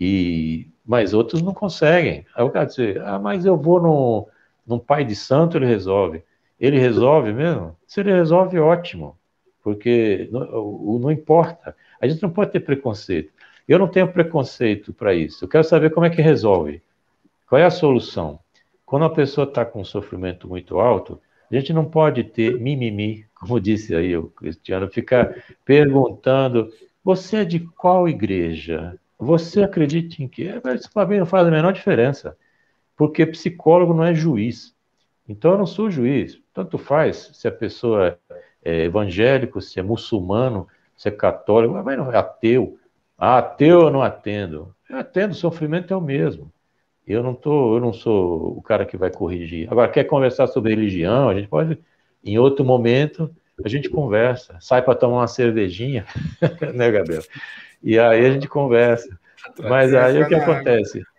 [0.00, 2.26] E, mas outros não conseguem.
[2.34, 4.28] Aí o cara diz, ah, mas eu vou no,
[4.66, 6.24] num pai de santo, ele resolve.
[6.58, 7.76] Ele resolve mesmo?
[7.86, 9.16] Se ele resolve, ótimo.
[9.62, 11.76] Porque não, não importa.
[12.00, 13.32] A gente não pode ter preconceito.
[13.68, 15.44] Eu não tenho preconceito para isso.
[15.44, 16.82] Eu quero saber como é que resolve.
[17.52, 18.40] Qual é a solução?
[18.86, 21.20] Quando a pessoa está com um sofrimento muito alto,
[21.50, 26.72] a gente não pode ter mimimi, como disse aí o Cristiano, ficar perguntando:
[27.04, 28.98] você é de qual igreja?
[29.18, 30.54] Você acredita em quê?
[30.74, 32.38] Isso para mim não faz a menor diferença,
[32.96, 34.74] porque psicólogo não é juiz.
[35.28, 36.40] Então eu não sou juiz.
[36.54, 38.18] Tanto faz se a pessoa
[38.64, 40.66] é evangélico, se é muçulmano,
[40.96, 42.78] se é católico, mas não é ateu.
[43.18, 44.74] Ah, ateu eu não atendo.
[44.88, 46.50] Eu atendo, o sofrimento é o mesmo.
[47.06, 49.68] Eu não tô, eu não sou o cara que vai corrigir.
[49.70, 51.28] Agora, quer conversar sobre religião?
[51.28, 51.78] A gente pode,
[52.24, 53.34] em outro momento,
[53.64, 54.56] a gente conversa.
[54.60, 56.06] Sai para tomar uma cervejinha,
[56.74, 57.22] né, Gabriel?
[57.82, 59.18] E aí a gente conversa.
[59.58, 60.98] Mas aí o que acontece?
[60.98, 61.12] Água.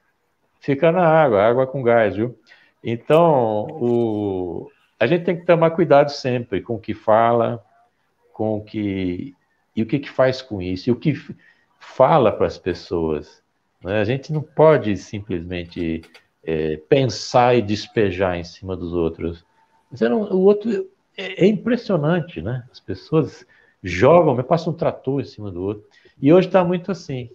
[0.60, 2.39] Fica na água, água com gás, viu?
[2.81, 4.72] Então, o...
[4.97, 7.61] a gente tem que tomar cuidado sempre com o que fala,
[8.31, 9.35] com o que.
[9.76, 11.14] e o que, que faz com isso, e o que
[11.80, 13.43] fala para as pessoas.
[13.84, 13.99] Né?
[13.99, 16.01] A gente não pode simplesmente
[16.43, 19.45] é, pensar e despejar em cima dos outros.
[19.99, 22.64] Não, o outro é, é, impressionante, né?
[22.72, 23.45] As pessoas
[23.84, 25.84] jogam, passam um trator em cima do outro.
[26.22, 27.30] E hoje está muito assim.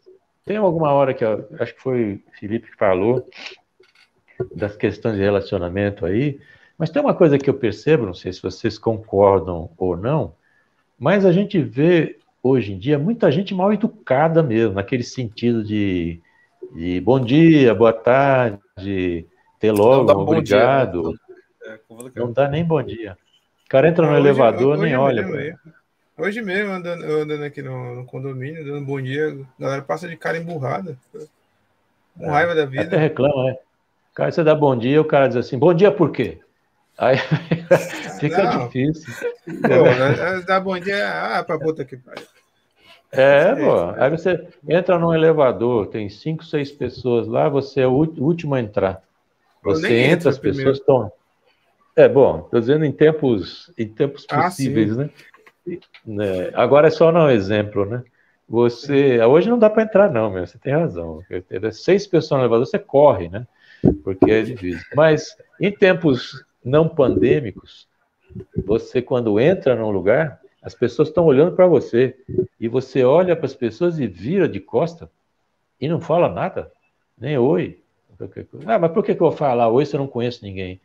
[0.44, 3.28] Tem alguma hora que eu, acho que foi o Felipe que falou
[4.54, 6.40] das questões de relacionamento aí,
[6.78, 10.32] mas tem uma coisa que eu percebo, não sei se vocês concordam ou não,
[10.98, 16.20] mas a gente vê hoje em dia muita gente mal educada mesmo, naquele sentido de
[16.74, 19.26] e bom dia, boa tarde,
[19.56, 21.02] até logo, obrigado.
[21.02, 21.78] Dia, né?
[22.14, 23.16] é, não dá nem bom dia.
[23.66, 25.26] O cara entra no hoje, elevador, hoje nem olha.
[25.26, 25.58] Mesmo,
[26.16, 30.16] hoje mesmo, andando, andando aqui no, no, condomínio, dando bom dia, a galera passa de
[30.16, 30.96] cara emburrada.
[32.16, 32.84] Com é, raiva da vida.
[32.84, 33.52] Até reclama, é.
[33.52, 36.40] O cara, você dá bom dia, o cara diz assim, bom dia por quê?
[36.96, 37.16] Aí
[38.18, 38.66] fica não.
[38.66, 39.14] difícil.
[39.44, 42.26] Pô, dá bom dia, ah, pra puta que pariu.
[43.10, 43.90] É, pô.
[43.97, 48.60] Aí você entra num elevador, tem cinco, seis pessoas lá, você é o último a
[48.60, 49.02] entrar.
[49.62, 51.10] Você entra, as pessoas estão.
[51.97, 55.10] É bom, estou dizendo em tempos, em tempos ah, possíveis, né?
[56.06, 56.51] né?
[56.55, 58.02] Agora é só um exemplo, né?
[58.48, 59.20] Você.
[59.20, 61.20] Hoje não dá para entrar, não, meu, você tem razão.
[61.72, 63.47] Seis pessoas no elevador, você corre, né?
[64.05, 64.86] Porque é difícil.
[64.94, 67.89] Mas em tempos não pandêmicos,
[68.64, 72.16] você, quando entra num lugar, as pessoas estão olhando para você.
[72.60, 75.10] E você olha para as pessoas e vira de costa
[75.80, 76.72] e não fala nada.
[77.16, 77.82] Nem oi.
[78.66, 80.80] Ah, mas por que, eu vou falar oi se eu não conheço ninguém?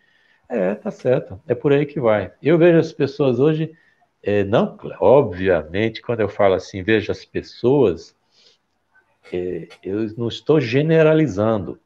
[0.47, 1.41] É, tá certo.
[1.47, 2.31] É por aí que vai.
[2.41, 3.75] Eu vejo as pessoas hoje,
[4.21, 8.15] é, não, obviamente, quando eu falo assim, vejo as pessoas,
[9.31, 11.79] é, eu não estou generalizando,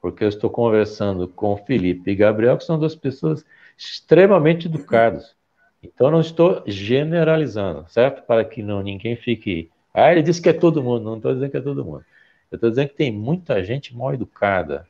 [0.00, 3.44] porque eu estou conversando com Felipe e Gabriel, que são duas pessoas
[3.76, 5.36] extremamente educadas.
[5.82, 8.22] Então, não estou generalizando, certo?
[8.26, 9.70] Para que não ninguém fique.
[9.94, 11.04] Ah, ele disse que é todo mundo.
[11.04, 12.04] Não estou dizendo que é todo mundo.
[12.50, 14.86] Eu estou dizendo que tem muita gente mal educada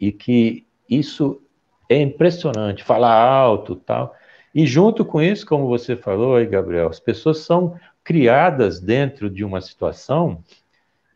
[0.00, 1.40] e que isso
[1.88, 4.14] é impressionante, falar alto tal.
[4.54, 9.44] E junto com isso, como você falou aí, Gabriel, as pessoas são criadas dentro de
[9.44, 10.42] uma situação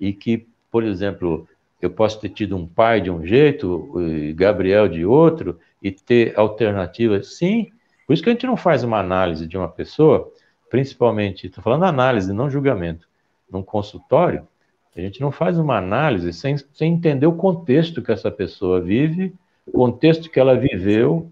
[0.00, 1.48] e que, por exemplo,
[1.80, 3.92] eu posso ter tido um pai de um jeito,
[4.34, 7.36] Gabriel de outro, e ter alternativas.
[7.36, 7.70] Sim,
[8.08, 10.32] por isso que a gente não faz uma análise de uma pessoa,
[10.70, 13.06] principalmente, estou falando análise, não julgamento,
[13.52, 14.48] num consultório,
[14.96, 19.34] a gente não faz uma análise sem, sem entender o contexto que essa pessoa vive,
[19.66, 21.30] o contexto que ela viveu,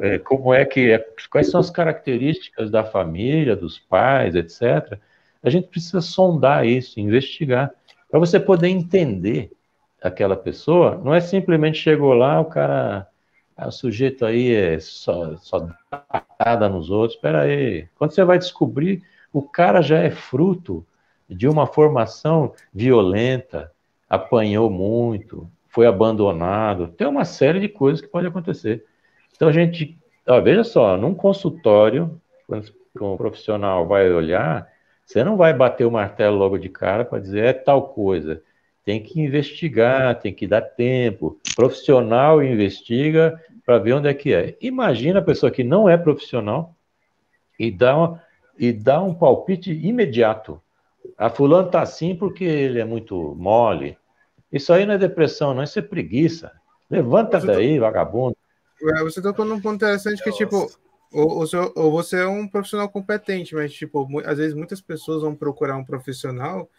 [0.00, 4.98] é, como é que é, quais são as características da família, dos pais, etc.
[5.42, 7.72] A gente precisa sondar isso, investigar,
[8.10, 9.50] para você poder entender
[10.02, 11.00] aquela pessoa.
[11.02, 13.08] Não é simplesmente chegou lá, o cara
[13.66, 15.68] o sujeito aí é só, só
[16.38, 17.16] dá nos outros.
[17.16, 17.88] Espera aí.
[17.96, 19.02] Quando você vai descobrir,
[19.32, 20.86] o cara já é fruto
[21.28, 23.70] de uma formação violenta,
[24.08, 26.88] apanhou muito, foi abandonado.
[26.88, 28.84] Tem uma série de coisas que pode acontecer.
[29.34, 34.68] Então a gente, ó, veja só, num consultório, quando um profissional vai olhar,
[35.04, 38.42] você não vai bater o martelo logo de cara para dizer é tal coisa
[38.88, 41.38] tem que investigar, tem que dar tempo.
[41.54, 44.56] Profissional investiga para ver onde é que é.
[44.62, 46.74] Imagina a pessoa que não é profissional
[47.58, 48.22] e dá, uma,
[48.58, 50.58] e dá um palpite imediato.
[51.18, 53.98] A fulano está assim porque ele é muito mole.
[54.50, 56.50] Isso aí não é depressão, não, isso é preguiça.
[56.88, 58.38] Levanta você daí, vagabundo.
[58.96, 60.66] É, você tocou num ponto interessante que, tipo,
[61.12, 61.46] ou, ou,
[61.76, 65.84] ou, você é um profissional competente, mas, tipo, às vezes muitas pessoas vão procurar um
[65.84, 66.70] profissional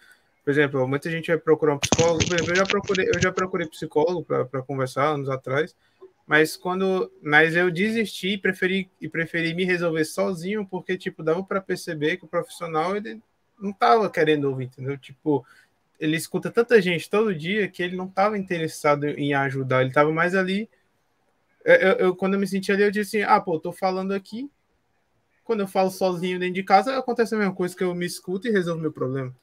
[0.44, 2.26] por exemplo, muita gente vai procurar um psicólogo.
[2.26, 5.76] Por exemplo, eu já procurei, eu já procurei psicólogo para conversar anos atrás,
[6.26, 11.44] mas quando, mas eu desisti e preferi e preferi me resolver sozinho porque tipo dava
[11.44, 13.22] para perceber que o profissional ele
[13.60, 14.98] não estava querendo ouvir, entendeu?
[14.98, 15.46] Tipo,
[16.00, 20.12] ele escuta tanta gente todo dia que ele não estava interessado em ajudar, ele estava
[20.12, 20.70] mais ali.
[21.66, 24.14] Eu, eu, quando eu me senti ali, eu disse assim: ah, pô, eu tô falando
[24.14, 24.50] aqui.
[25.44, 28.48] Quando eu falo sozinho dentro de casa, acontece a mesma coisa que eu me escuto
[28.48, 29.36] e resolvo meu problema.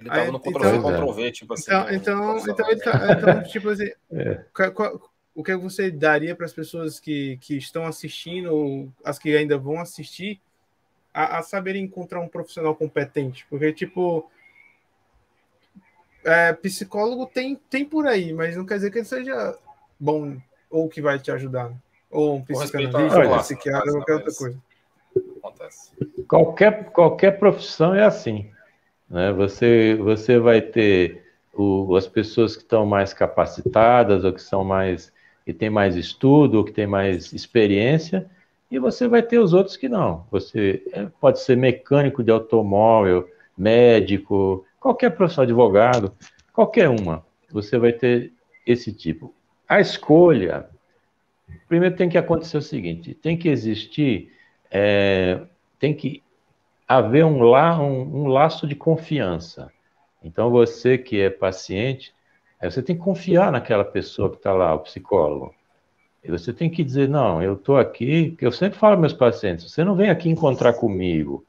[0.00, 1.62] Ele tava Aí, no Ctrl-V, então, Ctrl-V, tipo assim.
[1.70, 4.44] Então, então, então, tá, então, tipo assim, é.
[4.74, 9.36] qual, o que você daria para as pessoas que, que estão assistindo, ou as que
[9.36, 10.40] ainda vão assistir,
[11.12, 13.46] a, a saberem encontrar um profissional competente?
[13.50, 14.30] Porque, tipo,
[16.24, 19.54] é, psicólogo tem, tem por aí, mas não quer dizer que ele seja
[19.98, 20.36] bom
[20.70, 21.72] ou que vai te ajudar.
[22.10, 24.62] Ou um psicanalista, ou um psiquiatra, ou qualquer outra coisa.
[25.38, 25.92] Acontece.
[26.26, 28.50] Qualquer, qualquer profissão é assim.
[29.10, 29.32] Né?
[29.32, 35.12] Você, você vai ter o, as pessoas que estão mais capacitadas, ou que são mais
[35.44, 38.30] que têm mais estudo, ou que têm mais experiência,
[38.70, 40.24] e você vai ter os outros que não.
[40.30, 43.28] Você é, pode ser mecânico de automóvel,
[43.58, 46.14] médico, qualquer profissional, advogado,
[46.52, 47.26] qualquer uma.
[47.50, 48.32] Você vai ter
[48.64, 49.34] esse tipo.
[49.68, 50.68] A escolha,
[51.68, 54.32] primeiro tem que acontecer o seguinte: tem que existir,
[54.70, 55.40] é,
[55.80, 56.22] tem que
[56.90, 59.70] haver um, la, um, um laço de confiança.
[60.24, 62.12] Então, você que é paciente,
[62.60, 65.54] você tem que confiar naquela pessoa que está lá, o psicólogo.
[66.24, 69.12] E você tem que dizer, não, eu estou aqui, que eu sempre falo aos meus
[69.12, 71.46] pacientes, você não vem aqui encontrar comigo,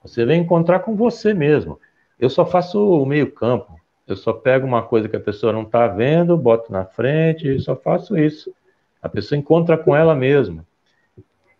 [0.00, 1.80] você vem encontrar com você mesmo.
[2.16, 3.76] Eu só faço o meio campo,
[4.06, 7.58] eu só pego uma coisa que a pessoa não está vendo, boto na frente, e
[7.58, 8.54] só faço isso.
[9.02, 10.64] A pessoa encontra com ela mesma.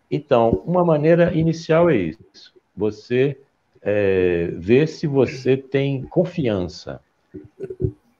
[0.09, 3.37] Então, uma maneira inicial é isso você
[3.81, 4.49] é,
[4.87, 6.99] se você tem confiança.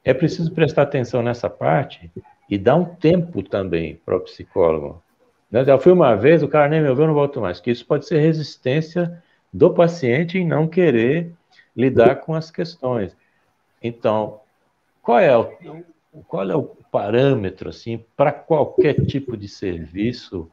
[0.04, 2.12] É preciso prestar atenção nessa parte
[2.48, 5.02] e dar um tempo também para o psicólogo.
[5.50, 5.66] Né?
[5.66, 7.60] Já fui uma vez, o cara nem me ouviu, não volto mais.
[7.60, 11.32] Que isso pode ser resistência do paciente em não querer
[11.76, 13.16] lidar com as questões.
[13.82, 14.40] Então,
[15.02, 15.52] qual é o,
[16.28, 20.50] qual é o parâmetro assim para qualquer tipo de serviço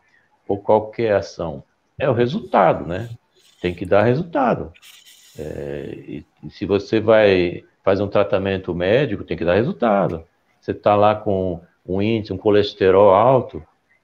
[0.49, 1.63] ou qualquer ação?
[1.99, 3.11] É o resultado, né?
[3.63, 4.73] Tem que dar resultado.
[5.39, 10.25] É, e, e se você vai fazer um tratamento médico, tem que dar resultado.
[10.61, 13.63] Você está lá com um índice, um colesterol alto,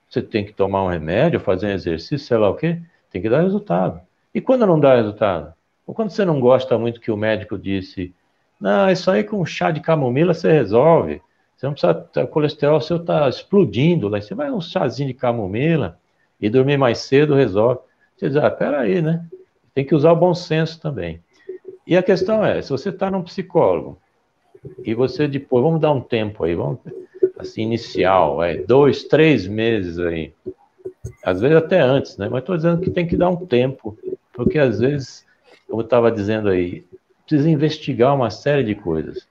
[0.08, 2.80] você tem que tomar um remédio, fazer um exercício, sei lá o quê,
[3.10, 4.00] tem que dar resultado.
[4.34, 5.52] E quando não dá resultado?
[5.86, 8.14] Ou quando você não gosta muito que o médico disse,
[8.60, 11.20] não, isso aí com chá de camomila você resolve.
[11.56, 14.20] Você não precisa, o colesterol seu está explodindo lá.
[14.20, 15.98] Você vai um chazinho de camomila
[16.40, 17.80] e dormir mais cedo resolve.
[18.16, 19.26] Você diz, ah, peraí, né?
[19.78, 21.20] Tem que usar o bom senso também.
[21.86, 23.96] E a questão é, se você está num psicólogo
[24.84, 26.80] e você depois, vamos dar um tempo aí, vamos,
[27.38, 30.32] assim, inicial, é, dois, três meses aí,
[31.22, 32.28] às vezes até antes, né?
[32.28, 33.96] Mas estou dizendo que tem que dar um tempo,
[34.32, 35.24] porque às vezes,
[35.68, 36.84] como eu estava dizendo aí,
[37.24, 39.28] precisa investigar uma série de coisas.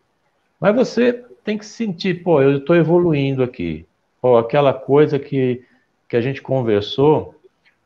[0.62, 3.86] Mas você tem que sentir, pô, eu estou evoluindo aqui.
[4.22, 5.62] Pô, aquela coisa que,
[6.08, 7.36] que a gente conversou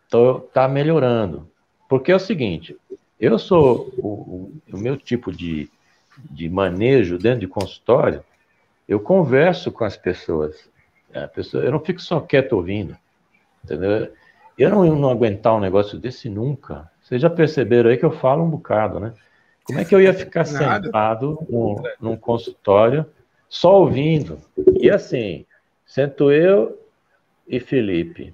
[0.06, 1.50] está melhorando.
[1.92, 2.78] Porque é o seguinte,
[3.20, 5.70] eu sou o, o, meu tipo de,
[6.30, 8.24] de manejo dentro de consultório,
[8.88, 10.70] eu converso com as pessoas.
[11.14, 12.96] A pessoa, eu não fico só quieto ouvindo.
[13.62, 14.10] Entendeu?
[14.58, 16.90] Eu não, não aguentar um negócio desse nunca.
[17.02, 19.14] Vocês já perceberam aí que eu falo um bocado, né?
[19.66, 23.06] Como é que eu ia ficar sentado num, num consultório
[23.50, 24.40] só ouvindo?
[24.80, 25.46] E assim,
[25.86, 26.80] sento eu
[27.46, 28.34] e Felipe.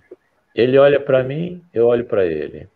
[0.54, 2.70] Ele olha para mim, eu olho para ele.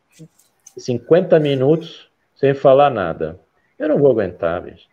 [0.77, 3.39] 50 minutos sem falar nada.
[3.77, 4.87] Eu não vou aguentar, bicho.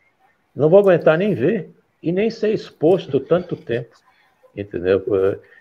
[0.55, 1.71] Não vou aguentar nem ver
[2.03, 3.97] e nem ser exposto tanto tempo.
[4.57, 5.05] Entendeu?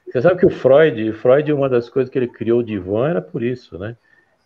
[0.06, 3.22] Você sabe que o Freud, Freud, uma das coisas que ele criou o divã era
[3.22, 3.96] por isso, né?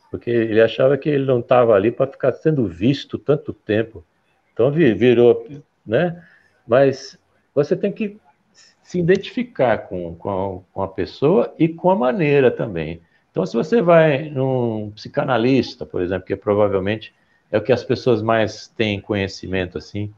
[0.10, 4.04] Porque ele achava que ele não estava ali para ficar sendo visto tanto tempo.
[4.52, 5.48] Então virou,
[5.86, 6.22] né?
[6.68, 7.18] Mas
[7.56, 8.20] você tem que
[8.84, 13.02] se identificar com, com, a, com a pessoa e com a maneira também.
[13.32, 17.14] Então, se você vai num psicanalista, por exemplo, que provavelmente
[17.50, 20.14] é o que as pessoas mais têm conhecimento, assim,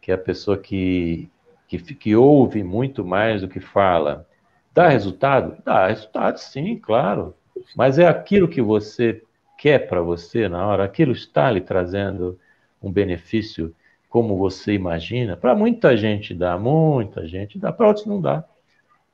[0.00, 1.28] que é a pessoa que,
[1.66, 4.26] que, que ouve muito mais do que fala.
[4.74, 5.56] Dá resultado?
[5.64, 7.34] Dá resultado, sim, claro.
[7.74, 9.22] Mas é aquilo que você
[9.58, 12.38] quer para você na hora, aquilo está lhe trazendo
[12.82, 13.74] um benefício
[14.08, 15.36] como você imagina.
[15.36, 18.44] Para muita gente dá, muita gente dá, para outros não dá.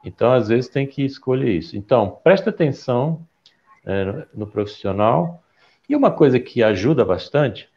[0.04, 1.76] Então, às vezes, tem que escolher isso.
[1.76, 3.26] Então, presta atenção
[3.86, 5.42] é, no profissional.
[5.88, 7.68] E uma coisa que ajuda bastante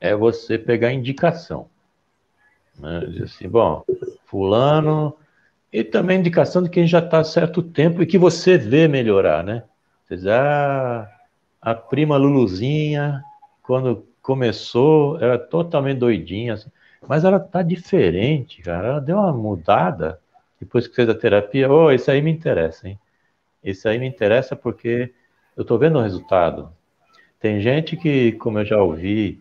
[0.00, 1.68] é você pegar indicação.
[2.78, 3.00] Né?
[3.06, 3.84] Dizer assim, bom,
[4.26, 5.16] fulano,
[5.72, 9.44] e também indicação de quem já está há certo tempo e que você vê melhorar,
[9.44, 9.64] né?
[10.04, 11.08] Você diz, ah,
[11.60, 13.22] a prima Luluzinha,
[13.62, 16.70] quando começou, era totalmente doidinha, assim,
[17.06, 18.88] mas ela tá diferente, cara.
[18.88, 20.18] Ela deu uma mudada
[20.60, 21.70] depois que fez a terapia.
[21.70, 22.98] Oh, isso aí me interessa, hein?
[23.70, 25.12] Isso aí me interessa porque
[25.56, 26.72] eu tô vendo o resultado.
[27.40, 29.40] Tem gente que, como eu já ouvi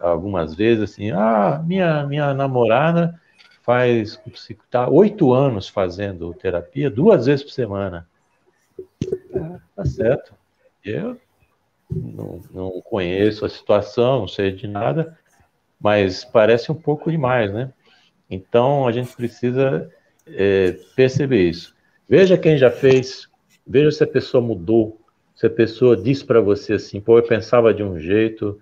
[0.00, 3.20] algumas vezes, assim, ah, minha, minha namorada
[3.62, 8.08] faz, está oito anos fazendo terapia, duas vezes por semana.
[9.74, 10.34] Tá certo.
[10.84, 11.18] Eu
[11.90, 15.18] não, não conheço a situação, não sei de nada,
[15.80, 17.72] mas parece um pouco demais, né?
[18.30, 19.90] Então a gente precisa
[20.26, 21.74] é, perceber isso.
[22.08, 23.28] Veja quem já fez,
[23.66, 25.00] veja se a pessoa mudou,
[25.34, 28.60] se a pessoa diz para você assim, pô, eu pensava de um jeito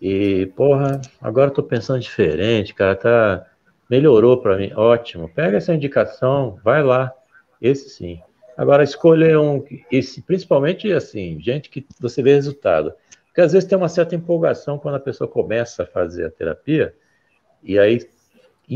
[0.00, 3.46] e, porra, agora estou pensando diferente, cara, tá
[3.88, 5.28] melhorou para mim, ótimo.
[5.28, 7.12] Pega essa indicação, vai lá,
[7.60, 8.20] esse sim.
[8.56, 12.92] Agora, escolher um, esse, principalmente assim, gente que você vê resultado.
[13.26, 16.94] Porque às vezes tem uma certa empolgação quando a pessoa começa a fazer a terapia,
[17.62, 18.06] e aí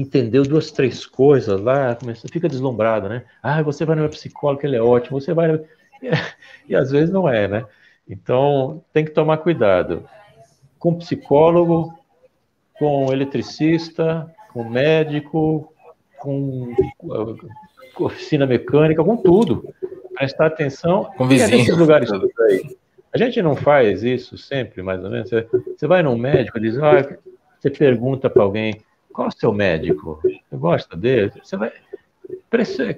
[0.01, 3.25] entendeu duas, três coisas lá, começa, fica deslumbrado, né?
[3.43, 5.55] Ah, você vai no meu psicólogo, ele é ótimo, você vai.
[5.55, 6.11] E,
[6.69, 7.65] e às vezes não é, né?
[8.09, 10.05] Então tem que tomar cuidado.
[10.79, 11.95] Com psicólogo,
[12.79, 15.73] com eletricista, com médico,
[16.19, 16.75] com
[18.01, 19.73] oficina mecânica, com tudo.
[20.15, 21.11] Prestar atenção.
[21.17, 21.77] Com vizinho.
[21.77, 22.77] lugares aí.
[23.13, 25.31] A gente não faz isso sempre, mais ou menos.
[25.31, 27.17] Você, vai num médico diz, ah,
[27.59, 28.81] você pergunta para alguém,
[29.15, 30.19] qual é o seu médico?
[30.23, 31.33] Você gosta dele?
[31.43, 31.73] Você vai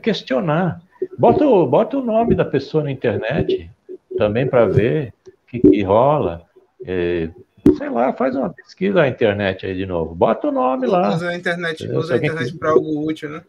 [0.02, 0.80] questionar.
[1.18, 3.70] Bota, bota o nome da pessoa na internet
[4.16, 6.43] também para ver o que, que rola.
[6.84, 7.28] É,
[7.76, 10.14] sei lá, faz uma pesquisa na internet aí de novo.
[10.14, 11.14] Bota o nome lá.
[11.14, 13.43] Usa a internet, usa a internet para algo útil, né?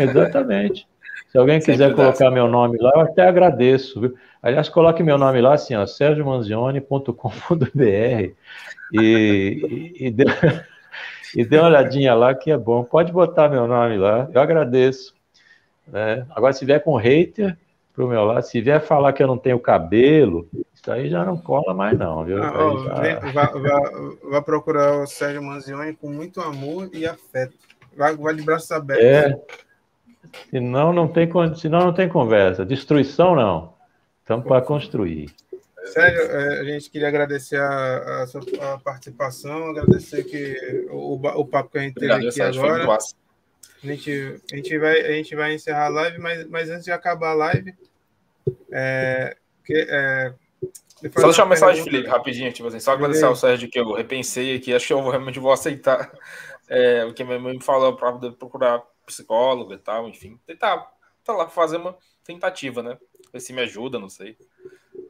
[0.00, 0.88] Exatamente.
[1.30, 4.00] Se alguém quiser colocar meu nome lá, eu até agradeço.
[4.00, 4.14] Viu?
[4.42, 8.32] Aliás, coloque meu nome lá, assim, ó, sergiomanzione.com.br
[8.92, 10.24] e, e, e, dê,
[11.36, 12.84] e dê uma olhadinha lá que é bom.
[12.84, 15.14] Pode botar meu nome lá, eu agradeço.
[15.86, 16.26] Né?
[16.30, 17.56] Agora, se vier com hater
[17.94, 21.36] pro meu lado, se vier falar que eu não tenho cabelo, isso aí já não
[21.36, 22.42] cola mais, não, viu?
[22.42, 22.94] Ah, ó, já...
[22.94, 23.82] vai, vai,
[24.30, 27.56] vai, procurar o Sérgio Manzioni com muito amor e afeto.
[27.96, 29.04] Vai, vai de braços abertos.
[29.04, 29.38] É.
[30.50, 32.64] Senão não tem, senão não tem conversa.
[32.64, 33.74] Destruição, não.
[34.20, 35.30] Estamos para construir.
[35.86, 41.46] Sério, é, a gente queria agradecer a, a sua a participação, agradecer que o, o
[41.46, 42.98] papo que a gente teve aqui agora.
[43.82, 46.92] A gente, a, gente vai, a gente vai encerrar a live, mas, mas antes de
[46.92, 47.74] acabar a live,
[48.70, 50.32] é, que, é,
[51.18, 54.56] só deixar uma mensagem, Felipe, rapidinho, tipo assim, só agradecer ao Sérgio que eu repensei
[54.56, 56.12] aqui, acho que eu realmente vou aceitar
[56.68, 60.88] é, o que minha mãe me falou para procurar psicólogo e tal, enfim, tentar,
[61.24, 62.96] tá lá, fazer uma tentativa, né?
[63.32, 64.36] Ver se me ajuda, não sei.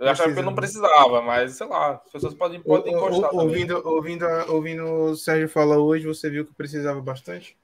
[0.02, 3.32] Eu achava que eu não precisava, mas sei lá, as pessoas podem, podem encostar.
[3.32, 7.56] ouvindo, ouvindo, ouvindo o Sérgio falar hoje, você viu que precisava bastante?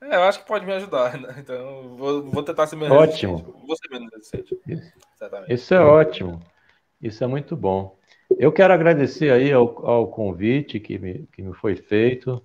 [0.00, 1.34] É, eu acho que pode me ajudar, né?
[1.38, 3.36] Então, vou, vou tentar ser menos Ótimo.
[3.36, 3.66] Resistente.
[3.66, 4.58] Vou ser menos resistente.
[5.48, 6.42] Isso é ótimo.
[7.02, 7.98] Isso é muito bom.
[8.38, 12.42] Eu quero agradecer aí ao, ao convite que me, que me foi feito.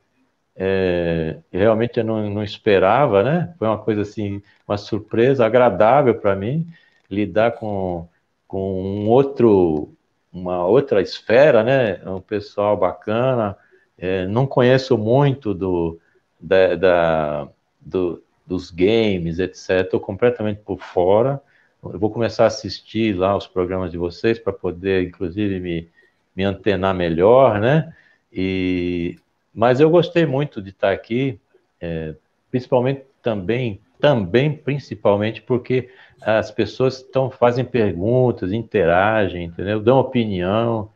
[0.53, 3.55] É, realmente eu não, não, esperava, né?
[3.57, 6.67] Foi uma coisa assim, uma surpresa agradável para mim
[7.09, 8.09] lidar com,
[8.49, 9.93] com um outro,
[10.33, 12.01] uma outra esfera, né?
[12.03, 13.55] Um pessoal bacana.
[13.95, 15.99] É, não conheço muito do,
[16.41, 17.47] da, da
[17.79, 19.81] do, dos games, etc.
[19.85, 21.39] Estou completamente por fora.
[21.83, 25.87] Eu vou começar a assistir lá os programas de vocês para poder, inclusive, me,
[26.35, 27.93] me antenar melhor, né?
[28.33, 29.15] E,
[29.53, 31.39] mas eu gostei muito de estar aqui,
[31.79, 32.15] é,
[32.49, 35.89] principalmente também, também principalmente porque
[36.21, 39.81] as pessoas estão fazem perguntas, interagem, entendeu?
[39.81, 40.91] Dão opinião.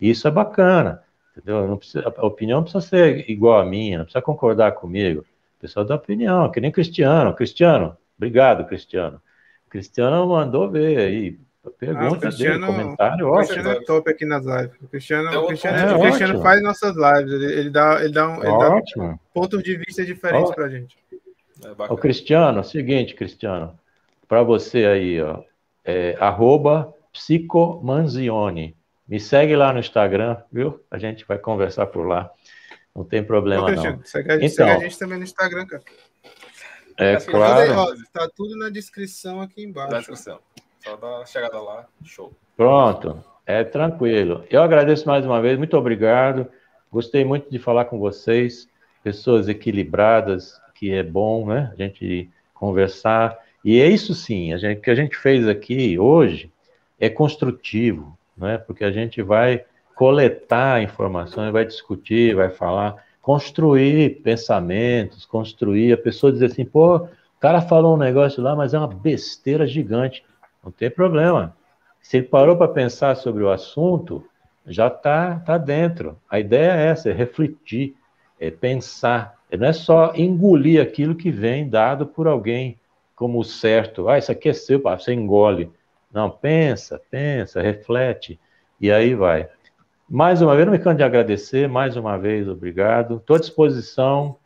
[0.00, 1.02] Isso é bacana,
[1.32, 1.66] entendeu?
[1.66, 5.20] Não precisa, a opinião não precisa ser igual a minha, não precisa concordar comigo.
[5.58, 7.34] O pessoal dá opinião, que nem Cristiano.
[7.34, 9.20] Cristiano, obrigado, Cristiano.
[9.68, 11.38] Cristiano mandou ver aí.
[11.80, 13.34] Pergunta ah, dele, comentário, ó.
[13.34, 14.80] O Cristiano é top aqui nas lives.
[14.80, 17.32] O Cristiano, é o Cristiano, é, o Cristiano faz nossas lives.
[17.32, 20.96] Ele, ele dá, ele dá, um, ele dá pontos de vista diferentes para gente.
[21.64, 23.78] É o Cristiano, seguinte, Cristiano,
[24.28, 25.42] para você aí, ó,
[25.84, 28.76] é, arroba psicomanzione.
[29.08, 30.80] Me segue lá no Instagram, viu?
[30.90, 32.30] A gente vai conversar por lá.
[32.94, 34.04] Não tem problema, Ô, não.
[34.04, 35.82] Segue, então, segue a gente também no Instagram, cara.
[36.98, 37.94] É tá claro.
[37.94, 39.92] Está tudo na descrição aqui embaixo.
[39.92, 40.40] Na descrição.
[40.82, 42.32] Só dá uma chegada lá, show.
[42.56, 44.44] Pronto, é tranquilo.
[44.50, 46.48] Eu agradeço mais uma vez, muito obrigado.
[46.90, 48.68] Gostei muito de falar com vocês,
[49.02, 51.72] pessoas equilibradas, que é bom, né?
[51.72, 53.36] A gente conversar.
[53.64, 56.50] E é isso sim, a gente, que a gente fez aqui hoje
[56.98, 58.58] é construtivo, né?
[58.58, 66.30] Porque a gente vai coletar informações, vai discutir, vai falar construir pensamentos, construir, a pessoa
[66.30, 67.08] dizer assim, pô, o
[67.40, 70.24] cara falou um negócio lá, mas é uma besteira gigante.
[70.62, 71.56] Não tem problema.
[72.00, 74.24] Se ele parou para pensar sobre o assunto,
[74.64, 76.16] já está tá dentro.
[76.30, 77.96] A ideia é essa, é refletir,
[78.38, 79.35] é pensar.
[79.50, 82.78] Não é só engolir aquilo que vem dado por alguém
[83.14, 84.08] como certo.
[84.08, 85.70] Ah, isso aqui é seu, você engole.
[86.12, 88.38] Não, pensa, pensa, reflete,
[88.80, 89.48] e aí vai.
[90.08, 93.16] Mais uma vez, não me canso de agradecer, mais uma vez, obrigado.
[93.16, 94.36] Estou à disposição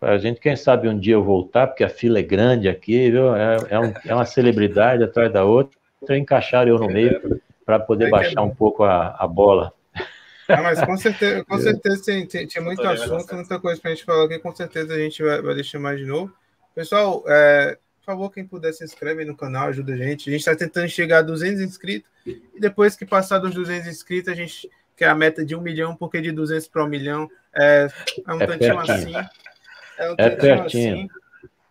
[0.00, 3.10] para a gente, quem sabe um dia eu voltar, porque a fila é grande aqui,
[3.10, 3.34] viu?
[3.34, 5.76] É, é, um, é uma celebridade atrás da outra,
[6.10, 9.72] encaixar eu no meio para poder baixar um pouco a, a bola.
[10.48, 13.94] Ah, mas com certeza, com certeza tem, tem, tinha muito assunto, muita coisa para a
[13.94, 16.32] gente falar aqui, com certeza a gente vai, vai deixar mais de novo.
[16.74, 20.30] Pessoal, é, por favor, quem puder se inscreve no canal, ajuda a gente.
[20.30, 24.32] A gente está tentando chegar a 200 inscritos e depois que passar dos 200 inscritos,
[24.32, 27.30] a gente que é a meta de um milhão, porque de 200 para um milhão
[27.54, 27.88] é,
[28.26, 29.18] é um é tantinho pertinho.
[29.18, 29.28] assim.
[29.96, 30.64] É, um é pertinho.
[30.64, 31.08] Assim,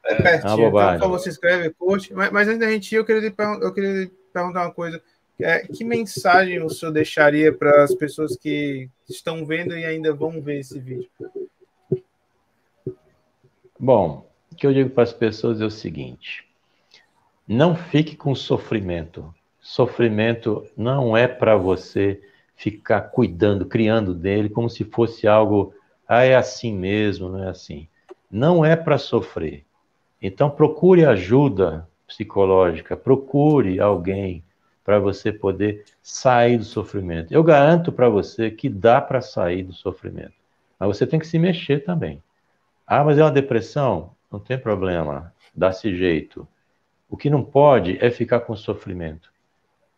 [0.05, 0.27] é pertinho.
[0.29, 2.13] É então, por favor, se inscreve, curte.
[2.13, 5.01] Mas, mas antes da gente ir, eu queria, eu queria perguntar uma coisa.
[5.39, 10.41] É, que mensagem o senhor deixaria para as pessoas que estão vendo e ainda vão
[10.41, 11.09] ver esse vídeo?
[13.79, 16.47] Bom, o que eu digo para as pessoas é o seguinte:
[17.47, 19.33] não fique com sofrimento.
[19.61, 22.19] Sofrimento não é para você
[22.55, 25.73] ficar cuidando, criando dele como se fosse algo,
[26.07, 27.87] ah, é assim mesmo, não é assim.
[28.31, 29.63] Não é para sofrer.
[30.19, 34.43] Então procure ajuda psicológica, procure alguém
[34.87, 37.33] para você poder sair do sofrimento.
[37.33, 40.31] Eu garanto para você que dá para sair do sofrimento.
[40.79, 42.23] Mas você tem que se mexer também.
[42.87, 44.11] Ah, mas é uma depressão?
[44.31, 46.47] Não tem problema, dá-se jeito.
[47.09, 49.29] O que não pode é ficar com sofrimento.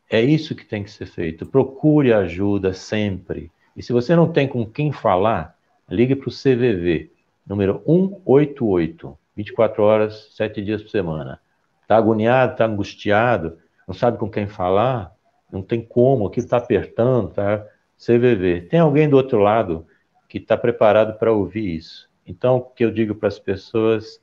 [0.09, 1.45] É isso que tem que ser feito.
[1.45, 3.51] Procure ajuda sempre.
[3.77, 5.55] E se você não tem com quem falar,
[5.87, 7.11] ligue para o CVV,
[7.45, 11.39] número 188, 24 horas, 7 dias por semana.
[11.83, 13.59] Está agoniado, está angustiado,
[13.89, 15.11] não sabe com quem falar,
[15.51, 17.65] não tem como, aquilo está apertando, tá?
[17.97, 18.67] CVV.
[18.69, 19.87] Tem alguém do outro lado
[20.27, 22.07] que está preparado para ouvir isso.
[22.23, 24.21] Então, o que eu digo para as pessoas,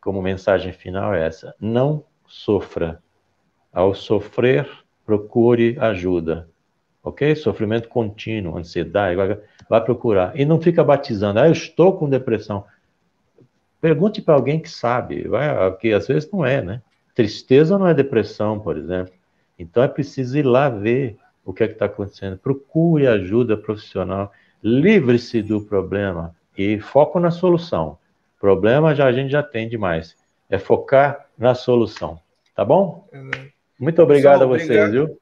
[0.00, 3.02] como mensagem final, é essa: não sofra.
[3.72, 4.70] Ao sofrer,
[5.04, 6.48] procure ajuda.
[7.02, 7.34] Ok?
[7.34, 10.38] Sofrimento contínuo, ansiedade, vai, vai procurar.
[10.38, 12.64] E não fica batizando, ah, eu estou com depressão.
[13.80, 16.80] Pergunte para alguém que sabe, vai, que às vezes não é, né?
[17.20, 19.12] Tristeza não é depressão, por exemplo.
[19.58, 22.38] Então é preciso ir lá ver o que é que está acontecendo.
[22.38, 24.32] Procure ajuda profissional.
[24.64, 27.98] Livre-se do problema e foco na solução.
[28.40, 30.16] Problema já a gente já tem demais.
[30.48, 32.18] É focar na solução.
[32.56, 33.06] Tá bom?
[33.78, 34.92] Muito obrigado Pessoal, a vocês, obrigado.
[34.92, 35.20] viu?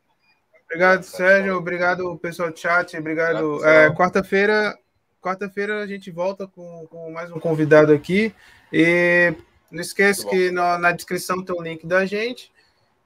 [0.67, 1.57] Obrigado, Sérgio.
[1.57, 2.97] Obrigado, pessoal do chat.
[2.97, 3.65] Obrigado.
[3.65, 4.73] É, quarta-feira,
[5.21, 8.33] quarta-feira a gente volta com, com, mais um convidado aqui.
[8.73, 9.35] E
[9.71, 12.51] não esqueça que na, na descrição tem o link da gente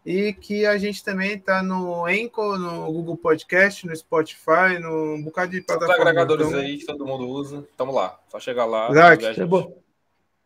[0.05, 5.23] e que a gente também está no Enco, no Google Podcast, no Spotify, no um
[5.23, 5.97] bocado de plataformas.
[5.97, 6.61] Os agregadores então...
[6.61, 7.65] aí que todo mundo usa.
[7.77, 8.19] Tamo lá.
[8.29, 8.89] Só chegar lá.
[8.89, 9.73] Você, bot...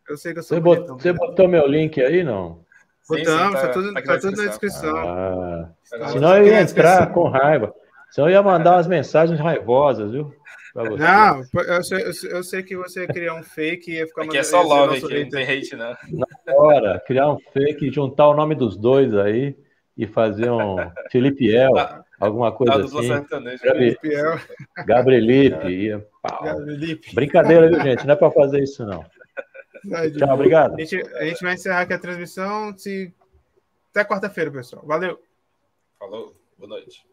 [0.07, 0.87] eu sei que eu sou você, bot...
[1.01, 2.65] você botou meu link aí, não?
[3.09, 4.97] Botamos, tá, tá, tudo, tá, tá tudo na descrição.
[4.97, 7.73] Ah, tá senão eu ia entrar com raiva.
[8.11, 10.33] Senão eu ia mandar umas mensagens raivosas, viu?
[10.83, 14.37] Não, eu sei, eu sei, que você ia criar um fake e ia ficar Aqui
[14.37, 15.97] é só love, aqui não tem hate, não.
[16.45, 19.57] Na hora, criar um fake, juntar o nome dos dois aí
[19.97, 20.75] e fazer um
[21.11, 22.05] Felipe El, tá.
[22.19, 23.57] alguma coisa tá, assim.
[23.57, 24.39] Felipe El.
[24.85, 25.67] Gabrielipe.
[25.67, 26.05] Ia,
[26.43, 27.15] Gabrielipe.
[27.15, 28.05] Brincadeira, viu, gente?
[28.05, 29.03] Não é para fazer isso, não.
[30.17, 30.75] Tchau, obrigado.
[30.75, 32.77] A gente, a gente vai encerrar aqui a transmissão.
[32.77, 33.13] Se...
[33.91, 34.85] Até quarta-feira, pessoal.
[34.85, 35.19] Valeu.
[35.97, 36.35] Falou.
[36.57, 37.03] Boa noite.